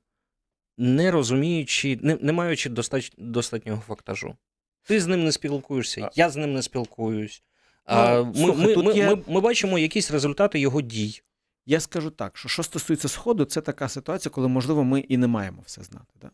не 0.78 1.10
розуміючи, 1.10 1.98
не, 2.02 2.18
не 2.20 2.32
маючи 2.32 2.70
достач, 2.70 3.12
достатнього 3.18 3.82
фактажу. 3.86 4.36
Ти 4.82 5.00
з 5.00 5.06
ним 5.06 5.24
не 5.24 5.32
спілкуєшся, 5.32 6.10
я 6.14 6.30
з 6.30 6.36
ним 6.36 6.54
не 6.54 6.62
спілкуюсь. 6.62 7.42
А, 7.84 8.24
ну, 8.36 8.54
ми, 8.54 8.54
слухай, 8.54 8.76
ми, 8.76 8.82
ми, 8.82 8.94
є... 8.94 9.06
ми, 9.06 9.22
ми 9.28 9.40
бачимо 9.40 9.78
якісь 9.78 10.10
результати 10.10 10.58
його 10.58 10.80
дій. 10.80 11.22
Я 11.66 11.80
скажу 11.80 12.10
так, 12.10 12.36
що 12.36 12.48
що 12.48 12.62
стосується 12.62 13.08
Сходу, 13.08 13.44
це 13.44 13.60
така 13.60 13.88
ситуація, 13.88 14.32
коли, 14.32 14.48
можливо, 14.48 14.84
ми 14.84 15.00
і 15.00 15.16
не 15.16 15.26
маємо 15.26 15.62
все 15.66 15.82
знати. 15.82 16.14
Да? 16.20 16.30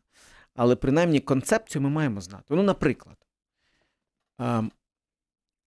Але 0.54 0.76
принаймні 0.76 1.20
концепцію 1.20 1.82
ми 1.82 1.90
маємо 1.90 2.20
знати. 2.20 2.44
Ну, 2.48 2.62
наприклад, 2.62 3.16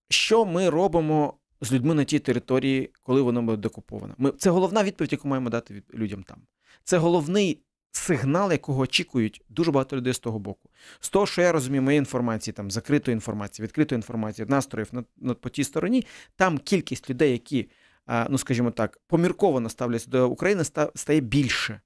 що 0.09 0.45
ми 0.45 0.69
робимо 0.69 1.33
з 1.61 1.73
людьми 1.73 1.93
на 1.93 2.03
тій 2.03 2.19
території, 2.19 2.91
коли 3.03 3.21
воно 3.21 3.41
буде 3.41 3.57
декуповане? 3.57 4.13
Ми, 4.17 4.31
Це 4.31 4.49
головна 4.49 4.83
відповідь, 4.83 5.11
яку 5.11 5.27
маємо 5.27 5.49
дати 5.49 5.83
людям 5.93 6.23
там. 6.23 6.41
Це 6.83 6.97
головний 6.97 7.61
сигнал, 7.97 8.51
якого 8.51 8.81
очікують 8.81 9.41
дуже 9.49 9.71
багато 9.71 9.97
людей 9.97 10.13
з 10.13 10.19
того 10.19 10.39
боку. 10.39 10.69
З 10.99 11.09
того, 11.09 11.25
що 11.25 11.41
я 11.41 11.51
розумію, 11.51 11.81
моєї 11.81 11.99
інформації, 11.99 12.53
там 12.53 12.71
закритої 12.71 13.13
інформації, 13.13 13.63
відкритої 13.63 13.97
інформації, 13.97 14.45
настроїв 14.49 14.89
на, 14.91 15.03
на 15.17 15.33
по 15.33 15.49
тій 15.49 15.63
стороні, 15.63 16.05
там 16.35 16.57
кількість 16.57 17.09
людей, 17.09 17.31
які, 17.31 17.69
ну 18.29 18.37
скажімо 18.37 18.71
так, 18.71 18.99
помірковано 19.07 19.69
ставляться 19.69 20.09
до 20.09 20.29
України, 20.29 20.63
стає 20.95 21.19
більше. 21.19 21.81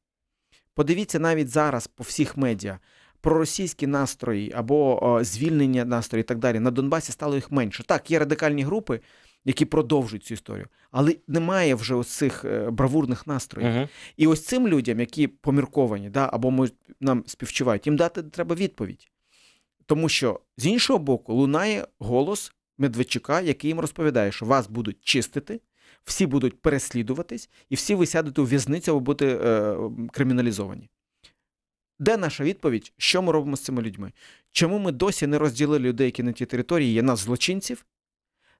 Подивіться 0.73 1.19
навіть 1.19 1.49
зараз 1.49 1.87
по 1.87 2.03
всіх 2.03 2.37
медіа. 2.37 2.79
Проросійські 3.21 3.87
настрої 3.87 4.51
або 4.55 5.05
о, 5.05 5.23
звільнення 5.23 5.85
настрої 5.85 6.21
і 6.21 6.23
так 6.23 6.39
далі 6.39 6.59
на 6.59 6.71
Донбасі 6.71 7.11
стало 7.11 7.35
їх 7.35 7.51
менше. 7.51 7.83
Так, 7.83 8.11
є 8.11 8.19
радикальні 8.19 8.63
групи, 8.63 8.99
які 9.49 9.65
продовжують 9.65 10.23
цю 10.23 10.33
історію. 10.33 10.67
Але 10.91 11.15
немає 11.27 11.75
вже 11.75 11.95
ось 11.95 12.07
цих 12.07 12.45
е, 12.45 12.69
бравурних 12.69 13.27
настроїв. 13.27 13.71
Uh-huh. 13.71 13.87
І 14.17 14.27
ось 14.27 14.45
цим 14.45 14.67
людям, 14.67 14.99
які 14.99 15.27
помірковані, 15.27 16.09
да, 16.09 16.29
або 16.33 16.51
можуть, 16.51 16.75
нам 16.99 17.23
співчувають, 17.27 17.85
їм 17.85 17.97
дати 17.97 18.23
треба 18.23 18.55
відповідь. 18.55 19.07
Тому 19.85 20.09
що 20.09 20.39
з 20.57 20.65
іншого 20.65 20.99
боку 20.99 21.33
лунає 21.33 21.87
голос 21.99 22.51
Медведчука, 22.77 23.41
який 23.41 23.67
їм 23.67 23.79
розповідає, 23.79 24.31
що 24.31 24.45
вас 24.45 24.67
будуть 24.67 24.97
чистити, 25.01 25.61
всі 26.03 26.25
будуть 26.25 26.61
переслідуватись, 26.61 27.49
і 27.69 27.75
всі 27.75 27.95
ви 27.95 28.05
сядете 28.05 28.41
у 28.41 28.45
в'язницю 28.45 28.91
або 28.91 28.99
будете 28.99 29.35
е, 29.35 29.77
криміналізовані. 30.11 30.89
Де 31.99 32.17
наша 32.17 32.43
відповідь? 32.43 32.93
Що 32.97 33.21
ми 33.21 33.31
робимо 33.31 33.55
з 33.55 33.61
цими 33.61 33.81
людьми? 33.81 34.11
Чому 34.51 34.79
ми 34.79 34.91
досі 34.91 35.27
не 35.27 35.37
розділили 35.37 35.79
людей, 35.79 36.05
які 36.05 36.23
на 36.23 36.31
тій 36.31 36.45
території 36.45 36.93
є 36.93 37.01
на 37.01 37.15
злочинців, 37.15 37.85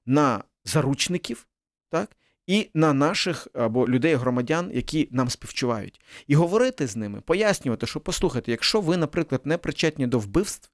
на 0.06 0.44
заручників, 0.64 1.46
так? 1.90 2.16
І 2.46 2.70
на 2.74 2.92
наших 2.92 3.48
або 3.54 3.88
людей, 3.88 4.14
громадян, 4.14 4.70
які 4.74 5.08
нам 5.10 5.30
співчувають, 5.30 6.00
і 6.26 6.34
говорити 6.34 6.86
з 6.86 6.96
ними, 6.96 7.20
пояснювати, 7.20 7.86
що 7.86 8.00
послухайте, 8.00 8.50
якщо 8.50 8.80
ви, 8.80 8.96
наприклад, 8.96 9.40
не 9.44 9.58
причетні 9.58 10.06
до 10.06 10.18
вбивств, 10.18 10.70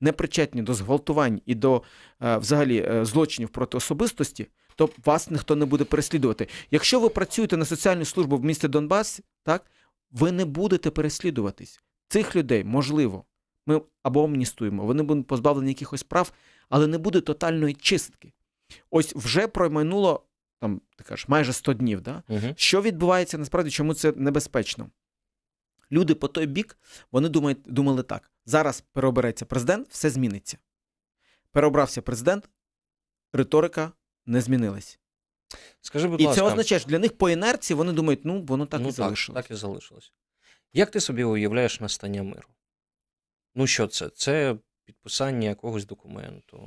не 0.00 0.12
причетні 0.12 0.62
до 0.62 0.74
зґвалтувань 0.74 1.40
і 1.46 1.54
до 1.54 1.82
е, 2.22 2.36
взагалі 2.36 2.86
е, 2.88 3.04
злочинів 3.04 3.48
проти 3.48 3.76
особистості, 3.76 4.46
то 4.76 4.88
вас 5.04 5.30
ніхто 5.30 5.56
не 5.56 5.64
буде 5.64 5.84
переслідувати. 5.84 6.48
Якщо 6.70 7.00
ви 7.00 7.08
працюєте 7.08 7.56
на 7.56 7.64
соціальну 7.64 8.04
службу 8.04 8.36
в 8.36 8.44
місті 8.44 8.68
Донбас, 8.68 9.20
так 9.42 9.66
ви 10.10 10.32
не 10.32 10.44
будете 10.44 10.90
переслідуватись. 10.90 11.80
Цих 12.08 12.36
людей 12.36 12.64
можливо, 12.64 13.24
ми 13.66 13.80
або 14.02 14.24
амністуємо, 14.24 14.86
вони 14.86 15.02
будуть 15.02 15.26
позбавлені 15.26 15.68
якихось 15.70 16.02
прав, 16.02 16.32
але 16.68 16.86
не 16.86 16.98
буде 16.98 17.20
тотальної 17.20 17.74
чистки. 17.74 18.32
Ось 18.90 19.14
вже 19.14 19.48
промайнуло 19.48 20.26
там, 20.62 20.80
ти 20.96 21.04
кажеш, 21.04 21.28
майже 21.28 21.52
100 21.52 21.72
днів. 21.72 22.00
Да? 22.00 22.22
Угу. 22.28 22.54
Що 22.56 22.82
відбувається 22.82 23.38
насправді, 23.38 23.70
чому 23.70 23.94
це 23.94 24.12
небезпечно? 24.12 24.90
Люди 25.92 26.14
по 26.14 26.28
той 26.28 26.46
бік 26.46 26.78
вони 27.12 27.28
думають, 27.28 27.58
думали 27.66 28.02
так: 28.02 28.30
зараз 28.44 28.80
переобереться 28.80 29.44
президент, 29.44 29.88
все 29.90 30.10
зміниться. 30.10 30.58
Переобрався 31.50 32.02
президент, 32.02 32.48
риторика 33.32 33.92
не 34.26 34.40
змінилась. 34.40 34.98
Скажи, 35.80 36.08
будь 36.08 36.20
і 36.20 36.26
ласка. 36.26 36.40
це 36.40 36.46
означає, 36.46 36.78
що 36.78 36.88
для 36.88 36.98
них 36.98 37.18
по 37.18 37.30
інерції 37.30 37.76
вони 37.76 37.92
думають, 37.92 38.24
ну 38.24 38.42
воно 38.42 38.66
так 38.66 38.80
ну, 38.80 38.86
і 38.86 38.90
так, 38.90 38.96
залишилось. 38.96 39.42
Так 39.42 39.50
і 39.50 39.54
залишилось. 39.54 40.12
Як 40.72 40.90
ти 40.90 41.00
собі 41.00 41.24
уявляєш 41.24 41.80
настання 41.80 42.22
миру? 42.22 42.48
Ну 43.54 43.66
що 43.66 43.86
це? 43.86 44.08
Це 44.08 44.56
підписання 44.84 45.48
якогось 45.48 45.86
документу. 45.86 46.60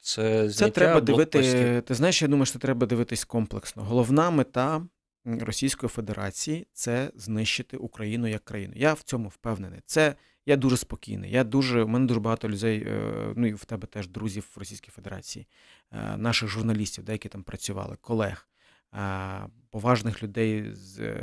Це 0.00 0.50
це 0.50 0.70
треба 0.70 1.00
дивити. 1.00 1.82
Ти 1.86 1.94
знаєш, 1.94 2.22
я 2.22 2.28
думаю, 2.28 2.46
що 2.46 2.58
треба 2.58 2.86
дивитись 2.86 3.24
комплексно. 3.24 3.84
Головна 3.84 4.30
мета 4.30 4.86
Російської 5.24 5.90
Федерації 5.90 6.66
це 6.72 7.10
знищити 7.14 7.76
Україну 7.76 8.26
як 8.26 8.44
країну. 8.44 8.72
Я 8.76 8.92
в 8.92 9.02
цьому 9.02 9.28
впевнений. 9.28 9.80
Це 9.86 10.14
я 10.48 10.56
дуже 10.56 10.76
спокійний. 10.76 11.30
Я 11.30 11.44
дуже 11.44 11.82
у 11.82 11.88
мене 11.88 12.06
дуже 12.06 12.20
багато 12.20 12.48
людей. 12.48 12.84
Е, 12.86 13.32
ну 13.36 13.46
і 13.46 13.52
в 13.52 13.64
тебе 13.64 13.86
теж 13.86 14.08
друзів 14.08 14.50
в 14.54 14.58
Російській 14.58 14.90
Федерації, 14.90 15.46
е, 15.92 16.16
наших 16.16 16.48
журналістів, 16.48 17.04
деякі 17.04 17.28
там 17.28 17.42
працювали, 17.42 17.96
колег, 18.00 18.48
е, 18.94 19.46
поважних 19.70 20.22
людей 20.22 20.74
з 20.74 21.16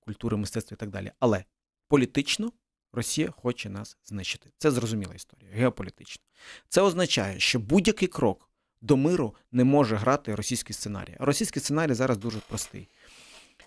культури, 0.00 0.36
мистецтва 0.36 0.74
і 0.74 0.78
так 0.78 0.90
далі. 0.90 1.12
Але 1.20 1.44
політично 1.88 2.52
Росія 2.94 3.30
хоче 3.30 3.68
нас 3.70 3.96
знищити. 4.04 4.50
Це 4.58 4.70
зрозуміла 4.70 5.14
історія, 5.14 5.50
геополітична. 5.52 6.24
Це 6.68 6.82
означає, 6.82 7.40
що 7.40 7.58
будь-який 7.58 8.08
крок 8.08 8.50
до 8.80 8.96
миру 8.96 9.34
не 9.52 9.64
може 9.64 9.96
грати 9.96 10.34
російський 10.34 10.74
сценарій. 10.74 11.16
А 11.18 11.24
російський 11.24 11.62
сценарій 11.62 11.94
зараз 11.94 12.18
дуже 12.18 12.38
простий: 12.38 12.88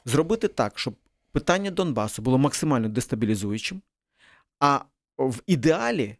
зробити 0.06 0.48
так, 0.48 0.80
щоб 0.80 0.96
питання 1.32 1.72
Донбасу 1.72 2.22
було 2.22 2.38
максимально 2.38 2.90
дестабілізуючим, 2.90 3.82
а 4.60 4.82
в 5.18 5.42
ідеалі 5.48 6.18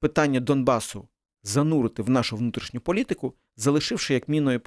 питання 0.00 0.40
Донбасу 0.40 1.08
занурити 1.42 2.02
в 2.02 2.10
нашу 2.10 2.36
внутрішню 2.36 2.80
політику, 2.80 3.34
залишивши 3.56 4.14
як 4.14 4.28
міною 4.28 4.58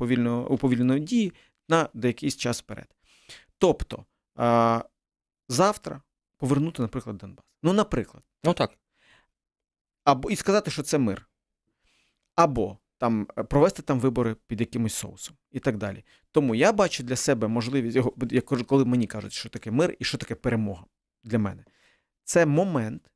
уповільненої 0.50 1.00
дії 1.00 1.34
на 1.70 1.90
деякийсь 1.94 2.38
час 2.38 2.60
вперед. 2.60 2.96
Тобто 3.58 4.06
завтра 5.50 6.02
повернути, 6.42 6.82
наприклад, 6.82 7.18
Донбас. 7.18 7.46
Ну, 7.64 7.74
наприклад. 7.74 8.24
Ну 8.44 8.54
так. 8.54 8.72
Або 10.04 10.32
і 10.32 10.36
сказати, 10.36 10.72
що 10.72 10.84
це 10.84 10.98
мир. 10.98 11.30
Або 12.36 12.78
там 12.98 13.28
е, 13.38 13.44
провести 13.44 13.82
там 13.82 14.00
вибори 14.00 14.36
під 14.48 14.60
якимось 14.60 14.94
соусом 14.94 15.36
і 15.52 15.60
так 15.60 15.78
далі. 15.78 16.04
Тому 16.32 16.56
я 16.56 16.74
бачу 16.74 17.04
для 17.04 17.16
себе 17.16 17.48
можливість, 17.48 17.98
коли 18.66 18.86
мені 18.86 19.08
кажуть, 19.08 19.34
що 19.34 19.50
таке 19.50 19.72
мир 19.72 19.96
і 20.00 20.04
що 20.04 20.18
таке 20.18 20.36
перемога 20.36 20.86
для 21.24 21.40
мене. 21.40 21.66
Це 22.24 22.46
момент, 22.46 23.12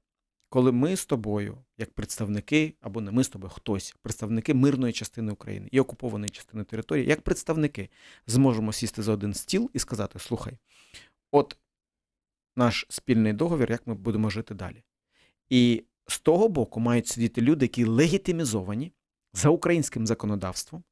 коли 0.49 0.71
ми 0.71 0.95
з 0.95 1.05
тобою, 1.05 1.57
як 1.77 1.93
представники, 1.93 2.73
або 2.81 3.01
не 3.01 3.11
ми 3.11 3.23
з 3.23 3.29
тобою, 3.29 3.53
хтось, 3.55 3.95
представники 4.01 4.53
мирної 4.53 4.93
частини 4.93 5.31
України 5.31 5.69
і 5.71 5.79
окупованої 5.79 6.29
частини 6.29 6.63
території, 6.63 7.07
як 7.07 7.21
представники, 7.21 7.89
зможемо 8.27 8.73
сісти 8.73 9.01
за 9.03 9.11
один 9.13 9.33
стіл 9.33 9.71
і 9.73 9.79
сказати: 9.79 10.19
слухай, 10.19 10.57
от 11.31 11.57
наш 12.55 12.85
спільний 12.89 13.33
договір, 13.33 13.71
як 13.71 13.87
ми 13.87 13.93
будемо 13.93 14.29
жити 14.29 14.53
далі. 14.53 14.83
І 15.49 15.83
з 16.07 16.19
того 16.19 16.49
боку 16.49 16.79
мають 16.79 17.07
сидіти 17.07 17.41
люди, 17.41 17.65
які 17.65 17.85
легітимізовані 17.85 18.91
за 19.33 19.49
українським 19.49 20.07
законодавством, 20.07 20.83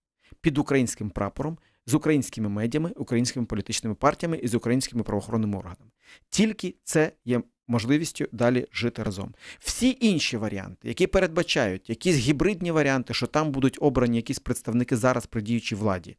під 0.42 0.58
українським 0.58 1.10
прапором, 1.10 1.58
з 1.86 1.94
українськими 1.94 2.50
медіями, 2.50 2.92
українськими 2.96 3.46
політичними 3.46 3.96
партіями 3.96 4.38
і 4.38 4.48
з 4.48 4.56
українськими 4.56 5.04
правоохоронними 5.04 5.58
органами. 5.58 5.92
Тільки 6.30 6.76
це 6.84 7.12
є 7.26 7.42
можливістю 7.68 8.26
далі 8.32 8.68
жити 8.74 9.04
разом. 9.04 9.34
Всі 9.60 9.98
інші 10.02 10.38
варіанти, 10.38 10.88
які 10.88 11.08
передбачають 11.08 11.90
якісь 11.90 12.16
гібридні 12.16 12.72
варіанти, 12.72 13.14
що 13.14 13.28
там 13.28 13.52
будуть 13.52 13.78
обрані 13.82 14.18
якісь 14.18 14.40
представники 14.40 14.98
зараз 14.98 15.26
при 15.26 15.42
діючій 15.42 15.76
владі, 15.76 16.18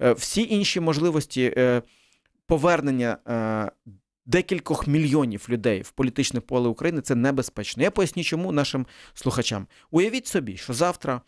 е, 0.00 0.12
всі 0.12 0.42
інші 0.42 0.80
можливості 0.80 1.54
е, 1.56 1.82
повернення 2.46 3.18
е, 3.28 3.92
декількох 4.24 4.86
мільйонів 4.86 5.46
людей 5.48 5.82
в 5.82 5.90
політичне 5.90 6.40
поле 6.40 6.68
України 6.68 7.00
це 7.00 7.14
небезпечно. 7.14 7.82
Я 7.82 7.90
поясню, 7.90 8.24
чому 8.24 8.52
нашим 8.52 8.86
слухачам. 9.14 9.66
Уявіть 9.90 10.26
собі, 10.26 10.56
що 10.56 10.74
завтра 10.74 11.20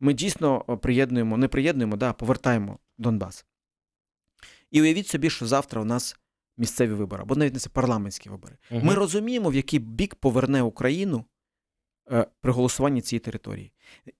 ми 0.00 0.12
дійсно 0.12 0.60
приєднуємо, 0.60 1.36
не 1.36 1.48
приєднуємо, 1.48 1.96
да, 1.96 2.12
повертаємо 2.12 2.78
Донбас. 2.98 3.46
І 4.70 4.82
уявіть 4.82 5.08
собі, 5.08 5.30
що 5.30 5.46
завтра 5.46 5.80
у 5.80 5.84
нас 5.84 6.16
місцеві 6.56 6.92
вибори, 6.92 7.22
або 7.22 7.36
навіть 7.36 7.54
не 7.54 7.60
це 7.60 7.68
парламентські 7.68 8.28
вибори. 8.28 8.56
Угу. 8.70 8.80
Ми 8.84 8.94
розуміємо, 8.94 9.50
в 9.50 9.54
який 9.54 9.78
бік 9.78 10.14
поверне 10.14 10.62
Україну 10.62 11.24
е, 12.12 12.26
при 12.40 12.52
голосуванні 12.52 13.00
цієї 13.00 13.20
території. 13.20 13.72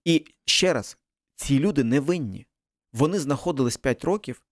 І 0.04 0.24
ще 0.44 0.72
раз, 0.72 0.98
ці 1.34 1.58
люди 1.58 1.84
не 1.84 2.00
винні. 2.00 2.46
Вони 2.92 3.18
знаходились 3.18 3.76
5 3.76 4.04
років 4.04 4.42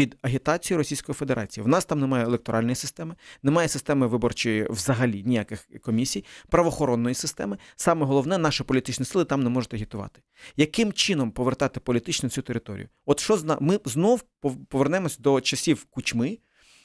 під 0.00 0.16
агітацією 0.22 0.78
Російської 0.78 1.14
Федерації. 1.14 1.64
В 1.64 1.68
нас 1.68 1.84
там 1.84 2.00
немає 2.00 2.24
електоральної 2.24 2.74
системи, 2.74 3.14
немає 3.42 3.68
системи 3.68 4.06
виборчої 4.06 4.66
взагалі 4.70 5.22
ніяких 5.26 5.68
комісій, 5.82 6.24
правоохоронної 6.48 7.14
системи. 7.14 7.58
Саме 7.76 8.06
головне, 8.06 8.38
наші 8.38 8.64
політичні 8.64 9.06
сили 9.06 9.24
там 9.24 9.42
не 9.42 9.50
можуть 9.50 9.74
агітувати. 9.74 10.22
Яким 10.56 10.92
чином 10.92 11.30
повертати 11.30 11.80
політично 11.80 12.28
цю 12.28 12.42
територію? 12.42 12.88
От 13.06 13.20
що 13.20 13.36
зна... 13.36 13.58
ми 13.60 13.80
знов 13.84 14.22
повернемось 14.68 15.18
до 15.18 15.40
часів 15.40 15.86
кучми, 15.90 16.38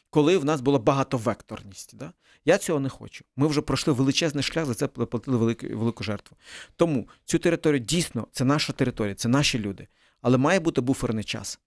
коли 0.09 0.37
в 0.37 0.45
нас 0.45 0.61
була 0.61 0.79
багатовекторність. 0.79 1.97
Да? 1.97 2.13
Я 2.45 2.57
цього 2.57 2.79
не 2.79 2.89
хочу. 2.89 3.25
Ми 3.35 3.47
вже 3.47 3.61
пройшли 3.61 3.93
величезний 3.93 4.43
шлях, 4.43 4.65
за 4.65 4.73
це 4.73 4.87
платили 4.87 5.37
велику, 5.37 5.67
велику 5.67 6.03
жертву. 6.03 6.37
Тому 6.75 7.07
цю 7.25 7.39
територію 7.39 7.79
дійсно 7.79 8.27
це 8.31 8.45
наша 8.45 8.73
територія, 8.73 9.15
це 9.15 9.29
наші 9.29 9.59
люди. 9.59 9.87
Але 10.21 10.37
має 10.37 10.59
бути 10.59 10.81
буферний 10.81 11.23
час. 11.23 11.59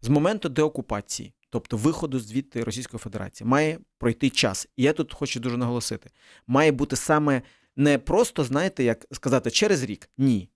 З 0.00 0.08
моменту 0.08 0.48
деокупації, 0.48 1.34
тобто 1.50 1.76
виходу 1.76 2.20
звідти 2.20 2.64
Російської 2.64 2.98
Федерації, 2.98 3.48
має 3.48 3.78
пройти 3.98 4.30
час. 4.30 4.68
І 4.76 4.82
я 4.82 4.92
тут 4.92 5.14
хочу 5.14 5.40
дуже 5.40 5.56
наголосити: 5.56 6.10
має 6.46 6.72
бути 6.72 6.96
саме 6.96 7.42
не 7.76 7.98
просто, 7.98 8.44
знаєте, 8.44 8.84
як 8.84 9.06
сказати, 9.12 9.50
через 9.50 9.82
рік. 9.82 10.10
Ні. 10.18 10.50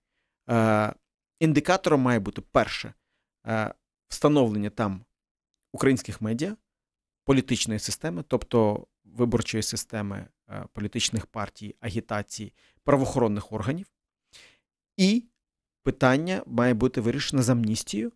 Е, 0.49 0.93
Індикатором 1.39 2.01
має 2.01 2.19
бути 2.19 2.41
перше 2.41 2.93
е, 3.47 3.73
встановлення 4.07 4.69
там 4.69 5.05
українських 5.73 6.21
медіа, 6.21 6.57
політичної 7.25 7.79
системи, 7.79 8.23
тобто 8.27 8.87
виборчої 9.03 9.63
системи 9.63 10.27
е, 10.49 10.65
політичних 10.73 11.25
партій, 11.25 11.75
агітації, 11.79 12.53
правоохоронних 12.83 13.51
органів. 13.51 13.87
І 14.97 15.23
питання 15.83 16.43
має 16.45 16.73
бути 16.73 17.01
вирішено 17.01 17.43
з 17.43 17.49
амністією, 17.49 18.11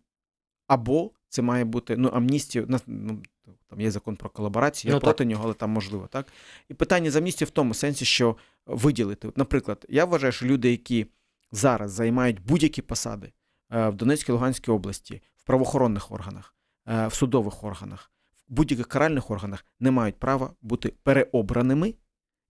або 0.66 1.10
це 1.28 1.42
має 1.42 1.64
бути 1.64 1.96
ну, 1.96 2.08
амністія. 2.08 2.64
Ну, 2.86 3.22
там 3.68 3.80
є 3.80 3.90
закон 3.90 4.16
про 4.16 4.30
колаборацію, 4.30 4.90
я 4.90 4.94
ну, 4.94 5.00
проти 5.00 5.24
нього, 5.24 5.44
але 5.44 5.54
там 5.54 5.70
можливо, 5.70 6.06
так? 6.06 6.26
І 6.68 6.74
питання 6.74 7.10
з 7.10 7.16
амністією 7.16 7.48
в 7.48 7.50
тому 7.50 7.74
сенсі, 7.74 8.04
що 8.04 8.36
виділити. 8.66 9.32
Наприклад, 9.36 9.86
я 9.88 10.04
вважаю, 10.04 10.32
що 10.32 10.46
люди, 10.46 10.70
які 10.70 11.06
зараз 11.52 11.92
займають 11.92 12.40
будь-які 12.40 12.82
посади 12.82 13.32
е, 13.72 13.88
в 13.88 13.94
Донецькій 13.94 14.32
Луганській 14.32 14.70
області, 14.70 15.22
в 15.36 15.44
правоохоронних 15.44 16.12
органах, 16.12 16.54
е, 16.88 17.06
в 17.06 17.14
судових 17.14 17.64
органах, 17.64 18.12
в 18.48 18.52
будь-яких 18.52 18.88
каральних 18.88 19.30
органах, 19.30 19.64
не 19.80 19.90
мають 19.90 20.16
права 20.16 20.50
бути 20.62 20.92
переобраними 21.02 21.94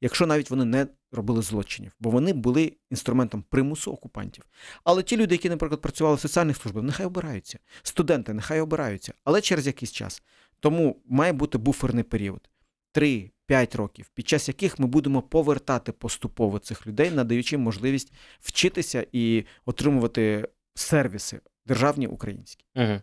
якщо 0.01 0.27
навіть 0.27 0.51
вони 0.51 0.65
не 0.65 0.87
робили 1.13 1.43
злочинів, 1.43 1.93
бо 2.01 2.11
вони 2.11 2.33
були 2.33 2.73
інструментом 2.91 3.43
примусу 3.43 3.93
окупантів. 3.93 4.45
Але 4.85 5.03
ті 5.03 5.17
люди, 5.17 5.35
які, 5.35 5.49
наприклад, 5.49 5.81
працювали 5.81 6.17
в 6.17 6.21
соціальних 6.21 6.57
службах, 6.57 6.85
нехай 6.85 7.07
обираються. 7.07 7.59
Студенти 7.83 8.33
нехай 8.33 8.61
обираються, 8.61 9.15
але 9.25 9.41
через 9.41 9.67
якийсь 9.67 9.93
час. 9.93 10.23
Тому 10.61 11.03
має 11.07 11.33
бути 11.33 11.59
буферний 11.59 12.05
період. 12.05 12.49
3-5 12.95 13.77
років, 13.77 14.11
під 14.15 14.29
час 14.29 14.49
яких 14.49 14.79
ми 14.79 14.87
будемо 14.87 15.23
повертати 15.23 15.93
поступово 15.93 16.59
цих 16.59 16.87
людей, 16.87 17.11
надаючи 17.11 17.59
можливість 17.59 18.13
вчитися 18.41 19.07
і 19.13 19.45
отримувати 19.65 20.49
сервіси 20.75 21.41
державні 21.67 22.07
українські. 22.07 22.65
Угу. 22.77 23.01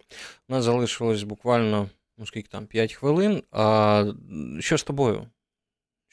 У 0.49 0.53
нас 0.53 0.63
залишилось 0.63 1.23
буквально 1.23 1.89
ну 2.17 2.25
скільки 2.25 2.49
там 2.49 2.65
5 2.65 2.93
хвилин. 2.93 3.43
А 3.51 4.05
що 4.59 4.77
з 4.77 4.83
тобою? 4.83 5.27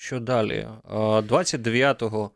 Що 0.00 0.20
далі? 0.20 0.68
29-го 0.84 2.30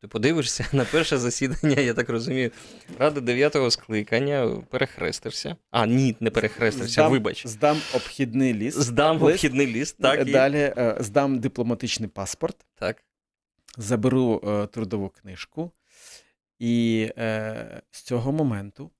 ти 0.00 0.08
подивишся 0.08 0.66
на 0.72 0.84
перше 0.84 1.18
засідання, 1.18 1.82
я 1.82 1.94
так 1.94 2.08
розумію, 2.08 2.50
ради 2.98 3.20
9-го 3.20 3.70
скликання 3.70 4.62
перехрестишся. 4.70 5.56
А, 5.70 5.86
ні, 5.86 6.16
не 6.20 6.30
перехрестишся, 6.30 6.92
здам, 6.92 7.12
вибач. 7.12 7.46
Здам 7.46 7.80
обхідний 7.94 8.54
ліст. 8.54 8.80
Здам 8.80 9.22
лист. 9.22 9.34
обхідний 9.34 9.66
ліст, 9.66 9.96
так. 10.00 10.30
Далі 10.30 10.74
і... 10.78 11.02
здам 11.02 11.38
дипломатичний 11.38 12.08
паспорт. 12.08 12.66
Так. 12.74 13.04
Заберу 13.76 14.40
е, 14.44 14.66
трудову 14.66 15.08
книжку. 15.08 15.70
І 16.58 17.08
е, 17.18 17.82
з 17.90 18.02
цього 18.02 18.32
моменту 18.32 18.90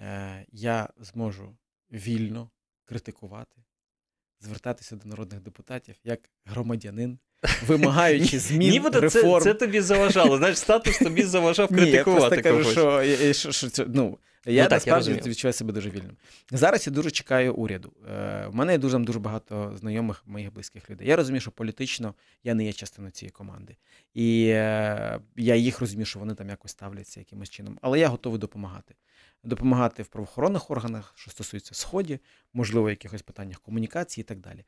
е, 0.00 0.46
я 0.52 0.88
зможу 1.00 1.56
вільно 1.92 2.50
критикувати, 2.84 3.56
звертатися 4.40 4.96
до 4.96 5.08
народних 5.08 5.40
депутатів 5.40 5.96
як 6.04 6.30
громадянин 6.44 7.18
вимагаючи 7.66 8.38
змін 8.38 8.70
Нібито 8.70 9.00
реформ. 9.00 9.44
Це, 9.44 9.52
це 9.52 9.54
тобі 9.54 9.80
заважало. 9.80 10.38
Знаєш, 10.38 10.58
статус 10.58 10.98
тобі 10.98 11.22
заважав 11.22 11.68
критикувати. 11.68 12.36
Ні, 12.42 12.42
Я 12.42 12.52
просто 12.54 12.74
кажу, 12.74 13.32
що, 13.32 13.52
що, 13.52 13.68
що 13.68 13.84
ну, 13.88 14.18
я 14.46 14.62
ну, 14.62 14.68
так, 14.68 14.76
насправді 14.76 15.10
я 15.10 15.16
відчуваю 15.16 15.52
себе 15.52 15.72
дуже 15.72 15.90
вільним. 15.90 16.16
Зараз 16.50 16.86
я 16.86 16.92
дуже 16.92 17.10
чекаю 17.10 17.54
уряду. 17.54 17.92
Е, 18.10 18.46
в 18.46 18.54
мене 18.54 18.72
є 18.72 18.78
дуже 18.78 18.98
дуже 18.98 19.18
багато 19.18 19.72
знайомих 19.76 20.22
моїх 20.26 20.52
близьких 20.52 20.90
людей. 20.90 21.08
Я 21.08 21.16
розумію, 21.16 21.40
що 21.40 21.50
політично 21.50 22.14
я 22.44 22.54
не 22.54 22.64
є 22.64 22.72
частиною 22.72 23.12
цієї 23.12 23.30
команди. 23.30 23.76
І 24.14 24.46
е, 24.46 25.20
я 25.36 25.54
їх 25.54 25.80
розумію, 25.80 26.06
що 26.06 26.18
вони 26.18 26.34
там 26.34 26.48
якось 26.48 26.70
ставляться 26.70 27.20
якимось 27.20 27.50
чином. 27.50 27.78
Але 27.82 27.98
я 27.98 28.08
готовий 28.08 28.40
допомагати. 28.40 28.94
Допомагати 29.44 30.02
в 30.02 30.06
правоохоронних 30.06 30.70
органах, 30.70 31.12
що 31.16 31.30
стосується 31.30 31.74
сході, 31.74 32.18
можливо, 32.52 32.90
якихось 32.90 33.22
питаннях 33.22 33.60
комунікації 33.60 34.22
і 34.22 34.24
так 34.24 34.40
далі. 34.40 34.64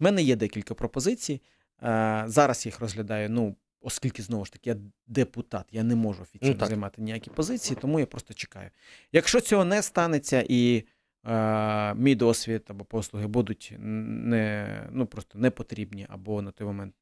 У 0.00 0.04
мене 0.04 0.22
є 0.22 0.36
декілька 0.36 0.74
пропозицій. 0.74 1.40
Е, 1.82 2.24
зараз 2.26 2.66
їх 2.66 2.80
розглядаю, 2.80 3.30
ну, 3.30 3.56
оскільки 3.80 4.22
знову 4.22 4.44
ж 4.44 4.52
таки 4.52 4.70
я 4.70 4.76
депутат, 5.06 5.66
я 5.72 5.82
не 5.82 5.94
можу 5.94 6.22
офіційно 6.22 6.56
ну, 6.60 6.66
займати 6.66 7.02
ніякі 7.02 7.30
позиції, 7.30 7.78
тому 7.80 8.00
я 8.00 8.06
просто 8.06 8.34
чекаю. 8.34 8.70
Якщо 9.12 9.40
цього 9.40 9.64
не 9.64 9.82
станеться 9.82 10.44
і 10.48 10.84
е, 11.26 11.94
мій 11.94 12.14
досвід 12.14 12.64
або 12.68 12.84
послуги 12.84 13.26
будуть 13.26 13.74
не 13.78 14.88
ну, 14.90 15.06
просто 15.06 15.38
не 15.38 15.50
потрібні, 15.50 16.06
або 16.08 16.42
на 16.42 16.50
той 16.50 16.66
момент 16.66 16.94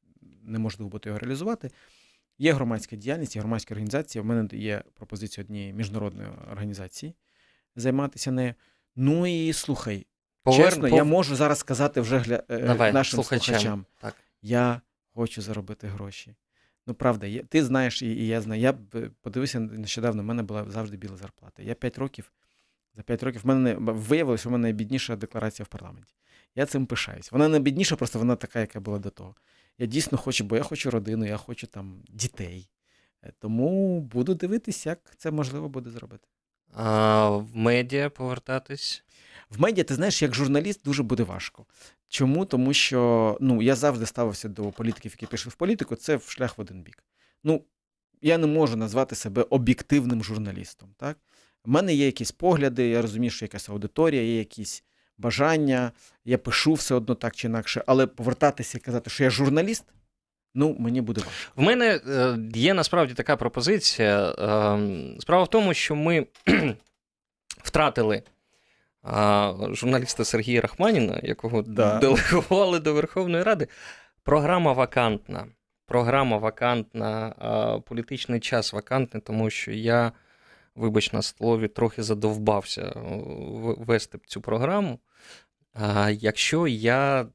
неможливо 0.43 0.89
буде 0.89 1.09
його 1.09 1.19
реалізувати. 1.19 1.71
Є 2.39 2.53
громадська 2.53 2.95
діяльність, 2.95 3.35
є 3.35 3.41
громадська 3.41 3.73
організація. 3.73 4.21
У 4.21 4.25
мене 4.25 4.49
є 4.51 4.83
пропозиція 4.93 5.43
однієї 5.43 5.73
міжнародної 5.73 6.29
організації 6.51 7.13
займатися 7.75 8.31
нею. 8.31 8.53
Ну 8.95 9.27
і 9.27 9.53
слухай, 9.53 10.05
Повер... 10.43 10.65
чесно, 10.65 10.89
Пов... 10.89 10.97
я 10.97 11.03
можу 11.03 11.35
зараз 11.35 11.59
сказати 11.59 12.01
вже 12.01 12.17
гля... 12.17 12.43
Е, 12.49 12.59
Давай, 12.59 12.93
нашим 12.93 13.17
слухачам. 13.17 13.55
слухачам. 13.55 13.85
Так 14.01 14.15
я 14.47 14.81
хочу 15.13 15.41
заробити 15.41 15.87
гроші. 15.87 16.35
Ну, 16.87 16.93
правда, 16.93 17.27
я, 17.27 17.43
ти 17.43 17.63
знаєш, 17.63 18.01
і, 18.01 18.07
і 18.07 18.27
я 18.27 18.41
знаю. 18.41 18.61
Я 18.61 18.73
подивився 19.21 19.59
нещодавно, 19.59 20.21
в 20.21 20.25
мене 20.25 20.43
була 20.43 20.71
завжди 20.71 20.97
біла 20.97 21.17
зарплата. 21.17 21.63
Я 21.63 21.73
5 21.73 21.97
років, 21.97 22.31
за 22.93 23.01
5 23.01 23.23
років 23.23 23.41
в 23.41 23.47
мене 23.47 23.75
виявилося, 23.75 24.41
що 24.41 24.49
в 24.49 24.51
мене 24.51 24.61
найбідніша 24.61 25.15
декларація 25.15 25.63
в 25.63 25.67
парламенті. 25.67 26.15
Я 26.55 26.65
цим 26.65 26.85
пишаюсь. 26.85 27.31
Вона 27.31 27.47
не 27.47 27.59
бідніша, 27.59 27.95
просто 27.95 28.19
вона 28.19 28.35
така, 28.35 28.59
яка 28.59 28.79
була 28.79 28.99
до 28.99 29.09
того. 29.09 29.35
Я 29.77 29.85
дійсно 29.85 30.17
хочу, 30.17 30.43
бо 30.43 30.55
я 30.55 30.63
хочу 30.63 30.91
родину, 30.91 31.25
я 31.25 31.37
хочу 31.37 31.67
там 31.67 32.03
дітей. 32.09 32.69
Е, 33.23 33.33
тому 33.39 34.01
буду 34.01 34.33
дивитися, 34.33 34.89
як 34.89 34.99
це 35.17 35.31
можливо 35.31 35.69
буде 35.69 35.89
зробити. 35.89 36.27
А 36.73 37.29
В 37.29 37.55
медіа 37.55 38.09
повертатись? 38.09 39.03
В 39.49 39.61
медіа, 39.61 39.83
ти 39.83 39.95
знаєш, 39.95 40.21
як 40.21 40.35
журналіст 40.35 40.81
дуже 40.85 41.03
буде 41.03 41.23
важко. 41.23 41.65
Чому? 42.07 42.45
Тому 42.45 42.73
що 42.73 43.37
ну, 43.41 43.61
я 43.61 43.75
завжди 43.75 44.05
ставився 44.05 44.49
до 44.49 44.63
політиків, 44.63 45.11
які 45.11 45.25
пішли 45.25 45.49
в 45.49 45.55
політику, 45.55 45.95
це 45.95 46.15
в 46.15 46.23
шлях 46.29 46.57
в 46.57 46.61
один 46.61 46.81
бік. 46.81 47.03
Ну, 47.43 47.63
я 48.21 48.37
не 48.37 48.47
можу 48.47 48.77
назвати 48.77 49.15
себе 49.15 49.45
об'єктивним 49.49 50.23
журналістом. 50.23 50.89
Так? 50.97 51.17
У 51.65 51.71
мене 51.71 51.93
є 51.93 52.05
якісь 52.05 52.31
погляди, 52.31 52.87
я 52.87 53.01
розумію, 53.01 53.31
що 53.31 53.45
якась 53.45 53.69
аудиторія, 53.69 54.21
є 54.21 54.37
якісь 54.37 54.83
бажання, 55.17 55.91
я 56.25 56.37
пишу 56.37 56.73
все 56.73 56.95
одно 56.95 57.15
так 57.15 57.35
чи 57.35 57.47
інакше, 57.47 57.83
але 57.87 58.07
повертатися 58.07 58.77
і 58.77 58.81
казати, 58.81 59.09
що 59.09 59.23
я 59.23 59.29
журналіст. 59.29 59.83
Ну, 60.55 60.75
мені 60.79 61.01
буде 61.01 61.21
важко. 61.21 61.51
В 61.55 61.61
мене 61.61 62.01
е, 62.07 62.37
є 62.55 62.73
насправді 62.73 63.13
така 63.13 63.37
пропозиція. 63.37 64.35
Ем, 64.37 65.15
справа 65.19 65.43
в 65.43 65.49
тому, 65.49 65.73
що 65.73 65.95
ми 65.95 66.27
втратили 67.63 68.23
журналіста 69.71 70.25
Сергія 70.25 70.61
Рахманіна, 70.61 71.19
якого 71.23 71.61
да. 71.61 71.99
делегували 71.99 72.79
до 72.79 72.93
Верховної 72.93 73.43
Ради. 73.43 73.67
Програма 74.23 74.73
вакантна. 74.73 75.47
Програма 75.85 76.37
вакантна, 76.37 77.33
політичний 77.85 78.39
час 78.39 78.73
вакантний, 78.73 79.23
тому 79.25 79.49
що 79.49 79.71
я, 79.71 80.11
вибач 80.75 81.13
на 81.13 81.21
слові, 81.21 81.67
трохи 81.67 82.03
задовбався 82.03 82.93
вести 83.77 84.19
цю 84.25 84.41
програму. 84.41 84.99
Якщо 86.09 86.67
я 86.67 87.27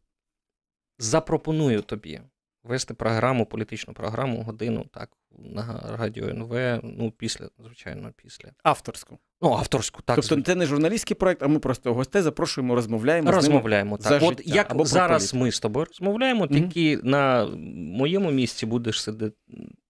запропоную 0.98 1.82
тобі 1.82 2.20
вести 2.64 2.94
програму, 2.94 3.46
політичну 3.46 3.94
програму, 3.94 4.42
годину 4.42 4.86
так, 4.94 5.10
на 5.38 5.96
радіо 5.98 6.28
НВ, 6.28 6.80
ну, 6.82 7.10
після, 7.10 7.48
звичайно, 7.64 8.12
після. 8.16 8.48
Авторську. 8.62 9.18
Ну, 9.42 9.52
авторську, 9.52 10.02
так. 10.02 10.16
Тобто 10.16 10.42
це 10.42 10.54
не 10.54 10.66
журналістський 10.66 11.16
проект, 11.16 11.42
а 11.42 11.48
ми 11.48 11.58
просто 11.58 11.94
гостей 11.94 12.22
запрошуємо, 12.22 12.74
розмовляємо. 12.74 13.32
Розмовляємо, 13.32 13.96
з 14.00 14.04
ними 14.04 14.10
так. 14.10 14.20
за 14.20 14.26
От 14.28 14.38
життя, 14.38 14.54
як 14.56 14.70
або 14.72 14.84
зараз 14.84 15.34
ми 15.34 15.52
з 15.52 15.60
тобою 15.60 15.86
розмовляємо, 15.86 16.44
Мгм. 16.44 16.54
тільки 16.70 17.02
на 17.02 17.46
моєму 17.76 18.30
місці 18.30 18.66
будеш 18.66 19.02
сидіти 19.02 19.32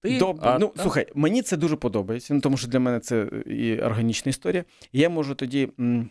ти. 0.02 0.18
Добре. 0.18 0.48
а 0.50 0.58
ну, 0.58 0.66
там- 0.66 0.82
слухай, 0.82 1.06
мені 1.14 1.42
це 1.42 1.56
дуже 1.56 1.76
подобається, 1.76 2.34
ну, 2.34 2.40
тому 2.40 2.56
що 2.56 2.68
для 2.68 2.80
мене 2.80 3.00
це 3.00 3.22
і 3.46 3.80
органічна 3.80 4.30
історія. 4.30 4.64
Я 4.92 5.08
можу 5.08 5.34
тоді. 5.34 5.68
М- 5.80 6.10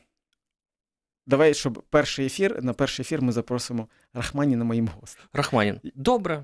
Давай, 1.28 1.54
щоб 1.54 1.84
перший 1.90 2.26
ефір, 2.26 2.64
на 2.64 2.74
перший 2.74 3.04
ефір 3.04 3.22
ми 3.22 3.32
запросимо 3.32 3.88
Рахманіна 4.14 4.64
моїм 4.64 4.88
гостем. 4.88 5.24
Рахманін. 5.34 5.80
Добре. 5.96 6.44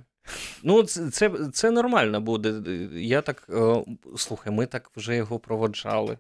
Ну, 0.64 0.84
це, 0.84 1.32
це, 1.54 1.72
нормально 1.72 2.22
буде. 2.22 2.62
Я 2.94 3.22
так. 3.22 3.48
е, 3.50 3.84
Слухай, 4.18 4.54
ми 4.54 4.66
так 4.66 4.92
вже 4.96 5.16
його 5.16 5.40
проводжали. 5.40 6.18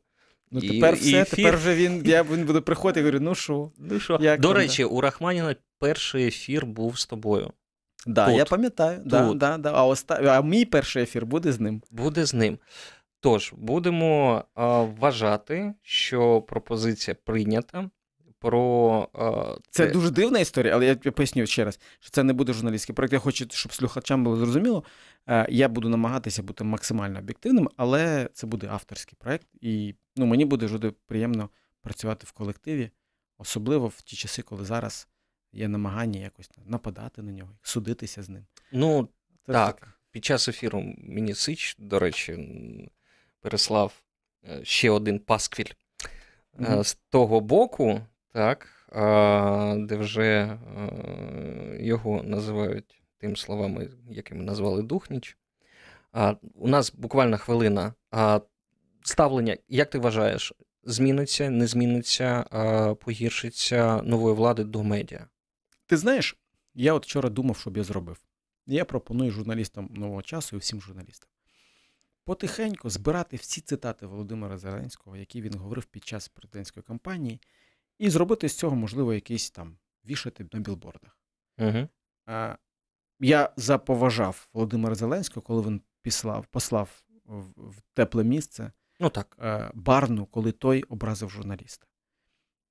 Ну, 0.51 0.61
тепер 0.61 0.93
і 0.93 0.97
все, 0.97 1.21
ефір. 1.21 1.35
тепер 1.35 1.57
вже 1.57 1.75
він, 1.75 2.01
я, 2.05 2.23
він 2.23 2.45
буде 2.45 2.61
приходити 2.61 2.99
і 2.99 3.03
говорю, 3.03 3.19
ну 3.19 3.35
що? 3.35 3.71
Ну 3.77 3.99
що? 3.99 4.17
Як 4.21 4.41
До 4.41 4.53
речі, 4.53 4.83
у 4.83 5.01
Рахманіна 5.01 5.55
перший 5.79 6.27
ефір 6.27 6.65
був 6.65 6.99
з 6.99 7.05
тобою. 7.05 7.51
Да, 8.05 8.25
Тут. 8.25 8.37
я 8.37 8.45
пам'ятаю. 8.45 9.01
Да, 9.05 9.27
Тут. 9.27 9.37
да, 9.37 9.57
да. 9.57 9.71
А, 9.73 9.85
оста... 9.85 10.15
а 10.15 10.41
мій 10.41 10.65
перший 10.65 11.03
ефір 11.03 11.25
буде 11.25 11.51
з 11.51 11.59
ним. 11.59 11.81
Буде 11.91 12.25
з 12.25 12.33
ним. 12.33 12.57
Тож, 13.19 13.53
будемо 13.57 14.43
е, 14.57 14.61
вважати, 14.99 15.73
що 15.81 16.41
пропозиція 16.41 17.15
прийнята. 17.23 17.89
Про 18.39 19.09
е, 19.15 19.61
Це 19.69 19.85
те- 19.85 19.91
дуже 19.91 20.09
дивна 20.09 20.39
історія, 20.39 20.73
але 20.75 20.85
я 20.85 20.95
поясню 20.95 21.45
ще 21.45 21.65
раз, 21.65 21.79
що 21.99 22.09
це 22.09 22.23
не 22.23 22.33
буде 22.33 22.53
журналістський 22.53 22.95
проект. 22.95 23.13
Я 23.13 23.19
хочу, 23.19 23.45
щоб 23.51 23.73
слухачам 23.73 24.23
було 24.23 24.35
зрозуміло. 24.37 24.83
Е, 25.29 25.47
Я 25.49 25.69
буду 25.69 25.89
намагатися 25.89 26.43
бути 26.43 26.63
максимально 26.63 27.19
об'єктивним, 27.19 27.69
але 27.77 28.29
це 28.33 28.47
буде 28.47 28.67
авторський 28.67 29.15
проект, 29.19 29.47
і 29.61 29.95
ну, 30.15 30.25
мені 30.25 30.45
буде 30.45 30.67
дуже 30.67 30.91
приємно 30.91 31.49
працювати 31.81 32.25
в 32.27 32.31
колективі, 32.31 32.89
особливо 33.37 33.87
в 33.87 34.01
ті 34.01 34.15
часи, 34.15 34.41
коли 34.41 34.65
зараз 34.65 35.07
є 35.53 35.67
намагання 35.67 36.19
якось 36.19 36.49
нападати 36.65 37.21
на 37.21 37.31
нього, 37.31 37.51
судитися 37.61 38.23
з 38.23 38.29
ним. 38.29 38.45
Ну, 38.71 39.09
Це 39.45 39.51
Так. 39.53 39.75
таке. 39.79 39.91
Під 40.11 40.25
час 40.25 40.47
ефіру 40.49 40.93
мені 40.97 41.33
Сич, 41.35 41.75
до 41.79 41.99
речі, 41.99 42.37
переслав 43.41 43.93
е, 44.49 44.59
ще 44.65 44.89
один 44.89 45.19
пасквіль 45.19 45.71
Мгм. 46.59 46.83
з 46.83 46.93
того 47.09 47.39
боку, 47.41 48.01
так, 48.37 48.67
де 49.87 49.95
вже 49.95 50.23
е, 50.23 50.57
його 51.79 52.23
називають 52.23 53.01
тим 53.17 53.35
словами, 53.35 53.89
якими 54.09 54.43
назвали 54.43 54.83
Духніч. 54.83 55.37
У 56.55 56.67
нас 56.67 56.93
буквально 56.93 57.37
хвилина. 57.37 57.93
Ставлення, 59.01 59.57
як 59.67 59.89
ти 59.89 59.99
вважаєш, 59.99 60.53
зміниться, 60.83 61.49
не 61.49 61.67
зміниться, 61.67 62.43
погіршиться 63.01 64.01
нової 64.01 64.35
влади 64.35 64.63
до 64.63 64.83
медіа? 64.83 65.27
Ти 65.85 65.97
знаєш, 65.97 66.37
я 66.73 66.93
от 66.93 67.05
вчора 67.05 67.29
думав, 67.29 67.57
що 67.57 67.69
б 67.69 67.77
я 67.77 67.83
зробив. 67.83 68.17
Я 68.65 68.85
пропоную 68.85 69.31
журналістам 69.31 69.89
нового 69.93 70.21
часу 70.21 70.55
і 70.55 70.59
всім 70.59 70.81
журналістам 70.81 71.29
потихеньку 72.27 72.89
збирати 72.89 73.37
всі 73.37 73.61
цитати 73.61 74.05
Володимира 74.05 74.57
Зеленського, 74.57 75.17
які 75.17 75.41
він 75.41 75.57
говорив 75.57 75.85
під 75.85 76.07
час 76.07 76.27
президентської 76.27 76.83
кампанії, 76.83 77.39
і 77.99 78.09
зробити 78.09 78.49
з 78.49 78.55
цього, 78.55 78.75
можливо, 78.75 79.13
якийсь 79.13 79.51
там 79.51 79.77
вішати 80.05 80.45
на 80.53 80.59
білбордах. 80.59 81.17
Угу. 81.57 81.87
А, 82.25 82.55
Я 83.19 83.53
заповажав 83.57 84.47
Володимира 84.53 84.95
Зеленського, 84.95 85.41
коли 85.41 85.61
він 85.61 85.81
післав, 86.01 86.45
послав 86.45 87.03
в, 87.25 87.41
в 87.69 87.81
тепле 87.93 88.23
місце 88.23 88.71
Ну 88.99 89.09
так. 89.09 89.37
е, 89.41 89.71
Барну, 89.73 90.25
коли 90.25 90.51
той 90.51 90.83
образив 90.83 91.29
журналіста. 91.29 91.87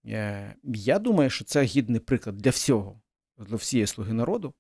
Е, 0.06 0.54
Я 0.62 0.98
думаю, 0.98 1.30
що 1.30 1.44
це 1.44 1.62
гідний 1.62 2.00
приклад 2.00 2.36
для 2.36 2.50
всього, 2.50 3.00
для 3.38 3.56
всієї 3.56 3.86
слуги 3.86 4.12
народу, 4.12 4.54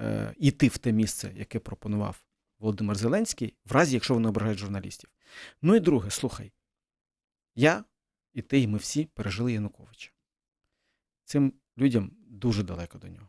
е, 0.00 0.34
іти 0.36 0.68
в 0.68 0.78
те 0.78 0.92
місце, 0.92 1.32
яке 1.36 1.58
пропонував 1.58 2.24
Володимир 2.58 2.96
Зеленський, 2.96 3.54
в 3.64 3.72
разі, 3.72 3.94
якщо 3.94 4.14
вони 4.14 4.28
ображають 4.28 4.58
журналістів. 4.58 5.10
Ну 5.62 5.74
і 5.76 5.80
друге, 5.80 6.10
слухай, 6.10 6.52
я 7.54 7.84
і 8.34 8.42
ти, 8.42 8.60
і 8.60 8.66
ми 8.66 8.78
всі 8.78 9.04
пережили 9.04 9.52
Януковича. 9.52 10.10
Цим 11.24 11.52
людям 11.78 12.10
дуже 12.26 12.62
далеко 12.62 12.98
до 12.98 13.08
нього. 13.08 13.28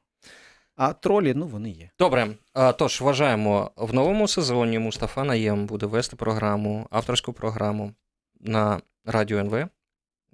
А 0.76 0.94
тролі, 0.94 1.34
ну, 1.34 1.48
вони 1.48 1.70
є. 1.72 1.90
Добре, 2.00 2.36
а, 2.54 2.72
тож 2.72 3.02
вважаємо, 3.02 3.72
в 3.76 3.94
новому 3.94 4.28
сезоні 4.28 4.80
Мустафа 4.80 5.24
Наєм 5.24 5.66
буде 5.66 5.86
вести 5.86 6.16
програму, 6.16 6.88
авторську 6.92 7.34
програму 7.34 7.94
на 8.40 8.82
радіо 9.06 9.38
НВ. 9.40 9.68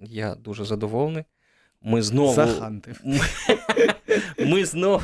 Я 0.00 0.34
дуже 0.34 0.64
задоволений. 0.64 1.24
Ми 1.82 2.02
знову. 2.02 2.34
Захантив. 2.34 3.00
Ми 4.38 4.64
знову, 4.64 5.02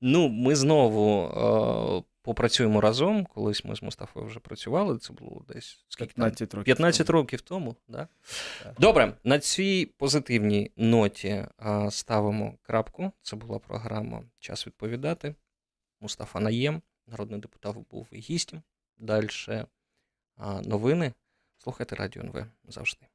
ну, 0.00 0.28
ми 0.28 0.56
знову 0.56 1.24
е, 1.24 2.07
попрацюємо 2.28 2.80
разом. 2.80 3.24
Колись 3.24 3.64
ми 3.64 3.76
з 3.76 3.82
Мустафою 3.82 4.26
вже 4.26 4.40
працювали. 4.40 4.98
Це 4.98 5.12
було 5.12 5.44
десь 5.48 5.84
скільки 5.88 6.14
15 6.14 6.54
років. 6.54 6.64
15 6.64 7.10
років 7.10 7.40
тому. 7.40 7.76
Да? 7.88 8.08
Добре, 8.78 9.14
на 9.24 9.38
цій 9.38 9.90
позитивній 9.96 10.70
ноті 10.76 11.46
а, 11.56 11.90
ставимо 11.90 12.54
крапку. 12.62 13.12
Це 13.22 13.36
була 13.36 13.58
програма 13.58 14.22
Час 14.38 14.66
відповідати. 14.66 15.34
Мустафа 16.00 16.40
Наєм, 16.40 16.82
народний 17.06 17.40
депутат, 17.40 17.76
був 17.90 18.06
гістем. 18.12 18.62
Далі 18.98 19.28
новини. 20.64 21.12
Слухайте 21.58 21.96
Радіо 21.96 22.22
НВ 22.22 22.46
завжди. 22.68 23.06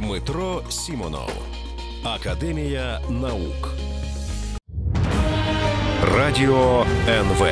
Дмитро 0.00 0.62
Сімонов. 0.70 1.30
Академія 2.04 3.00
наук. 3.10 3.68
Радіо 6.16 6.86
НВ. 7.08 7.46